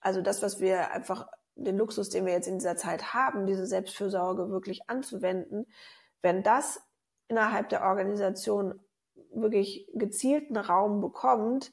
also 0.00 0.20
das, 0.20 0.42
was 0.42 0.58
wir 0.58 0.90
einfach, 0.90 1.28
den 1.54 1.76
Luxus, 1.76 2.08
den 2.08 2.26
wir 2.26 2.32
jetzt 2.32 2.48
in 2.48 2.58
dieser 2.58 2.76
Zeit 2.76 3.14
haben, 3.14 3.46
diese 3.46 3.66
Selbstfürsorge 3.66 4.50
wirklich 4.50 4.88
anzuwenden, 4.88 5.66
wenn 6.22 6.42
das 6.42 6.80
innerhalb 7.28 7.68
der 7.68 7.82
Organisation 7.82 8.80
wirklich 9.32 9.88
gezielten 9.94 10.56
Raum 10.56 11.00
bekommt, 11.00 11.72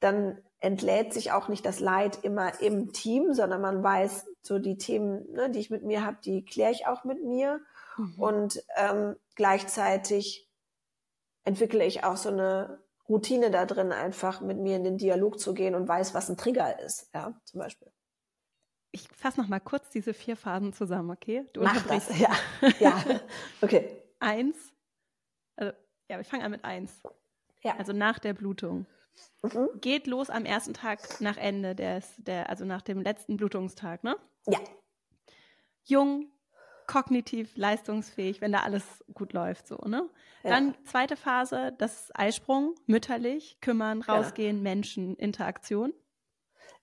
dann 0.00 0.42
entlädt 0.58 1.12
sich 1.12 1.32
auch 1.32 1.48
nicht 1.48 1.64
das 1.64 1.80
Leid 1.80 2.24
immer 2.24 2.60
im 2.60 2.92
Team, 2.92 3.34
sondern 3.34 3.60
man 3.60 3.82
weiß, 3.82 4.26
so 4.42 4.58
die 4.58 4.78
Themen, 4.78 5.30
ne, 5.32 5.50
die 5.50 5.60
ich 5.60 5.70
mit 5.70 5.84
mir 5.84 6.04
habe, 6.04 6.18
die 6.24 6.44
kläre 6.44 6.72
ich 6.72 6.86
auch 6.86 7.04
mit 7.04 7.22
mir. 7.22 7.60
Mhm. 7.96 8.14
Und 8.18 8.64
ähm, 8.76 9.16
gleichzeitig 9.34 10.48
entwickle 11.44 11.84
ich 11.84 12.04
auch 12.04 12.16
so 12.16 12.30
eine 12.30 12.80
Routine 13.08 13.50
da 13.50 13.66
drin, 13.66 13.92
einfach 13.92 14.40
mit 14.40 14.58
mir 14.58 14.76
in 14.76 14.84
den 14.84 14.98
Dialog 14.98 15.38
zu 15.38 15.54
gehen 15.54 15.74
und 15.74 15.86
weiß, 15.86 16.14
was 16.14 16.28
ein 16.28 16.36
Trigger 16.36 16.80
ist, 16.80 17.08
ja, 17.14 17.38
zum 17.44 17.60
Beispiel. 17.60 17.92
Ich 18.92 19.08
fasse 19.14 19.40
noch 19.40 19.48
mal 19.48 19.60
kurz 19.60 19.90
diese 19.90 20.14
vier 20.14 20.36
Phasen 20.36 20.72
zusammen, 20.72 21.10
okay? 21.10 21.44
Du 21.52 21.62
Mach 21.62 21.86
das, 21.86 22.18
ja. 22.18 22.30
ja. 22.78 23.02
Okay. 23.60 23.90
eins, 24.20 24.56
also, 25.56 25.72
ja, 26.08 26.16
wir 26.16 26.24
fangen 26.24 26.42
an 26.42 26.50
mit 26.50 26.64
eins. 26.64 27.02
Ja. 27.62 27.76
Also 27.76 27.92
nach 27.92 28.18
der 28.18 28.32
Blutung. 28.32 28.86
Mhm. 29.42 29.68
Geht 29.80 30.06
los 30.06 30.30
am 30.30 30.44
ersten 30.44 30.74
Tag 30.74 31.20
nach 31.20 31.36
Ende 31.36 31.74
des, 31.74 32.14
der, 32.18 32.48
also 32.50 32.64
nach 32.64 32.82
dem 32.82 33.00
letzten 33.02 33.36
Blutungstag, 33.36 34.04
ne? 34.04 34.16
Ja. 34.46 34.58
Jung, 35.84 36.30
kognitiv 36.86 37.56
leistungsfähig, 37.56 38.40
wenn 38.40 38.52
da 38.52 38.60
alles 38.60 39.04
gut 39.14 39.32
läuft, 39.32 39.66
so, 39.68 39.76
ne? 39.86 40.08
Ja. 40.42 40.50
Dann 40.50 40.74
zweite 40.84 41.16
Phase, 41.16 41.74
das 41.78 42.10
Eisprung, 42.14 42.74
mütterlich, 42.86 43.58
kümmern, 43.60 44.02
rausgehen, 44.02 44.58
ja. 44.58 44.62
Menschen, 44.62 45.16
Interaktion 45.16 45.92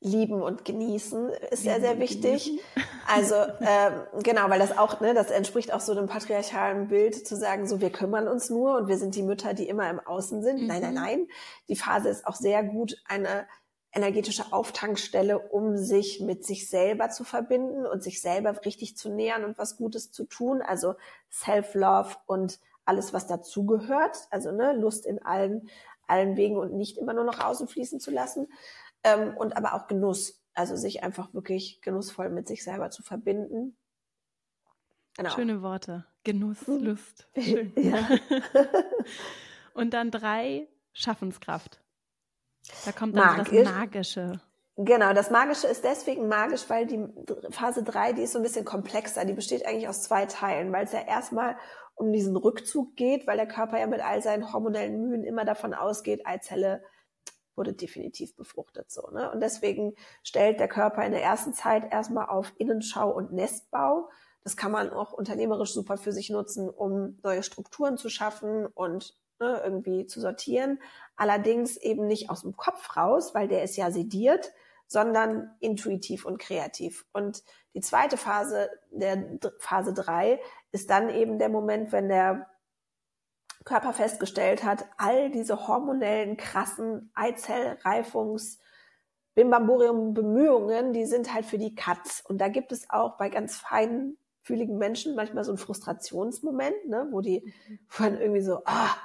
lieben 0.04 0.41
und 0.41 0.66
genießen 0.66 1.30
ist 1.51 1.64
sehr, 1.64 1.80
sehr 1.80 1.97
wichtig. 1.99 2.60
Also 3.08 3.36
ähm, 3.62 3.93
genau, 4.22 4.49
weil 4.49 4.60
das 4.60 4.78
auch, 4.78 4.99
ne, 4.99 5.14
das 5.14 5.32
entspricht 5.32 5.74
auch 5.74 5.80
so 5.80 5.95
dem 5.95 6.08
patriarchalen 6.08 6.89
Bild, 6.89 7.26
zu 7.28 7.36
sagen, 7.36 7.68
so 7.68 7.82
wir 7.82 7.89
kümmern 7.89 8.28
uns 8.28 8.49
nur 8.49 8.78
und 8.78 8.88
wir 8.88 8.97
sind 8.97 9.16
die 9.16 9.24
Mütter, 9.24 9.54
die 9.54 9.68
immer 9.68 9.89
im 9.89 9.99
Außen 9.99 10.43
sind. 10.43 10.62
Mhm. 10.62 10.68
Nein, 10.68 10.82
nein, 10.82 10.93
mhm. 10.93 11.01
nein. 11.01 11.28
Die 11.70 11.76
Phase 11.76 12.10
ist 12.10 12.28
auch 12.28 12.36
sehr 12.36 12.64
gut 12.64 12.97
eine 13.06 13.47
energetische 13.93 14.51
Auftankstelle, 14.51 15.39
um 15.39 15.78
sich 15.78 16.20
mit 16.20 16.45
sich 16.45 16.70
selber 16.70 17.10
zu 17.10 17.24
verbinden 17.24 17.86
und 17.86 18.04
sich 18.04 18.22
selber 18.22 18.54
richtig 18.66 18.97
zu 18.97 19.10
nähern 19.10 19.45
und 19.45 19.58
was 19.58 19.78
Gutes 19.78 20.12
zu 20.12 20.26
tun. 20.26 20.62
Also 20.62 20.95
Self-Love 21.32 22.16
und 22.26 22.60
alles, 22.86 23.14
was 23.14 23.28
dazugehört. 23.28 24.18
Also 24.32 24.51
ne, 24.51 24.74
Lust 24.74 25.06
in 25.06 25.24
allen, 25.24 25.70
allen 26.08 26.36
Wegen 26.36 26.58
und 26.58 26.74
nicht 26.74 26.97
immer 26.97 27.14
nur 27.14 27.24
nach 27.24 27.45
außen 27.45 27.68
fließen 27.68 27.99
zu 28.01 28.12
lassen 28.12 28.47
ähm, 29.04 29.36
und 29.38 29.56
aber 29.56 29.74
auch 29.74 29.88
Genuss. 29.88 30.39
Also 30.56 30.76
sich 30.76 31.04
einfach 31.04 31.34
wirklich 31.34 31.82
genussvoll 31.82 32.30
mit 32.30 32.47
sich 32.47 32.64
selber 32.64 32.91
zu 32.91 33.01
verbinden. 33.01 33.76
Genau. 35.18 35.30
Schöne 35.32 35.62
Worte. 35.62 36.06
Genuss, 36.24 36.68
mhm. 36.68 36.84
Lust. 36.84 37.28
Schön. 37.38 37.74
Ja. 37.76 38.08
und 39.74 39.93
dann 39.93 40.12
drei, 40.12 40.68
Schaffenskraft. 40.93 41.82
Da 42.86 42.91
kommt 42.91 43.18
dann 43.18 43.38
Magisch. 43.38 43.64
das 43.64 43.74
Magische. 43.74 44.41
Genau, 44.76 45.14
das 45.14 45.30
Magische 45.30 45.68
ist 45.68 45.84
deswegen 45.84 46.28
magisch, 46.28 46.68
weil 46.68 46.88
die 46.88 47.06
Phase 47.51 47.84
3, 47.84 48.14
die 48.14 48.24
ist 48.24 48.34
so 48.34 48.39
ein 48.39 48.43
bisschen 48.43 48.66
komplexer. 48.66 49.24
Die 49.26 49.34
besteht 49.34 49.66
eigentlich 49.68 49.88
aus 49.88 50.01
zwei 50.01 50.26
Teilen, 50.26 50.72
weil 50.72 50.86
es 50.86 50.93
ja 50.93 51.01
erstmal 51.01 51.58
um 51.95 52.12
diesen 52.12 52.36
Rückzug 52.36 52.95
geht, 52.95 53.28
weil 53.28 53.38
der 53.38 53.47
Körper 53.47 53.80
ja 53.80 53.86
mit 53.86 54.01
all 54.01 54.22
seinen 54.24 54.51
hormonellen 54.51 54.99
Mühen 54.99 55.24
immer 55.24 55.45
davon 55.45 55.76
ausgeht, 55.76 56.26
Eizelle 56.26 56.84
wurde 57.56 57.74
definitiv 57.74 58.36
befruchtet 58.36 58.91
so. 58.91 59.10
Ne? 59.12 59.32
Und 59.32 59.41
deswegen 59.41 59.95
stellt 60.24 60.60
der 60.60 60.68
Körper 60.68 61.06
in 61.06 61.12
der 61.12 61.24
ersten 61.24 61.54
Zeit 61.54 61.91
erstmal 61.91 62.28
auf 62.28 62.54
Innenschau 62.58 63.12
und 63.12 63.32
Nestbau. 63.32 64.10
Das 64.43 64.58
kann 64.58 64.72
man 64.72 64.89
auch 64.89 65.14
unternehmerisch 65.14 65.74
super 65.74 65.97
für 65.97 66.12
sich 66.12 66.30
nutzen, 66.30 66.70
um 66.70 67.18
neue 67.24 67.43
Strukturen 67.43 67.97
zu 67.97 68.10
schaffen 68.10 68.66
und 68.66 69.16
ne, 69.39 69.62
irgendwie 69.64 70.06
zu 70.06 70.20
sortieren. 70.20 70.80
Allerdings 71.16 71.78
eben 71.78 72.08
nicht 72.08 72.30
aus 72.30 72.41
dem 72.41 72.56
Kopf 72.58 72.97
raus, 72.97 73.34
weil 73.34 73.47
der 73.47 73.64
ist 73.64 73.78
ja 73.78 73.91
sediert, 73.91 74.51
sondern 74.88 75.56
intuitiv 75.60 76.26
und 76.26 76.39
kreativ. 76.39 77.06
Und 77.14 77.43
die 77.74 77.82
zweite 77.82 78.18
Phase, 78.18 78.70
der 78.91 79.39
Phase 79.58 79.93
drei, 79.93 80.39
ist 80.72 80.89
dann 80.89 81.10
eben 81.10 81.39
der 81.39 81.49
Moment, 81.49 81.91
wenn 81.91 82.10
der 82.10 82.47
Körper 83.66 83.93
festgestellt 83.93 84.64
hat, 84.64 84.86
all 84.97 85.32
diese 85.32 85.68
hormonellen, 85.68 86.38
krassen 86.38 87.11
Eizellreifungs- 87.16 88.57
Bimbamborium-Bemühungen, 89.36 90.93
die 90.93 91.05
sind 91.05 91.34
halt 91.34 91.45
für 91.45 91.57
die 91.57 91.76
Katz. 91.76 92.24
Und 92.28 92.39
da 92.39 92.49
gibt 92.49 92.72
es 92.72 92.89
auch 92.89 93.18
bei 93.18 93.30
ganz 93.30 93.57
feinfühligen 93.57 94.78
Menschen 94.78 95.16
manchmal 95.16 95.43
so 95.43 95.51
einen 95.51 95.57
Frustrationsmoment, 95.57 96.88
ne, 96.88 97.07
wo 97.11 97.22
die 97.22 97.53
mhm. 97.68 98.18
irgendwie 98.20 98.41
so, 98.41 98.61
ah, 98.66 98.95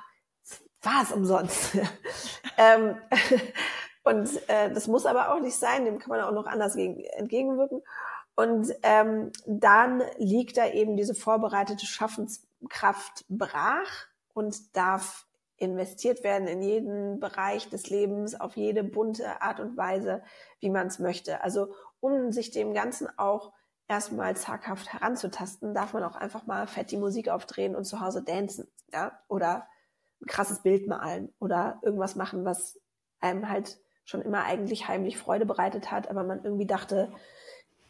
war 0.82 1.02
es 1.02 1.12
umsonst. 1.12 1.78
ähm, 2.58 2.96
und 4.04 4.28
äh, 4.48 4.72
das 4.72 4.86
muss 4.86 5.06
aber 5.06 5.32
auch 5.32 5.40
nicht 5.40 5.56
sein, 5.56 5.84
dem 5.84 5.98
kann 5.98 6.10
man 6.10 6.20
auch 6.20 6.32
noch 6.32 6.46
anders 6.46 6.76
gegen, 6.76 7.02
entgegenwirken. 7.04 7.82
Und 8.36 8.72
ähm, 8.82 9.32
dann 9.46 10.02
liegt 10.18 10.58
da 10.58 10.68
eben 10.68 10.96
diese 10.96 11.14
vorbereitete 11.14 11.86
Schaffenskraft 11.86 13.24
brach 13.28 14.06
und 14.38 14.76
darf 14.76 15.26
investiert 15.56 16.22
werden 16.22 16.46
in 16.46 16.62
jeden 16.62 17.18
Bereich 17.18 17.68
des 17.68 17.90
Lebens, 17.90 18.40
auf 18.40 18.56
jede 18.56 18.84
bunte 18.84 19.42
Art 19.42 19.58
und 19.58 19.76
Weise, 19.76 20.22
wie 20.60 20.70
man 20.70 20.86
es 20.86 21.00
möchte. 21.00 21.42
Also 21.42 21.74
um 21.98 22.30
sich 22.30 22.52
dem 22.52 22.72
Ganzen 22.72 23.08
auch 23.18 23.52
erstmal 23.88 24.36
zaghaft 24.36 24.92
heranzutasten, 24.92 25.74
darf 25.74 25.92
man 25.94 26.04
auch 26.04 26.14
einfach 26.14 26.46
mal 26.46 26.68
fett 26.68 26.92
die 26.92 26.96
Musik 26.96 27.28
aufdrehen 27.28 27.74
und 27.74 27.84
zu 27.84 28.00
Hause 28.00 28.22
dancen, 28.22 28.68
ja, 28.92 29.18
oder 29.26 29.66
ein 30.22 30.26
krasses 30.26 30.62
Bild 30.62 30.86
malen 30.86 31.34
oder 31.40 31.80
irgendwas 31.82 32.14
machen, 32.14 32.44
was 32.44 32.80
einem 33.18 33.48
halt 33.48 33.80
schon 34.04 34.22
immer 34.22 34.44
eigentlich 34.44 34.86
heimlich 34.86 35.18
Freude 35.18 35.44
bereitet 35.44 35.90
hat, 35.90 36.08
aber 36.08 36.22
man 36.22 36.44
irgendwie 36.44 36.66
dachte, 36.66 37.12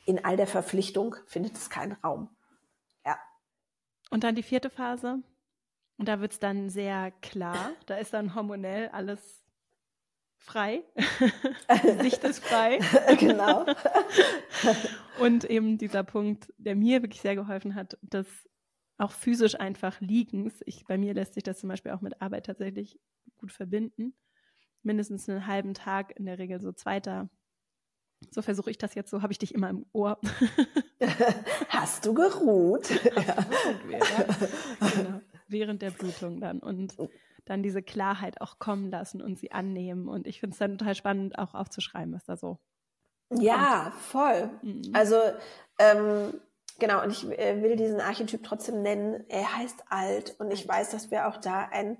in 0.06 0.24
all 0.24 0.38
der 0.38 0.46
Verpflichtung 0.46 1.16
findet 1.26 1.56
es 1.56 1.68
keinen 1.68 1.92
Raum. 1.92 2.30
Ja. 3.04 3.18
Und 4.10 4.24
dann 4.24 4.34
die 4.34 4.42
vierte 4.42 4.70
Phase, 4.70 5.22
und 5.98 6.06
da 6.08 6.20
wird 6.20 6.32
es 6.32 6.38
dann 6.38 6.70
sehr 6.70 7.10
klar. 7.10 7.72
Da 7.86 7.96
ist 7.96 8.14
dann 8.14 8.34
hormonell 8.34 8.88
alles 8.88 9.44
frei. 10.36 10.84
Sicht 12.00 12.22
ist 12.22 12.44
frei. 12.44 12.78
genau. 13.18 13.66
und 15.18 15.44
eben 15.44 15.76
dieser 15.76 16.04
Punkt, 16.04 16.52
der 16.56 16.76
mir 16.76 17.02
wirklich 17.02 17.20
sehr 17.20 17.34
geholfen 17.34 17.74
hat, 17.74 17.98
dass 18.00 18.26
auch 18.96 19.10
physisch 19.10 19.58
einfach 19.58 20.00
Liegens, 20.00 20.62
ich, 20.66 20.84
bei 20.84 20.98
mir 20.98 21.14
lässt 21.14 21.34
sich 21.34 21.42
das 21.42 21.58
zum 21.58 21.68
Beispiel 21.68 21.92
auch 21.92 22.00
mit 22.00 22.22
Arbeit 22.22 22.46
tatsächlich 22.46 22.98
gut 23.36 23.52
verbinden. 23.52 24.14
Mindestens 24.82 25.28
einen 25.28 25.46
halben 25.46 25.74
Tag, 25.74 26.16
in 26.18 26.26
der 26.26 26.38
Regel 26.38 26.60
so 26.60 26.72
zweiter. 26.72 27.28
So 28.30 28.42
versuche 28.42 28.70
ich 28.70 28.78
das 28.78 28.94
jetzt, 28.94 29.10
so 29.10 29.22
habe 29.22 29.32
ich 29.32 29.38
dich 29.38 29.54
immer 29.54 29.68
im 29.68 29.84
Ohr. 29.92 30.20
Hast 31.68 32.06
du 32.06 32.14
geruht? 32.14 32.88
ja. 33.14 33.46
genau 34.94 35.20
während 35.48 35.82
der 35.82 35.90
Blutung 35.90 36.40
dann 36.40 36.60
und 36.60 36.94
oh. 36.98 37.08
dann 37.44 37.62
diese 37.62 37.82
Klarheit 37.82 38.40
auch 38.40 38.58
kommen 38.58 38.90
lassen 38.90 39.20
und 39.20 39.38
sie 39.38 39.52
annehmen. 39.52 40.08
Und 40.08 40.26
ich 40.26 40.40
finde 40.40 40.54
es 40.54 40.58
dann 40.58 40.78
total 40.78 40.94
spannend, 40.94 41.38
auch 41.38 41.54
aufzuschreiben, 41.54 42.14
was 42.14 42.24
da 42.24 42.36
so. 42.36 42.58
Ja, 43.30 43.90
kommt. 43.90 43.94
voll. 44.02 44.50
Mhm. 44.62 44.90
Also, 44.92 45.16
ähm, 45.78 46.40
genau, 46.78 47.02
und 47.02 47.10
ich 47.10 47.28
äh, 47.38 47.62
will 47.62 47.76
diesen 47.76 48.00
Archetyp 48.00 48.42
trotzdem 48.42 48.82
nennen. 48.82 49.24
Er 49.28 49.56
heißt 49.56 49.84
alt 49.88 50.36
und 50.38 50.50
ich 50.52 50.66
weiß, 50.66 50.90
dass 50.90 51.10
wir 51.10 51.28
auch 51.28 51.36
da 51.36 51.68
ein, 51.70 51.98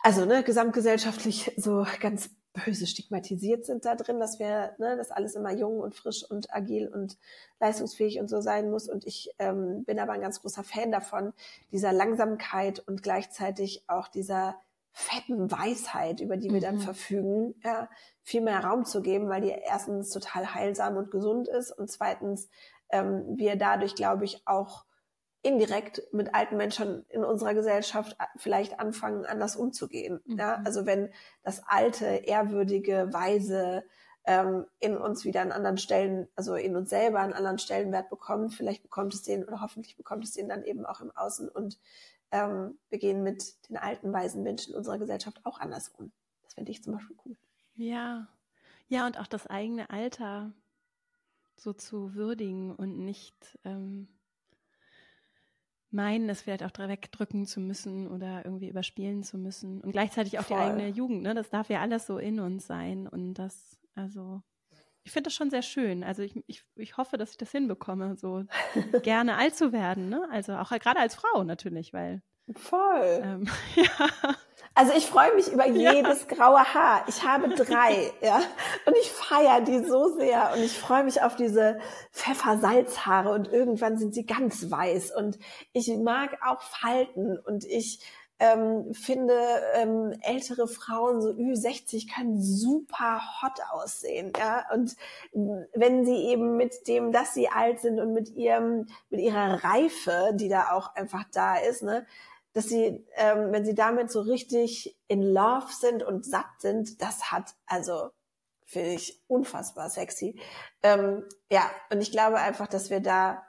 also 0.00 0.24
ne, 0.24 0.42
gesamtgesellschaftlich 0.42 1.52
so 1.56 1.86
ganz 2.00 2.30
böse 2.52 2.86
stigmatisiert 2.86 3.64
sind 3.64 3.84
da 3.84 3.94
drin, 3.94 4.20
dass 4.20 4.38
wir, 4.38 4.74
ne, 4.78 4.96
dass 4.96 5.10
alles 5.10 5.34
immer 5.34 5.52
jung 5.52 5.80
und 5.80 5.94
frisch 5.94 6.24
und 6.28 6.54
agil 6.54 6.88
und 6.88 7.16
leistungsfähig 7.60 8.20
und 8.20 8.28
so 8.28 8.40
sein 8.40 8.70
muss. 8.70 8.88
Und 8.88 9.06
ich 9.06 9.30
ähm, 9.38 9.84
bin 9.84 9.98
aber 9.98 10.12
ein 10.12 10.20
ganz 10.20 10.40
großer 10.40 10.64
Fan 10.64 10.92
davon, 10.92 11.32
dieser 11.70 11.92
Langsamkeit 11.92 12.80
und 12.86 13.02
gleichzeitig 13.02 13.84
auch 13.88 14.08
dieser 14.08 14.56
fetten 14.92 15.50
Weisheit, 15.50 16.20
über 16.20 16.36
die 16.36 16.50
wir 16.50 16.58
mhm. 16.58 16.64
dann 16.64 16.78
verfügen, 16.78 17.54
ja, 17.64 17.88
viel 18.22 18.42
mehr 18.42 18.62
Raum 18.62 18.84
zu 18.84 19.00
geben, 19.00 19.28
weil 19.28 19.40
die 19.40 19.48
erstens 19.48 20.10
total 20.10 20.54
heilsam 20.54 20.96
und 20.96 21.10
gesund 21.10 21.48
ist 21.48 21.70
und 21.70 21.90
zweitens 21.90 22.48
ähm, 22.90 23.24
wir 23.38 23.56
dadurch, 23.56 23.94
glaube 23.94 24.24
ich, 24.24 24.46
auch 24.46 24.84
indirekt 25.42 26.02
mit 26.12 26.34
alten 26.34 26.56
Menschen 26.56 27.04
in 27.08 27.24
unserer 27.24 27.54
Gesellschaft 27.54 28.16
vielleicht 28.36 28.78
anfangen, 28.78 29.26
anders 29.26 29.56
umzugehen. 29.56 30.20
Mhm. 30.24 30.38
Ja? 30.38 30.62
Also 30.64 30.86
wenn 30.86 31.10
das 31.42 31.62
alte, 31.66 32.06
ehrwürdige, 32.06 33.08
weise 33.12 33.84
ähm, 34.24 34.66
in 34.78 34.96
uns 34.96 35.24
wieder 35.24 35.42
an 35.42 35.52
anderen 35.52 35.78
Stellen, 35.78 36.28
also 36.36 36.54
in 36.54 36.76
uns 36.76 36.90
selber 36.90 37.20
einen 37.20 37.32
anderen 37.32 37.58
Stellenwert 37.58 38.08
bekommt, 38.08 38.54
vielleicht 38.54 38.82
bekommt 38.82 39.14
es 39.14 39.22
den 39.22 39.44
oder 39.44 39.60
hoffentlich 39.60 39.96
bekommt 39.96 40.24
es 40.24 40.32
den 40.32 40.48
dann 40.48 40.64
eben 40.64 40.86
auch 40.86 41.00
im 41.00 41.10
Außen 41.10 41.48
und 41.48 41.78
ähm, 42.30 42.78
wir 42.88 42.98
gehen 42.98 43.22
mit 43.22 43.68
den 43.68 43.76
alten, 43.76 44.12
weisen 44.12 44.42
Menschen 44.42 44.74
unserer 44.74 44.98
Gesellschaft 44.98 45.40
auch 45.44 45.58
anders 45.58 45.88
um. 45.98 46.12
Das 46.44 46.54
finde 46.54 46.70
ich 46.70 46.82
zum 46.82 46.94
Beispiel 46.94 47.16
cool. 47.26 47.36
Ja, 47.74 48.28
ja, 48.88 49.06
und 49.06 49.18
auch 49.18 49.26
das 49.26 49.46
eigene 49.46 49.90
Alter 49.90 50.52
so 51.56 51.72
zu 51.72 52.14
würdigen 52.14 52.74
und 52.74 52.98
nicht 52.98 53.58
ähm, 53.64 54.08
meinen, 55.92 56.28
es 56.28 56.42
vielleicht 56.42 56.62
auch 56.62 56.72
wegdrücken 56.78 57.46
zu 57.46 57.60
müssen 57.60 58.08
oder 58.08 58.44
irgendwie 58.44 58.68
überspielen 58.68 59.22
zu 59.22 59.38
müssen. 59.38 59.80
Und 59.80 59.92
gleichzeitig 59.92 60.38
auch 60.38 60.44
Voll. 60.44 60.56
die 60.56 60.62
eigene 60.62 60.88
Jugend, 60.88 61.22
ne? 61.22 61.34
Das 61.34 61.50
darf 61.50 61.68
ja 61.68 61.80
alles 61.80 62.06
so 62.06 62.18
in 62.18 62.40
uns 62.40 62.66
sein. 62.66 63.06
Und 63.06 63.34
das, 63.34 63.78
also, 63.94 64.42
ich 65.04 65.12
finde 65.12 65.28
das 65.28 65.34
schon 65.34 65.50
sehr 65.50 65.62
schön. 65.62 66.04
Also 66.04 66.22
ich, 66.22 66.42
ich, 66.46 66.64
ich 66.76 66.96
hoffe, 66.96 67.16
dass 67.16 67.32
ich 67.32 67.36
das 67.36 67.50
hinbekomme, 67.50 68.16
so 68.16 68.44
gerne 69.02 69.36
alt 69.36 69.56
zu 69.56 69.72
werden, 69.72 70.08
ne? 70.08 70.28
Also 70.30 70.54
auch 70.54 70.70
gerade 70.70 71.00
als 71.00 71.14
Frau 71.14 71.44
natürlich, 71.44 71.92
weil. 71.92 72.22
Voll. 72.56 73.20
Ähm, 73.22 73.46
ja. 73.76 74.08
Also 74.74 74.92
ich 74.96 75.06
freue 75.06 75.34
mich 75.34 75.52
über 75.52 75.66
jedes 75.68 76.26
ja. 76.28 76.36
graue 76.36 76.74
Haar. 76.74 77.04
Ich 77.08 77.22
habe 77.24 77.48
drei, 77.50 78.12
ja. 78.20 78.40
Und 78.86 78.96
ich 79.00 79.10
feiere 79.10 79.60
die 79.60 79.84
so 79.84 80.16
sehr. 80.16 80.52
Und 80.54 80.62
ich 80.62 80.78
freue 80.78 81.04
mich 81.04 81.22
auf 81.22 81.36
diese 81.36 81.78
Pfeffersalzhaare. 82.12 83.32
Und 83.32 83.52
irgendwann 83.52 83.98
sind 83.98 84.14
sie 84.14 84.24
ganz 84.24 84.70
weiß. 84.70 85.14
Und 85.16 85.38
ich 85.72 85.88
mag 85.96 86.38
auch 86.46 86.62
Falten. 86.62 87.38
Und 87.38 87.64
ich 87.64 88.00
ähm, 88.42 88.92
finde, 88.92 89.38
ähm, 89.74 90.14
ältere 90.20 90.66
Frauen, 90.66 91.20
so 91.20 91.28
Ü60, 91.28 92.12
können 92.12 92.42
super 92.42 93.20
hot 93.40 93.60
aussehen. 93.70 94.32
Ja? 94.36 94.64
Und 94.74 94.96
wenn 95.32 96.04
sie 96.04 96.26
eben 96.26 96.56
mit 96.56 96.88
dem, 96.88 97.12
dass 97.12 97.34
sie 97.34 97.48
alt 97.48 97.80
sind 97.80 98.00
und 98.00 98.12
mit 98.12 98.30
ihrem, 98.30 98.88
mit 99.10 99.20
ihrer 99.20 99.62
Reife, 99.62 100.32
die 100.34 100.48
da 100.48 100.72
auch 100.72 100.94
einfach 100.96 101.24
da 101.32 101.56
ist, 101.56 101.82
ne, 101.82 102.04
dass 102.52 102.68
sie, 102.68 103.06
ähm, 103.16 103.52
wenn 103.52 103.64
sie 103.64 103.74
damit 103.74 104.10
so 104.10 104.20
richtig 104.20 104.98
in 105.08 105.22
Love 105.22 105.72
sind 105.72 106.02
und 106.02 106.24
satt 106.24 106.60
sind, 106.60 107.00
das 107.00 107.30
hat 107.30 107.54
also 107.66 108.10
finde 108.72 108.92
ich 108.92 109.22
unfassbar 109.28 109.90
sexy. 109.90 110.40
Ähm, 110.82 111.24
ja, 111.50 111.70
und 111.90 112.00
ich 112.00 112.10
glaube 112.10 112.38
einfach, 112.38 112.66
dass 112.66 112.88
wir 112.88 113.00
da 113.00 113.42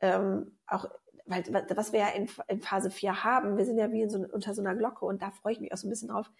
ähm, 0.00 0.56
auch, 0.66 0.86
weil 1.26 1.44
was 1.74 1.92
wir 1.92 2.00
ja 2.00 2.08
in, 2.10 2.28
in 2.46 2.60
Phase 2.60 2.90
4 2.90 3.24
haben, 3.24 3.58
wir 3.58 3.66
sind 3.66 3.78
ja 3.78 3.90
wie 3.90 4.02
in 4.02 4.10
so, 4.10 4.18
unter 4.18 4.54
so 4.54 4.62
einer 4.62 4.76
Glocke 4.76 5.04
und 5.04 5.20
da 5.20 5.30
freue 5.30 5.52
ich 5.52 5.60
mich 5.60 5.72
auch 5.72 5.76
so 5.76 5.88
ein 5.88 5.90
bisschen 5.90 6.08
drauf, 6.08 6.30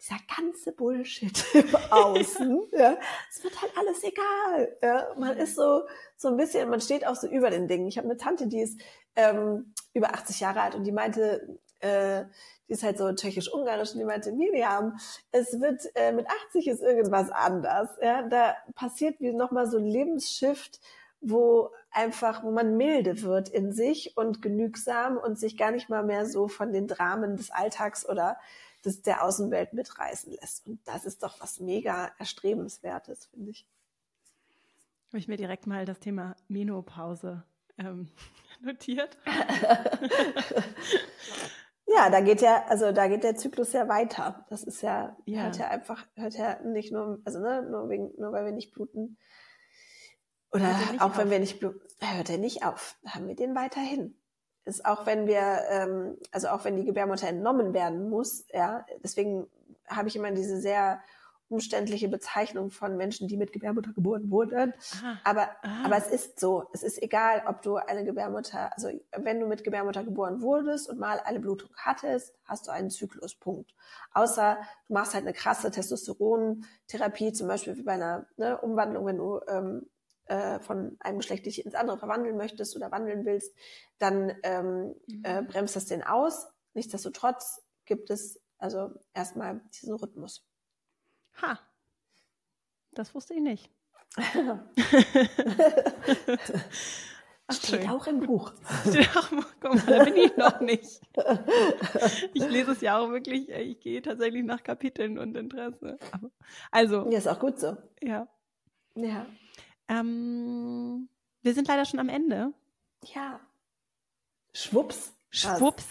dieser 0.00 0.18
ganze 0.36 0.72
Bullshit 0.72 1.44
im 1.54 1.74
Außen, 1.90 2.68
ja, 2.72 2.98
es 3.30 3.42
wird 3.42 3.60
halt 3.60 3.72
alles 3.76 4.04
egal. 4.04 4.76
Ja. 4.82 5.08
Man 5.16 5.36
ist 5.38 5.56
so, 5.56 5.82
so 6.16 6.28
ein 6.28 6.36
bisschen, 6.36 6.68
man 6.68 6.80
steht 6.80 7.06
auch 7.06 7.16
so 7.16 7.26
über 7.26 7.50
den 7.50 7.68
Dingen. 7.68 7.88
Ich 7.88 7.98
habe 7.98 8.08
eine 8.08 8.16
Tante, 8.16 8.46
die 8.46 8.60
ist 8.60 8.78
ähm, 9.16 9.74
über 9.94 10.14
80 10.14 10.40
Jahre 10.40 10.60
alt 10.60 10.74
und 10.74 10.84
die 10.84 10.92
meinte, 10.92 11.58
äh, 11.80 12.24
die 12.68 12.72
ist 12.72 12.82
halt 12.82 12.98
so 12.98 13.12
tschechisch-ungarisch 13.12 13.92
und 13.92 13.98
die 13.98 14.04
meinte, 14.04 14.32
Miriam, 14.32 14.98
es 15.32 15.60
wird 15.60 15.82
äh, 15.94 16.12
mit 16.12 16.26
80 16.48 16.68
ist 16.68 16.82
irgendwas 16.82 17.30
anders. 17.30 17.88
Ja, 18.02 18.22
da 18.22 18.56
passiert 18.74 19.20
wie 19.20 19.32
nochmal 19.32 19.70
so 19.70 19.78
ein 19.78 19.86
Lebensshift, 19.86 20.80
wo 21.20 21.70
einfach, 21.90 22.44
wo 22.44 22.50
man 22.50 22.76
milde 22.76 23.22
wird 23.22 23.48
in 23.48 23.72
sich 23.72 24.16
und 24.16 24.42
genügsam 24.42 25.16
und 25.16 25.38
sich 25.38 25.56
gar 25.56 25.70
nicht 25.70 25.88
mal 25.88 26.04
mehr 26.04 26.26
so 26.26 26.48
von 26.48 26.72
den 26.72 26.86
Dramen 26.86 27.36
des 27.36 27.50
Alltags 27.50 28.08
oder 28.08 28.38
des, 28.84 29.02
der 29.02 29.24
Außenwelt 29.24 29.72
mitreißen 29.72 30.32
lässt. 30.32 30.66
Und 30.66 30.80
das 30.84 31.04
ist 31.04 31.22
doch 31.22 31.40
was 31.40 31.60
mega 31.60 32.12
erstrebenswertes, 32.18 33.26
finde 33.26 33.50
ich. 33.50 33.66
Habe 35.08 35.18
ich 35.18 35.28
mir 35.28 35.38
direkt 35.38 35.66
mal 35.66 35.86
das 35.86 36.00
Thema 36.00 36.36
Menopause 36.48 37.42
ähm, 37.78 38.08
notiert. 38.64 39.16
ja, 41.86 42.10
da 42.10 42.20
geht 42.20 42.40
ja, 42.40 42.64
also 42.68 42.92
da 42.92 43.08
geht 43.08 43.24
der 43.24 43.36
Zyklus 43.36 43.72
ja 43.72 43.88
weiter. 43.88 44.46
Das 44.50 44.62
ist 44.64 44.82
ja, 44.82 45.16
ja. 45.24 45.42
hört 45.44 45.58
ja 45.58 45.68
einfach, 45.68 46.06
hört 46.14 46.34
ja 46.34 46.60
nicht 46.62 46.92
nur, 46.92 47.20
also 47.24 47.40
ne, 47.40 47.62
nur 47.62 47.88
wegen, 47.88 48.12
nur 48.18 48.32
weil 48.32 48.44
wir 48.44 48.52
nicht 48.52 48.72
bluten. 48.72 49.18
Oder 50.50 50.74
auch 50.98 51.10
auf. 51.10 51.18
wenn 51.18 51.30
wir 51.30 51.40
nicht 51.40 51.60
bluten, 51.60 51.80
hört 52.00 52.30
er 52.30 52.38
nicht 52.38 52.64
auf. 52.64 52.96
Haben 53.06 53.28
wir 53.28 53.36
den 53.36 53.54
weiterhin. 53.54 54.18
Ist 54.64 54.84
auch 54.84 55.06
wenn 55.06 55.26
wir, 55.26 55.62
ähm, 55.70 56.16
also 56.30 56.48
auch 56.48 56.64
wenn 56.64 56.76
die 56.76 56.84
Gebärmutter 56.84 57.28
entnommen 57.28 57.72
werden 57.74 58.08
muss, 58.08 58.46
ja, 58.52 58.84
deswegen 59.02 59.46
habe 59.88 60.08
ich 60.08 60.16
immer 60.16 60.30
diese 60.30 60.60
sehr 60.60 61.00
umständliche 61.48 62.08
Bezeichnung 62.08 62.70
von 62.70 62.96
Menschen, 62.96 63.28
die 63.28 63.36
mit 63.36 63.52
Gebärmutter 63.52 63.92
geboren 63.92 64.30
wurden. 64.30 64.74
Aha. 65.00 65.18
Aber, 65.24 65.48
Aha. 65.62 65.86
aber 65.86 65.96
es 65.96 66.08
ist 66.08 66.38
so. 66.38 66.68
Es 66.72 66.82
ist 66.82 67.02
egal, 67.02 67.42
ob 67.46 67.62
du 67.62 67.76
eine 67.76 68.04
Gebärmutter, 68.04 68.72
also 68.74 68.90
wenn 69.16 69.40
du 69.40 69.46
mit 69.46 69.64
Gebärmutter 69.64 70.04
geboren 70.04 70.42
wurdest 70.42 70.88
und 70.88 70.98
mal 70.98 71.20
eine 71.20 71.40
Blutung 71.40 71.70
hattest, 71.76 72.34
hast 72.44 72.66
du 72.66 72.70
einen 72.70 72.90
Zykluspunkt. 72.90 73.74
Außer 74.12 74.58
du 74.86 74.92
machst 74.92 75.14
halt 75.14 75.24
eine 75.24 75.32
krasse 75.32 75.70
Testosterontherapie, 75.70 77.32
zum 77.32 77.48
Beispiel 77.48 77.76
wie 77.76 77.82
bei 77.82 77.92
einer 77.92 78.26
ne, 78.36 78.58
Umwandlung, 78.58 79.06
wenn 79.06 79.18
du 79.18 79.40
ähm, 79.48 79.86
äh, 80.26 80.60
von 80.60 80.96
einem 81.00 81.18
Geschlecht 81.18 81.46
dich 81.46 81.64
ins 81.64 81.74
andere 81.74 81.98
verwandeln 81.98 82.36
möchtest 82.36 82.76
oder 82.76 82.90
wandeln 82.90 83.24
willst, 83.24 83.54
dann 83.98 84.34
ähm, 84.42 84.94
mhm. 85.06 85.22
äh, 85.24 85.42
bremst 85.42 85.76
das 85.76 85.86
den 85.86 86.02
aus. 86.02 86.48
Nichtsdestotrotz 86.74 87.62
gibt 87.86 88.10
es 88.10 88.40
also 88.58 88.90
erstmal 89.14 89.62
diesen 89.72 89.94
Rhythmus. 89.94 90.44
Ha, 91.42 91.58
das 92.92 93.14
wusste 93.14 93.34
ich 93.34 93.40
nicht. 93.40 93.70
Steht 97.50 97.80
schön. 97.80 97.88
auch 97.88 98.06
im 98.06 98.20
Buch. 98.20 98.52
Steht 98.88 99.16
auch 99.16 99.32
im 99.32 99.38
Buch. 99.38 99.46
Guck 99.60 99.74
mal, 99.74 99.98
da 99.98 100.04
bin 100.04 100.16
ich 100.16 100.36
noch 100.36 100.60
nicht. 100.60 101.00
Ich 102.34 102.46
lese 102.46 102.72
es 102.72 102.82
ja 102.82 102.98
auch 102.98 103.08
wirklich, 103.10 103.48
ich 103.48 103.80
gehe 103.80 104.02
tatsächlich 104.02 104.44
nach 104.44 104.62
Kapiteln 104.62 105.18
und 105.18 105.34
Interesse. 105.34 105.98
Also. 106.70 107.10
Ja, 107.10 107.16
ist 107.18 107.26
auch 107.26 107.40
gut 107.40 107.58
so. 107.58 107.76
Ja. 108.02 108.28
Ja. 108.96 109.24
Ähm, 109.88 111.08
wir 111.42 111.54
sind 111.54 111.68
leider 111.68 111.86
schon 111.86 112.00
am 112.00 112.10
Ende. 112.10 112.52
Ja. 113.14 113.40
Schwupps. 114.52 115.14
Schwupps. 115.30 115.86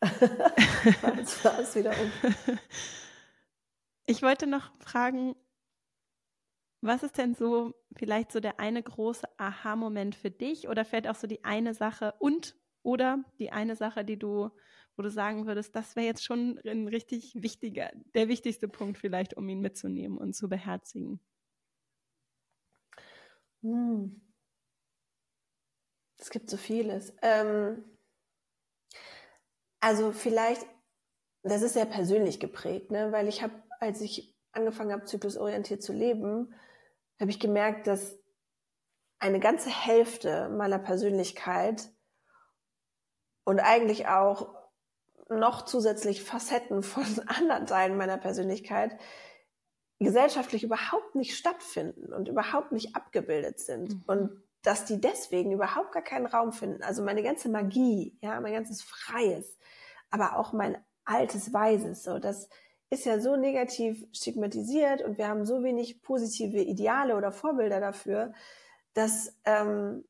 Das 0.00 1.44
war 1.44 1.58
es 1.60 1.74
wieder 1.74 1.92
um. 1.92 2.12
Ich 4.10 4.22
wollte 4.22 4.46
noch 4.46 4.72
fragen, 4.80 5.36
was 6.80 7.02
ist 7.02 7.18
denn 7.18 7.34
so 7.34 7.74
vielleicht 7.94 8.32
so 8.32 8.40
der 8.40 8.58
eine 8.58 8.82
große 8.82 9.28
Aha-Moment 9.38 10.14
für 10.14 10.30
dich 10.30 10.66
oder 10.66 10.86
vielleicht 10.86 11.08
auch 11.08 11.14
so 11.14 11.26
die 11.26 11.44
eine 11.44 11.74
Sache 11.74 12.14
und 12.18 12.56
oder 12.82 13.22
die 13.38 13.52
eine 13.52 13.76
Sache, 13.76 14.06
die 14.06 14.18
du, 14.18 14.48
wo 14.96 15.02
du 15.02 15.10
sagen 15.10 15.46
würdest, 15.46 15.76
das 15.76 15.94
wäre 15.94 16.06
jetzt 16.06 16.24
schon 16.24 16.58
ein 16.64 16.88
richtig 16.88 17.34
wichtiger, 17.34 17.90
der 18.14 18.28
wichtigste 18.28 18.66
Punkt 18.66 18.96
vielleicht, 18.96 19.36
um 19.36 19.46
ihn 19.46 19.60
mitzunehmen 19.60 20.16
und 20.16 20.32
zu 20.32 20.48
beherzigen? 20.48 21.20
Hm. 23.62 24.22
Es 26.16 26.30
gibt 26.30 26.48
so 26.48 26.56
vieles. 26.56 27.12
Ähm, 27.20 27.84
also 29.80 30.12
vielleicht, 30.12 30.64
das 31.42 31.60
ist 31.60 31.74
sehr 31.74 31.84
persönlich 31.84 32.40
geprägt, 32.40 32.90
ne? 32.90 33.12
weil 33.12 33.28
ich 33.28 33.42
habe 33.42 33.67
als 33.80 34.00
ich 34.00 34.34
angefangen 34.52 34.92
habe, 34.92 35.04
zyklusorientiert 35.04 35.82
zu 35.82 35.92
leben, 35.92 36.54
habe 37.20 37.30
ich 37.30 37.40
gemerkt, 37.40 37.86
dass 37.86 38.18
eine 39.18 39.40
ganze 39.40 39.70
Hälfte 39.70 40.48
meiner 40.48 40.78
Persönlichkeit 40.78 41.90
und 43.44 43.60
eigentlich 43.60 44.06
auch 44.06 44.54
noch 45.28 45.64
zusätzlich 45.64 46.22
Facetten 46.22 46.82
von 46.82 47.04
anderen 47.26 47.66
Teilen 47.66 47.96
meiner 47.96 48.18
Persönlichkeit 48.18 48.96
gesellschaftlich 49.98 50.62
überhaupt 50.62 51.16
nicht 51.16 51.36
stattfinden 51.36 52.12
und 52.12 52.28
überhaupt 52.28 52.70
nicht 52.70 52.94
abgebildet 52.94 53.58
sind 53.58 53.94
mhm. 53.94 54.02
und 54.06 54.42
dass 54.62 54.84
die 54.84 55.00
deswegen 55.00 55.52
überhaupt 55.52 55.92
gar 55.92 56.02
keinen 56.02 56.26
Raum 56.26 56.52
finden. 56.52 56.82
Also 56.82 57.02
meine 57.02 57.22
ganze 57.22 57.48
Magie, 57.48 58.16
ja, 58.20 58.40
mein 58.40 58.52
ganzes 58.52 58.82
Freies, 58.82 59.56
aber 60.10 60.36
auch 60.36 60.52
mein 60.52 60.78
altes 61.04 61.52
Weises, 61.52 62.02
so 62.02 62.18
dass 62.18 62.48
ist 62.90 63.04
ja 63.04 63.20
so 63.20 63.36
negativ 63.36 64.06
stigmatisiert 64.12 65.02
und 65.02 65.18
wir 65.18 65.28
haben 65.28 65.44
so 65.44 65.62
wenig 65.62 66.02
positive 66.02 66.58
Ideale 66.58 67.16
oder 67.16 67.32
Vorbilder 67.32 67.80
dafür, 67.80 68.32
dass 68.94 69.36
ähm, 69.44 70.04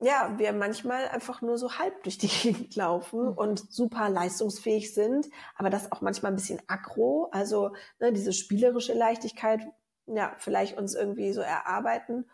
ja 0.00 0.34
wir 0.38 0.52
manchmal 0.52 1.08
einfach 1.08 1.42
nur 1.42 1.58
so 1.58 1.78
halb 1.78 2.02
durch 2.02 2.18
die 2.18 2.28
Gegend 2.42 2.74
laufen 2.76 3.30
mhm. 3.30 3.32
und 3.32 3.72
super 3.72 4.08
leistungsfähig 4.08 4.94
sind, 4.94 5.28
aber 5.56 5.70
das 5.70 5.92
auch 5.92 6.00
manchmal 6.00 6.32
ein 6.32 6.36
bisschen 6.36 6.62
aggro, 6.66 7.28
also 7.30 7.72
ne, 8.00 8.12
diese 8.12 8.32
spielerische 8.32 8.94
Leichtigkeit, 8.94 9.60
ja 10.06 10.34
vielleicht 10.38 10.78
uns 10.78 10.94
irgendwie 10.94 11.32
so 11.32 11.42
erarbeiten 11.42 12.24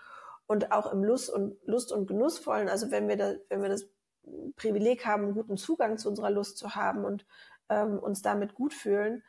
und 0.46 0.72
auch 0.72 0.90
im 0.92 1.04
Lust 1.04 1.30
und 1.30 1.56
Lust 1.66 1.92
und 1.92 2.06
Genussvollen, 2.06 2.68
also 2.68 2.90
wenn 2.90 3.08
wir 3.08 3.16
da, 3.16 3.34
wenn 3.48 3.60
wir 3.60 3.68
das 3.68 3.86
Privileg 4.56 5.04
haben, 5.04 5.24
einen 5.24 5.34
guten 5.34 5.56
Zugang 5.56 5.98
zu 5.98 6.08
unserer 6.08 6.30
Lust 6.30 6.58
zu 6.58 6.74
haben 6.74 7.04
und 7.04 7.26
ähm, 7.68 7.98
uns 7.98 8.22
damit 8.22 8.54
gut 8.54 8.72
fühlen, 8.72 9.22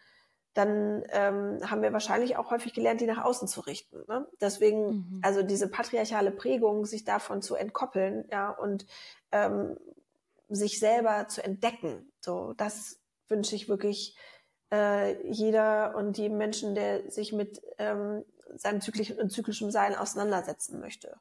dann 0.54 1.04
ähm, 1.10 1.60
haben 1.70 1.82
wir 1.82 1.94
wahrscheinlich 1.94 2.38
auch 2.38 2.52
häufig 2.52 2.74
gelernt, 2.74 3.02
die 3.02 3.06
nach 3.06 3.24
außen 3.24 3.48
zu 3.48 3.62
richten. 3.62 4.04
Ne? 4.08 4.28
Deswegen, 4.42 4.88
mhm. 4.88 5.20
also 5.24 5.44
diese 5.44 5.70
patriarchale 5.70 6.32
Prägung, 6.32 6.86
sich 6.86 7.04
davon 7.04 7.42
zu 7.42 7.56
entkoppeln, 7.56 8.26
ja, 8.32 8.50
und 8.50 8.86
ähm, 9.32 9.78
sich 10.50 10.80
selber 10.80 11.28
zu 11.28 11.44
entdecken, 11.44 12.12
So, 12.22 12.54
das 12.54 13.00
wünsche 13.28 13.56
ich 13.56 13.70
wirklich 13.70 14.18
äh, 14.74 15.22
jeder 15.32 15.96
und 15.96 16.18
jedem 16.18 16.38
Menschen, 16.38 16.74
der 16.74 17.10
sich 17.12 17.32
mit 17.32 17.62
ähm, 17.78 18.26
seinem 18.56 18.82
zyklischen 18.82 19.30
zyklischen 19.30 19.72
Sein 19.72 19.96
auseinandersetzen 19.96 20.80
möchte. 20.80 21.18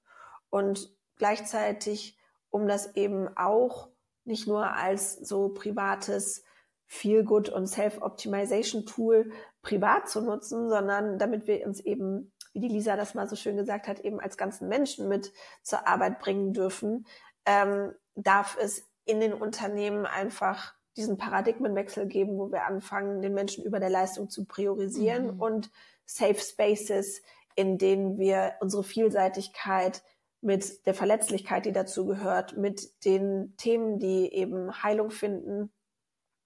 Und 0.48 0.90
gleichzeitig, 1.16 2.18
um 2.48 2.66
das 2.66 2.96
eben 2.96 3.28
auch 3.36 3.88
nicht 4.24 4.46
nur 4.46 4.72
als 4.72 5.14
so 5.14 5.50
privates 5.50 6.42
Feel-Good 6.88 7.50
und 7.50 7.66
Self-Optimization-Tool 7.66 9.30
privat 9.62 10.08
zu 10.08 10.22
nutzen, 10.22 10.68
sondern 10.70 11.18
damit 11.18 11.46
wir 11.46 11.64
uns 11.66 11.80
eben, 11.80 12.32
wie 12.54 12.60
die 12.60 12.68
Lisa 12.68 12.96
das 12.96 13.14
mal 13.14 13.28
so 13.28 13.36
schön 13.36 13.56
gesagt 13.56 13.88
hat, 13.88 14.00
eben 14.00 14.20
als 14.20 14.38
ganzen 14.38 14.68
Menschen 14.68 15.06
mit 15.06 15.32
zur 15.62 15.86
Arbeit 15.86 16.18
bringen 16.18 16.54
dürfen, 16.54 17.06
ähm, 17.44 17.92
darf 18.14 18.56
es 18.60 18.88
in 19.04 19.20
den 19.20 19.34
Unternehmen 19.34 20.06
einfach 20.06 20.74
diesen 20.96 21.18
Paradigmenwechsel 21.18 22.06
geben, 22.06 22.38
wo 22.38 22.50
wir 22.50 22.64
anfangen, 22.64 23.20
den 23.20 23.34
Menschen 23.34 23.64
über 23.64 23.80
der 23.80 23.90
Leistung 23.90 24.30
zu 24.30 24.46
priorisieren 24.46 25.34
mhm. 25.34 25.40
und 25.40 25.70
Safe 26.06 26.40
Spaces, 26.40 27.22
in 27.54 27.76
denen 27.76 28.18
wir 28.18 28.54
unsere 28.60 28.82
Vielseitigkeit 28.82 30.02
mit 30.40 30.86
der 30.86 30.94
Verletzlichkeit, 30.94 31.66
die 31.66 31.72
dazu 31.72 32.06
gehört, 32.06 32.56
mit 32.56 33.04
den 33.04 33.54
Themen, 33.58 33.98
die 33.98 34.32
eben 34.32 34.82
Heilung 34.82 35.10
finden 35.10 35.70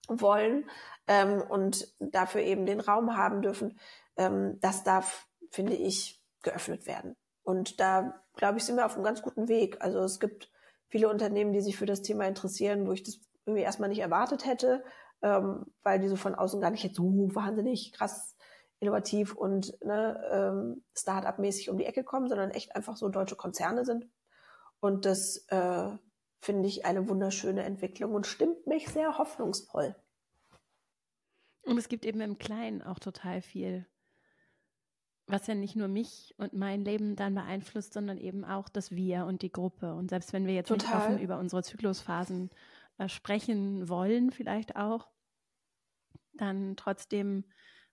wollen 0.09 0.69
ähm, 1.07 1.43
und 1.43 1.95
dafür 1.99 2.43
eben 2.43 2.67
den 2.67 2.81
Raum 2.81 3.17
haben 3.17 3.43
dürfen, 3.43 3.79
ähm, 4.17 4.59
das 4.61 4.85
darf, 4.85 5.27
finde 5.51 5.75
ich, 5.75 6.23
geöffnet 6.43 6.87
werden. 6.87 7.17
Und 7.43 7.81
da, 7.81 8.23
glaube 8.35 8.59
ich, 8.59 8.65
sind 8.65 8.77
wir 8.77 8.87
auf 8.87 8.95
einem 8.95 9.05
ganz 9.05 9.23
guten 9.23 9.49
Weg. 9.49 9.81
Also 9.81 10.01
es 10.01 10.21
gibt 10.21 10.51
viele 10.89 11.09
Unternehmen, 11.09 11.53
die 11.53 11.61
sich 11.61 11.77
für 11.77 11.87
das 11.87 12.03
Thema 12.03 12.27
interessieren, 12.27 12.87
wo 12.87 12.93
ich 12.93 13.03
das 13.03 13.19
irgendwie 13.45 13.63
erstmal 13.63 13.89
nicht 13.89 14.01
erwartet 14.01 14.47
hätte, 14.47 14.85
ähm, 15.23 15.67
weil 15.83 15.99
die 15.99 16.09
so 16.09 16.17
von 16.17 16.35
außen 16.35 16.61
gar 16.61 16.71
nicht 16.71 16.85
jetzt 16.85 16.97
so 16.97 17.35
wahnsinnig 17.35 17.93
krass 17.93 18.37
innovativ 18.79 19.35
und 19.35 19.79
ne, 19.85 20.21
ähm, 20.31 20.85
Start-up-mäßig 20.97 21.71
um 21.71 21.79
die 21.79 21.87
Ecke 21.87 22.03
kommen, 22.03 22.29
sondern 22.29 22.51
echt 22.51 22.75
einfach 22.75 22.97
so 22.97 23.09
deutsche 23.09 23.37
Konzerne 23.37 23.85
sind. 23.85 24.09
Und 24.81 25.07
das 25.07 25.47
äh, 25.49 25.91
finde 26.43 26.69
ich 26.69 26.85
eine 26.85 27.09
wunderschöne 27.09 27.63
Entwicklung 27.63 28.15
und 28.15 28.27
stimmt 28.27 28.67
mich 28.67 28.89
sehr 28.89 29.17
hoffnungsvoll. 29.17 29.95
Und 31.63 31.79
es 31.79 31.89
gibt 31.89 32.05
eben 32.05 32.21
im 32.21 32.37
Kleinen 32.37 32.83
auch 32.83 32.99
total 32.99 33.41
viel, 33.41 33.87
was 35.29 35.47
ja 35.47 35.55
nicht 35.55 35.77
nur 35.77 35.87
mich 35.87 36.35
und 36.39 36.53
mein 36.53 36.85
Leben 36.85 37.15
dann 37.15 37.37
beeinflusst, 37.37 37.93
sondern 37.95 38.19
eben 38.19 38.45
auch 38.45 38.69
das 38.69 38.91
Wir 38.91 39.25
und 39.25 39.43
die 39.43 39.53
Gruppe. 39.53 39.95
Und 39.95 40.11
selbst 40.11 40.33
wenn 40.33 40.47
wir 40.47 40.55
jetzt 40.55 40.69
total. 40.69 40.89
nicht 40.89 40.97
offen 40.97 41.19
über 41.21 41.39
unsere 41.39 41.63
Zyklusphasen 41.63 42.51
äh, 42.99 43.09
sprechen 43.09 43.89
wollen, 43.89 44.33
vielleicht 44.33 44.75
auch, 44.75 45.09
dann 46.35 46.75
trotzdem 46.77 47.45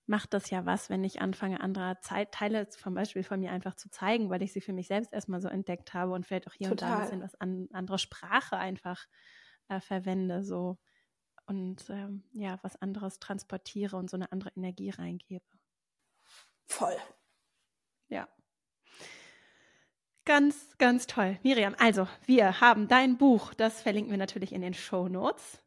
macht 0.10 0.34
das 0.34 0.50
ja 0.50 0.66
was, 0.66 0.90
wenn 0.90 1.04
ich 1.04 1.22
anfange, 1.22 1.62
andere 1.62 2.00
Zeit, 2.02 2.32
Teile 2.32 2.68
zum 2.68 2.96
Beispiel 2.96 3.24
von 3.24 3.40
mir 3.40 3.52
einfach 3.52 3.76
zu 3.76 3.90
zeigen, 3.92 4.32
weil 4.32 4.42
ich 4.42 4.52
sie 4.52 4.60
für 4.60 4.74
mich 4.74 4.88
selbst 4.88 5.14
erstmal 5.14 5.40
so 5.40 5.48
entdeckt 5.48 5.94
habe 5.94 6.14
und 6.14 6.26
vielleicht 6.26 6.48
auch 6.48 6.54
hier 6.54 6.70
Total. 6.70 6.72
und 6.72 6.82
da 6.82 6.96
ein 6.96 7.02
bisschen 7.04 7.22
was 7.22 7.36
an 7.36 7.70
andere 7.72 8.00
Sprache 8.00 8.58
einfach 8.58 9.06
äh, 9.70 9.80
verwende, 9.80 10.44
so 10.44 10.80
und 11.46 11.90
ähm, 11.90 12.24
ja, 12.34 12.60
was 12.64 12.76
anderes 12.82 13.20
transportiere 13.20 13.98
und 13.98 14.10
so 14.10 14.18
eine 14.18 14.32
andere 14.32 14.52
Energie 14.56 14.90
reingebe. 14.90 15.46
Voll. 16.66 16.98
Ja. 18.08 18.28
Ganz, 20.26 20.76
ganz 20.80 21.06
toll. 21.06 21.40
Miriam, 21.44 21.76
also 21.78 22.08
wir 22.26 22.62
haben 22.62 22.88
dein 22.88 23.18
Buch, 23.18 23.54
das 23.54 23.82
verlinken 23.84 24.12
wir 24.12 24.18
natürlich 24.18 24.54
in 24.54 24.62
den 24.62 24.74
Show 24.74 25.08
Notes. 25.08 25.64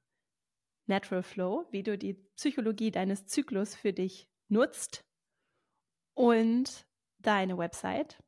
Natural 0.87 1.23
Flow, 1.23 1.67
wie 1.71 1.85
du 1.85 1.97
die 1.97 2.15
Psychologie 2.15 2.91
deines 2.91 3.27
Zyklus 3.27 3.77
für 3.77 3.93
dich 3.93 4.32
nutzt 4.53 5.05
und 6.15 6.87
deine 7.19 7.59
Website, 7.59 8.23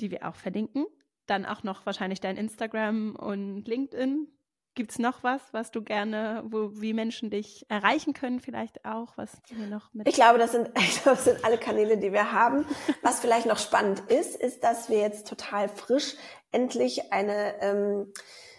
die 0.00 0.10
wir 0.10 0.28
auch 0.28 0.34
verlinken. 0.34 0.86
Dann 1.26 1.46
auch 1.46 1.62
noch 1.62 1.86
wahrscheinlich 1.86 2.20
dein 2.20 2.36
Instagram 2.36 3.16
und 3.16 3.64
LinkedIn. 3.66 4.28
Gibt 4.74 4.90
es 4.90 4.98
noch 4.98 5.22
was, 5.22 5.40
was 5.52 5.70
du 5.70 5.82
gerne, 5.82 6.44
wo 6.46 6.70
wie 6.80 6.92
Menschen 6.92 7.30
dich 7.30 7.64
erreichen 7.70 8.12
können, 8.12 8.40
vielleicht 8.40 8.84
auch, 8.84 9.16
was 9.16 9.40
wir 9.48 9.66
noch 9.66 9.92
mit? 9.94 10.06
Ich 10.06 10.14
glaube, 10.14 10.38
das 10.38 10.52
sind, 10.52 10.74
glaube, 10.74 11.00
das 11.04 11.24
sind 11.24 11.44
alle 11.44 11.56
Kanäle, 11.56 11.96
die 11.96 12.12
wir 12.12 12.30
haben. 12.30 12.66
Was 13.00 13.20
vielleicht 13.20 13.46
noch 13.46 13.58
spannend 13.58 14.00
ist, 14.10 14.36
ist, 14.36 14.62
dass 14.62 14.90
wir 14.90 14.98
jetzt 14.98 15.26
total 15.26 15.70
frisch 15.70 16.16
endlich 16.52 17.10
eine 17.10 17.54
ähm, 17.62 18.12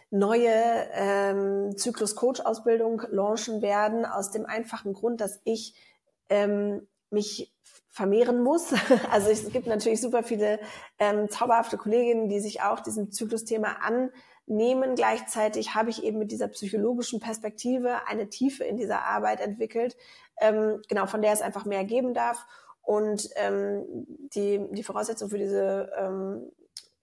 neue 0.09 0.51
ähm, 0.93 1.77
Zyklus-Coach-Ausbildung 1.77 3.03
launchen 3.09 3.61
werden, 3.61 4.05
aus 4.05 4.31
dem 4.31 4.45
einfachen 4.45 4.93
Grund, 4.93 5.21
dass 5.21 5.39
ich 5.43 5.75
ähm, 6.29 6.87
mich 7.09 7.53
vermehren 7.89 8.41
muss. 8.41 8.73
Also 9.11 9.29
es 9.29 9.51
gibt 9.51 9.67
natürlich 9.67 10.01
super 10.01 10.23
viele 10.23 10.59
ähm, 10.99 11.29
zauberhafte 11.29 11.77
Kolleginnen, 11.77 12.29
die 12.29 12.39
sich 12.39 12.61
auch 12.61 12.79
diesem 12.79 13.11
Zyklusthema 13.11 13.77
annehmen. 13.81 14.95
Gleichzeitig 14.95 15.75
habe 15.75 15.89
ich 15.89 16.03
eben 16.03 16.19
mit 16.19 16.31
dieser 16.31 16.47
psychologischen 16.47 17.19
Perspektive 17.19 18.07
eine 18.07 18.29
Tiefe 18.29 18.63
in 18.63 18.77
dieser 18.77 19.03
Arbeit 19.03 19.41
entwickelt, 19.41 19.97
ähm, 20.39 20.81
genau 20.87 21.07
von 21.07 21.21
der 21.21 21.33
es 21.33 21.41
einfach 21.41 21.65
mehr 21.65 21.83
geben 21.83 22.13
darf. 22.13 22.45
Und 22.81 23.29
ähm, 23.35 23.83
die, 24.33 24.65
die 24.71 24.83
Voraussetzung 24.83 25.29
für 25.29 25.37
diese 25.37 25.91
ähm, 25.97 26.49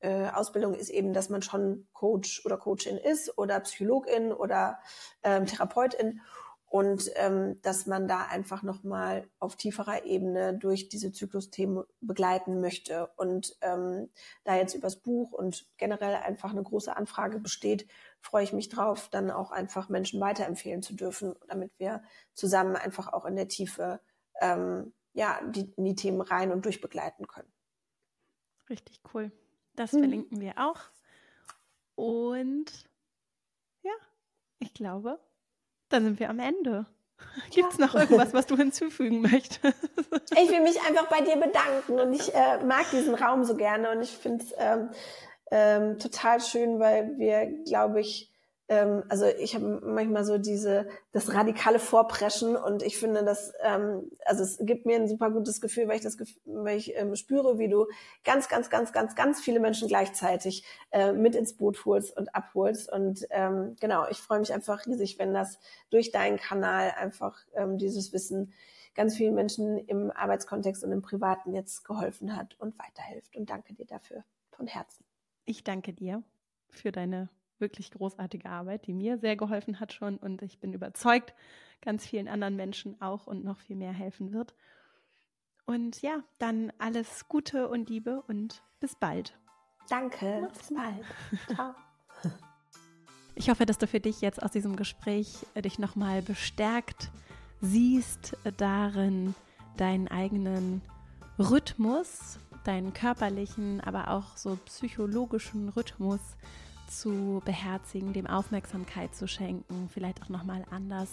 äh, 0.04 0.28
Ausbildung 0.28 0.74
ist 0.74 0.90
eben, 0.90 1.14
dass 1.14 1.30
man 1.30 1.40
schon 1.40 1.88
Coach 1.94 2.44
oder 2.44 2.58
Coachin 2.58 2.98
ist 2.98 3.38
oder 3.38 3.60
Psychologin 3.60 4.32
oder 4.32 4.78
ähm, 5.22 5.46
Therapeutin 5.46 6.20
und 6.66 7.10
ähm, 7.14 7.62
dass 7.62 7.86
man 7.86 8.06
da 8.06 8.26
einfach 8.26 8.62
nochmal 8.62 9.30
auf 9.38 9.56
tieferer 9.56 10.04
Ebene 10.04 10.58
durch 10.58 10.88
diese 10.88 11.12
Zyklusthemen 11.12 11.84
begleiten 12.00 12.60
möchte. 12.60 13.06
Und 13.16 13.56
ähm, 13.60 14.10
da 14.42 14.56
jetzt 14.56 14.74
übers 14.74 14.96
Buch 14.96 15.32
und 15.32 15.66
generell 15.78 16.16
einfach 16.16 16.50
eine 16.50 16.64
große 16.64 16.94
Anfrage 16.94 17.38
besteht, 17.38 17.88
freue 18.20 18.44
ich 18.44 18.52
mich 18.52 18.68
drauf, 18.68 19.08
dann 19.08 19.30
auch 19.30 19.52
einfach 19.52 19.88
Menschen 19.88 20.20
weiterempfehlen 20.20 20.82
zu 20.82 20.94
dürfen, 20.94 21.34
damit 21.48 21.70
wir 21.78 22.02
zusammen 22.34 22.76
einfach 22.76 23.12
auch 23.12 23.24
in 23.24 23.36
der 23.36 23.48
Tiefe 23.48 24.00
ähm, 24.40 24.92
ja, 25.12 25.40
die, 25.46 25.72
in 25.76 25.84
die 25.84 25.94
Themen 25.94 26.20
rein 26.20 26.50
und 26.52 26.64
durchbegleiten 26.64 27.26
können. 27.26 27.52
Richtig 28.68 29.00
cool. 29.14 29.30
Das 29.76 29.92
mhm. 29.92 30.00
verlinken 30.00 30.40
wir 30.40 30.54
auch. 30.56 30.80
Und 31.94 32.66
ja, 33.82 33.92
ich 34.58 34.74
glaube, 34.74 35.18
da 35.88 36.00
sind 36.00 36.18
wir 36.18 36.30
am 36.30 36.38
Ende. 36.38 36.86
Gibt 37.50 37.72
es 37.72 37.78
ja. 37.78 37.86
noch 37.86 37.94
irgendwas, 37.94 38.34
was 38.34 38.46
du 38.46 38.56
hinzufügen 38.56 39.20
möchtest? 39.20 39.78
Ich 40.32 40.50
will 40.50 40.62
mich 40.62 40.80
einfach 40.82 41.08
bei 41.08 41.20
dir 41.20 41.36
bedanken 41.36 42.00
und 42.00 42.12
ich 42.12 42.34
äh, 42.34 42.62
mag 42.64 42.90
diesen 42.90 43.14
Raum 43.14 43.44
so 43.44 43.56
gerne 43.56 43.90
und 43.92 44.02
ich 44.02 44.10
finde 44.10 44.44
es 44.44 44.52
ähm, 44.58 44.90
ähm, 45.50 45.98
total 45.98 46.40
schön, 46.40 46.80
weil 46.80 47.16
wir, 47.18 47.46
glaube 47.64 48.00
ich, 48.00 48.33
ähm, 48.68 49.04
also 49.08 49.26
ich 49.26 49.54
habe 49.54 49.80
manchmal 49.84 50.24
so 50.24 50.38
diese 50.38 50.88
das 51.12 51.34
radikale 51.34 51.78
Vorpreschen 51.78 52.56
und 52.56 52.82
ich 52.82 52.96
finde 52.96 53.24
das 53.24 53.52
ähm, 53.62 54.10
also 54.24 54.42
es 54.42 54.58
gibt 54.60 54.86
mir 54.86 54.96
ein 54.96 55.08
super 55.08 55.30
gutes 55.30 55.60
Gefühl, 55.60 55.86
weil 55.88 55.96
ich 55.96 56.02
das 56.02 56.16
weil 56.46 56.78
ich 56.78 56.96
ähm, 56.96 57.14
spüre, 57.14 57.58
wie 57.58 57.68
du 57.68 57.86
ganz 58.24 58.48
ganz 58.48 58.70
ganz 58.70 58.92
ganz 58.92 59.14
ganz 59.14 59.40
viele 59.40 59.60
Menschen 59.60 59.88
gleichzeitig 59.88 60.64
äh, 60.92 61.12
mit 61.12 61.34
ins 61.34 61.56
Boot 61.56 61.84
holst 61.84 62.16
und 62.16 62.34
abholst 62.34 62.90
und 62.90 63.26
ähm, 63.30 63.76
genau 63.80 64.06
ich 64.10 64.18
freue 64.18 64.40
mich 64.40 64.52
einfach 64.52 64.86
riesig, 64.86 65.18
wenn 65.18 65.34
das 65.34 65.58
durch 65.90 66.10
deinen 66.10 66.38
Kanal 66.38 66.92
einfach 66.96 67.38
ähm, 67.54 67.76
dieses 67.76 68.12
Wissen 68.12 68.54
ganz 68.94 69.16
vielen 69.16 69.34
Menschen 69.34 69.76
im 69.76 70.10
Arbeitskontext 70.10 70.84
und 70.84 70.92
im 70.92 71.02
Privaten 71.02 71.52
jetzt 71.52 71.84
geholfen 71.84 72.36
hat 72.36 72.58
und 72.58 72.78
weiterhilft 72.78 73.36
und 73.36 73.50
danke 73.50 73.74
dir 73.74 73.86
dafür 73.86 74.24
von 74.52 74.66
Herzen. 74.66 75.04
Ich 75.44 75.64
danke 75.64 75.92
dir 75.92 76.22
für 76.70 76.92
deine 76.92 77.28
wirklich 77.64 77.90
großartige 77.90 78.50
Arbeit, 78.50 78.86
die 78.86 78.92
mir 78.92 79.16
sehr 79.16 79.36
geholfen 79.36 79.80
hat 79.80 79.94
schon 79.94 80.18
und 80.18 80.42
ich 80.42 80.60
bin 80.60 80.74
überzeugt, 80.74 81.34
ganz 81.80 82.04
vielen 82.06 82.28
anderen 82.28 82.56
Menschen 82.56 83.00
auch 83.00 83.26
und 83.26 83.42
noch 83.42 83.58
viel 83.58 83.76
mehr 83.76 83.92
helfen 83.92 84.34
wird. 84.34 84.54
Und 85.64 86.02
ja, 86.02 86.22
dann 86.38 86.72
alles 86.78 87.26
Gute 87.26 87.68
und 87.68 87.88
Liebe 87.88 88.22
und 88.28 88.62
bis 88.80 88.94
bald. 88.94 89.38
Danke, 89.88 90.50
bis 90.52 90.68
bald. 90.74 91.04
Ciao. 91.54 91.74
Ich 93.34 93.48
hoffe, 93.48 93.64
dass 93.64 93.78
du 93.78 93.86
für 93.86 94.00
dich 94.00 94.20
jetzt 94.20 94.42
aus 94.42 94.52
diesem 94.52 94.76
Gespräch 94.76 95.46
äh, 95.54 95.62
dich 95.62 95.78
nochmal 95.78 96.20
bestärkt 96.20 97.10
siehst 97.62 98.36
darin, 98.58 99.34
deinen 99.78 100.08
eigenen 100.08 100.82
Rhythmus, 101.38 102.38
deinen 102.64 102.92
körperlichen, 102.92 103.80
aber 103.80 104.08
auch 104.08 104.36
so 104.36 104.58
psychologischen 104.66 105.70
Rhythmus 105.70 106.20
zu 106.88 107.42
beherzigen, 107.44 108.12
dem 108.12 108.26
Aufmerksamkeit 108.26 109.14
zu 109.14 109.26
schenken, 109.26 109.88
vielleicht 109.92 110.22
auch 110.22 110.28
nochmal 110.28 110.64
anders 110.70 111.10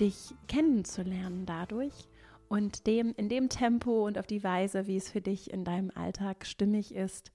dich 0.00 0.34
kennenzulernen 0.46 1.44
dadurch 1.46 2.08
und 2.48 2.86
dem 2.86 3.14
in 3.16 3.28
dem 3.28 3.48
Tempo 3.48 4.06
und 4.06 4.18
auf 4.18 4.26
die 4.26 4.44
Weise, 4.44 4.86
wie 4.86 4.96
es 4.96 5.10
für 5.10 5.20
dich 5.20 5.52
in 5.52 5.64
deinem 5.64 5.90
Alltag 5.94 6.46
stimmig 6.46 6.94
ist, 6.94 7.32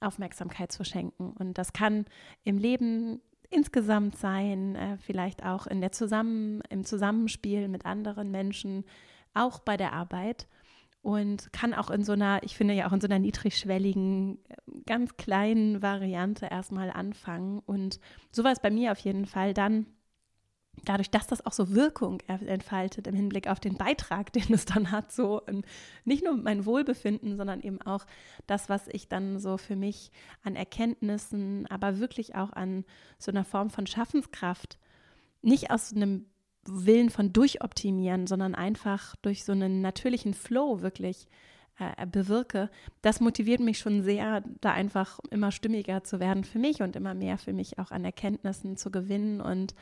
Aufmerksamkeit 0.00 0.72
zu 0.72 0.84
schenken. 0.84 1.32
Und 1.38 1.58
das 1.58 1.72
kann 1.72 2.06
im 2.44 2.58
Leben 2.58 3.20
insgesamt 3.50 4.16
sein, 4.16 4.76
äh, 4.76 4.96
vielleicht 4.98 5.44
auch 5.44 5.66
in 5.66 5.80
der 5.80 5.92
Zusammen, 5.92 6.62
im 6.70 6.84
Zusammenspiel 6.84 7.68
mit 7.68 7.86
anderen 7.86 8.30
Menschen, 8.30 8.84
auch 9.34 9.58
bei 9.58 9.76
der 9.76 9.92
Arbeit 9.92 10.46
und 11.02 11.52
kann 11.52 11.74
auch 11.74 11.90
in 11.90 12.04
so 12.04 12.12
einer, 12.12 12.42
ich 12.44 12.56
finde 12.56 12.74
ja 12.74 12.86
auch 12.86 12.92
in 12.92 13.00
so 13.00 13.08
einer 13.08 13.18
niedrigschwelligen, 13.18 14.38
ganz 14.86 15.16
kleinen 15.16 15.82
Variante 15.82 16.46
erstmal 16.46 16.90
anfangen. 16.90 17.58
Und 17.66 17.98
so 18.30 18.44
war 18.44 18.52
es 18.52 18.60
bei 18.60 18.70
mir 18.70 18.92
auf 18.92 18.98
jeden 18.98 19.26
Fall 19.26 19.52
dann 19.52 19.86
dadurch, 20.84 21.10
dass 21.10 21.26
das 21.26 21.44
auch 21.44 21.52
so 21.52 21.74
Wirkung 21.74 22.20
entfaltet 22.26 23.06
im 23.06 23.14
Hinblick 23.14 23.48
auf 23.48 23.60
den 23.60 23.76
Beitrag, 23.76 24.32
den 24.32 24.54
es 24.54 24.64
dann 24.64 24.92
hat, 24.92 25.12
so 25.12 25.42
nicht 26.04 26.24
nur 26.24 26.36
mein 26.36 26.64
Wohlbefinden, 26.64 27.36
sondern 27.36 27.60
eben 27.60 27.82
auch 27.82 28.06
das, 28.46 28.68
was 28.68 28.86
ich 28.88 29.08
dann 29.08 29.38
so 29.40 29.58
für 29.58 29.76
mich 29.76 30.12
an 30.44 30.54
Erkenntnissen, 30.54 31.66
aber 31.66 31.98
wirklich 31.98 32.36
auch 32.36 32.52
an 32.52 32.84
so 33.18 33.32
einer 33.32 33.44
Form 33.44 33.70
von 33.70 33.88
Schaffenskraft, 33.88 34.78
nicht 35.42 35.72
aus 35.72 35.92
einem 35.92 36.26
Willen 36.64 37.10
von 37.10 37.32
durchoptimieren, 37.32 38.26
sondern 38.26 38.54
einfach 38.54 39.16
durch 39.16 39.44
so 39.44 39.52
einen 39.52 39.80
natürlichen 39.80 40.34
Flow 40.34 40.80
wirklich 40.80 41.28
äh, 41.78 42.06
bewirke, 42.06 42.70
das 43.00 43.20
motiviert 43.20 43.60
mich 43.60 43.78
schon 43.78 44.02
sehr, 44.02 44.42
da 44.60 44.72
einfach 44.72 45.18
immer 45.30 45.50
stimmiger 45.50 46.04
zu 46.04 46.20
werden 46.20 46.44
für 46.44 46.58
mich 46.58 46.82
und 46.82 46.96
immer 46.96 47.14
mehr 47.14 47.38
für 47.38 47.52
mich 47.52 47.78
auch 47.78 47.90
an 47.90 48.04
Erkenntnissen 48.04 48.76
zu 48.76 48.90
gewinnen 48.90 49.40
und 49.40 49.74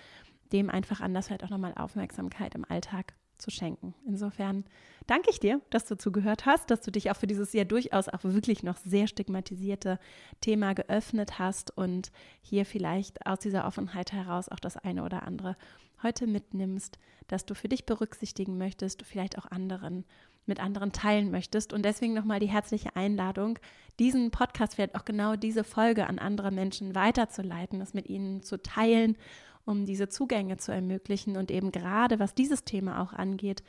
dem 0.53 0.71
einfach 0.71 1.01
anders 1.01 1.31
halt 1.31 1.45
auch 1.45 1.51
nochmal 1.51 1.75
Aufmerksamkeit 1.77 2.55
im 2.55 2.65
Alltag 2.65 3.15
zu 3.39 3.51
schenken. 3.51 3.95
Insofern 4.07 4.65
danke 5.07 5.31
ich 5.31 5.41
dir, 5.41 5.61
dass 5.71 5.87
du 5.87 5.97
zugehört 5.97 6.47
hast, 6.47 6.71
dass 6.71 6.81
du 6.81 6.91
dich 6.91 7.11
auch 7.11 7.17
für 7.17 7.27
dieses 7.27 7.53
ja 7.53 7.65
durchaus 7.65 8.09
auch 8.09 8.23
wirklich 8.23 8.63
noch 8.63 8.77
sehr 8.77 9.07
stigmatisierte 9.07 9.99
Thema 10.41 10.75
geöffnet 10.75 11.39
hast 11.39 11.77
und 11.77 12.13
hier 12.43 12.67
vielleicht 12.67 13.27
aus 13.27 13.39
dieser 13.39 13.67
Offenheit 13.67 14.13
heraus 14.13 14.49
auch 14.49 14.61
das 14.61 14.77
eine 14.77 15.05
oder 15.05 15.23
andere 15.23 15.57
heute 16.03 16.27
mitnimmst, 16.27 16.99
dass 17.29 17.47
du 17.47 17.55
für 17.55 17.69
dich 17.69 17.87
berücksichtigen 17.87 18.59
möchtest, 18.59 19.03
vielleicht 19.03 19.39
auch 19.39 19.47
anderen 19.47 20.05
mit 20.47 20.59
anderen 20.59 20.91
teilen 20.91 21.31
möchtest. 21.31 21.73
Und 21.73 21.85
deswegen 21.85 22.15
nochmal 22.15 22.41
die 22.41 22.49
herzliche 22.49 22.97
Einladung, 22.97 23.59
diesen 23.99 24.31
Podcast, 24.31 24.75
vielleicht 24.75 24.97
auch 24.97 25.05
genau 25.05 25.37
diese 25.37 25.63
Folge 25.63 26.07
an 26.07 26.19
andere 26.19 26.51
Menschen 26.51 26.95
weiterzuleiten, 26.95 27.79
das 27.79 27.95
mit 27.95 28.09
ihnen 28.09 28.43
zu 28.43 28.61
teilen 28.61 29.17
um 29.65 29.87
diese 29.87 30.09
Zugänge 30.09 30.57
zu 30.57 30.73
ermöglichen 30.73 31.37
und 31.37 31.51
eben 31.51 31.73
gerade, 31.73 32.19
was 32.19 32.35
dieses 32.35 32.65
Thema 32.65 33.03
auch 33.03 33.13
angeht, 33.13 33.63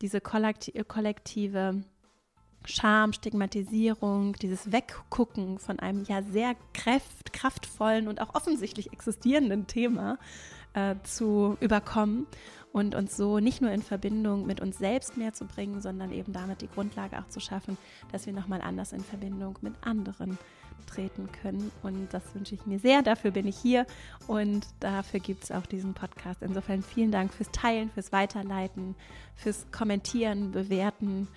diese 0.00 0.20
kollektive 0.20 1.84
Scham, 2.66 3.12
Stigmatisierung, 3.12 4.34
dieses 4.34 4.72
Weggucken 4.72 5.58
von 5.58 5.78
einem 5.80 6.04
ja 6.04 6.22
sehr 6.22 6.56
kraft, 6.72 7.32
kraftvollen 7.32 8.08
und 8.08 8.20
auch 8.20 8.34
offensichtlich 8.34 8.92
existierenden 8.92 9.66
Thema 9.66 10.18
äh, 10.74 10.96
zu 11.02 11.56
überkommen 11.60 12.26
und 12.72 12.94
uns 12.94 13.16
so 13.16 13.38
nicht 13.38 13.60
nur 13.60 13.70
in 13.70 13.82
Verbindung 13.82 14.46
mit 14.46 14.60
uns 14.60 14.78
selbst 14.78 15.16
mehr 15.16 15.32
zu 15.32 15.44
bringen, 15.44 15.80
sondern 15.80 16.12
eben 16.12 16.32
damit 16.32 16.60
die 16.60 16.68
Grundlage 16.68 17.18
auch 17.18 17.28
zu 17.28 17.40
schaffen, 17.40 17.78
dass 18.10 18.26
wir 18.26 18.32
nochmal 18.32 18.60
anders 18.60 18.92
in 18.92 19.00
Verbindung 19.00 19.56
mit 19.62 19.74
anderen 19.82 20.38
treten 20.86 21.28
können. 21.30 21.70
Und 21.82 22.12
das 22.12 22.22
wünsche 22.34 22.54
ich 22.54 22.66
mir 22.66 22.78
sehr. 22.78 23.02
Dafür 23.02 23.30
bin 23.30 23.46
ich 23.46 23.56
hier 23.56 23.86
und 24.26 24.66
dafür 24.80 25.20
gibt 25.20 25.44
es 25.44 25.52
auch 25.52 25.66
diesen 25.66 25.94
Podcast. 25.94 26.42
Insofern 26.42 26.82
vielen 26.82 27.12
Dank 27.12 27.32
fürs 27.32 27.50
Teilen, 27.52 27.90
fürs 27.90 28.12
Weiterleiten, 28.12 28.94
fürs 29.36 29.66
Kommentieren, 29.70 30.50
Bewerten. 30.50 31.28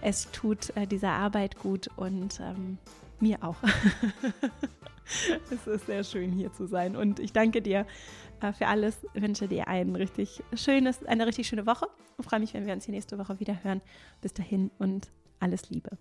Es 0.00 0.30
tut 0.30 0.74
äh, 0.76 0.86
dieser 0.86 1.10
Arbeit 1.10 1.58
gut 1.58 1.88
und 1.96 2.40
ähm, 2.40 2.78
mir 3.22 3.42
auch. 3.42 3.56
es 5.50 5.66
ist 5.66 5.86
sehr 5.86 6.04
schön 6.04 6.32
hier 6.32 6.52
zu 6.52 6.66
sein 6.66 6.96
und 6.96 7.20
ich 7.20 7.32
danke 7.32 7.62
dir 7.62 7.86
äh, 8.40 8.52
für 8.52 8.66
alles. 8.66 9.06
Ich 9.14 9.22
wünsche 9.22 9.48
dir 9.48 9.68
ein 9.68 9.94
richtig 9.94 10.42
schönes, 10.54 11.04
eine 11.04 11.26
richtig 11.26 11.46
schöne 11.46 11.66
Woche 11.66 11.86
und 12.16 12.24
freue 12.24 12.40
mich, 12.40 12.54
wenn 12.54 12.66
wir 12.66 12.72
uns 12.72 12.84
die 12.84 12.92
nächste 12.92 13.18
Woche 13.18 13.40
wieder 13.40 13.62
hören. 13.62 13.80
Bis 14.20 14.32
dahin 14.32 14.70
und 14.78 15.10
alles 15.40 15.70
Liebe. 15.70 15.98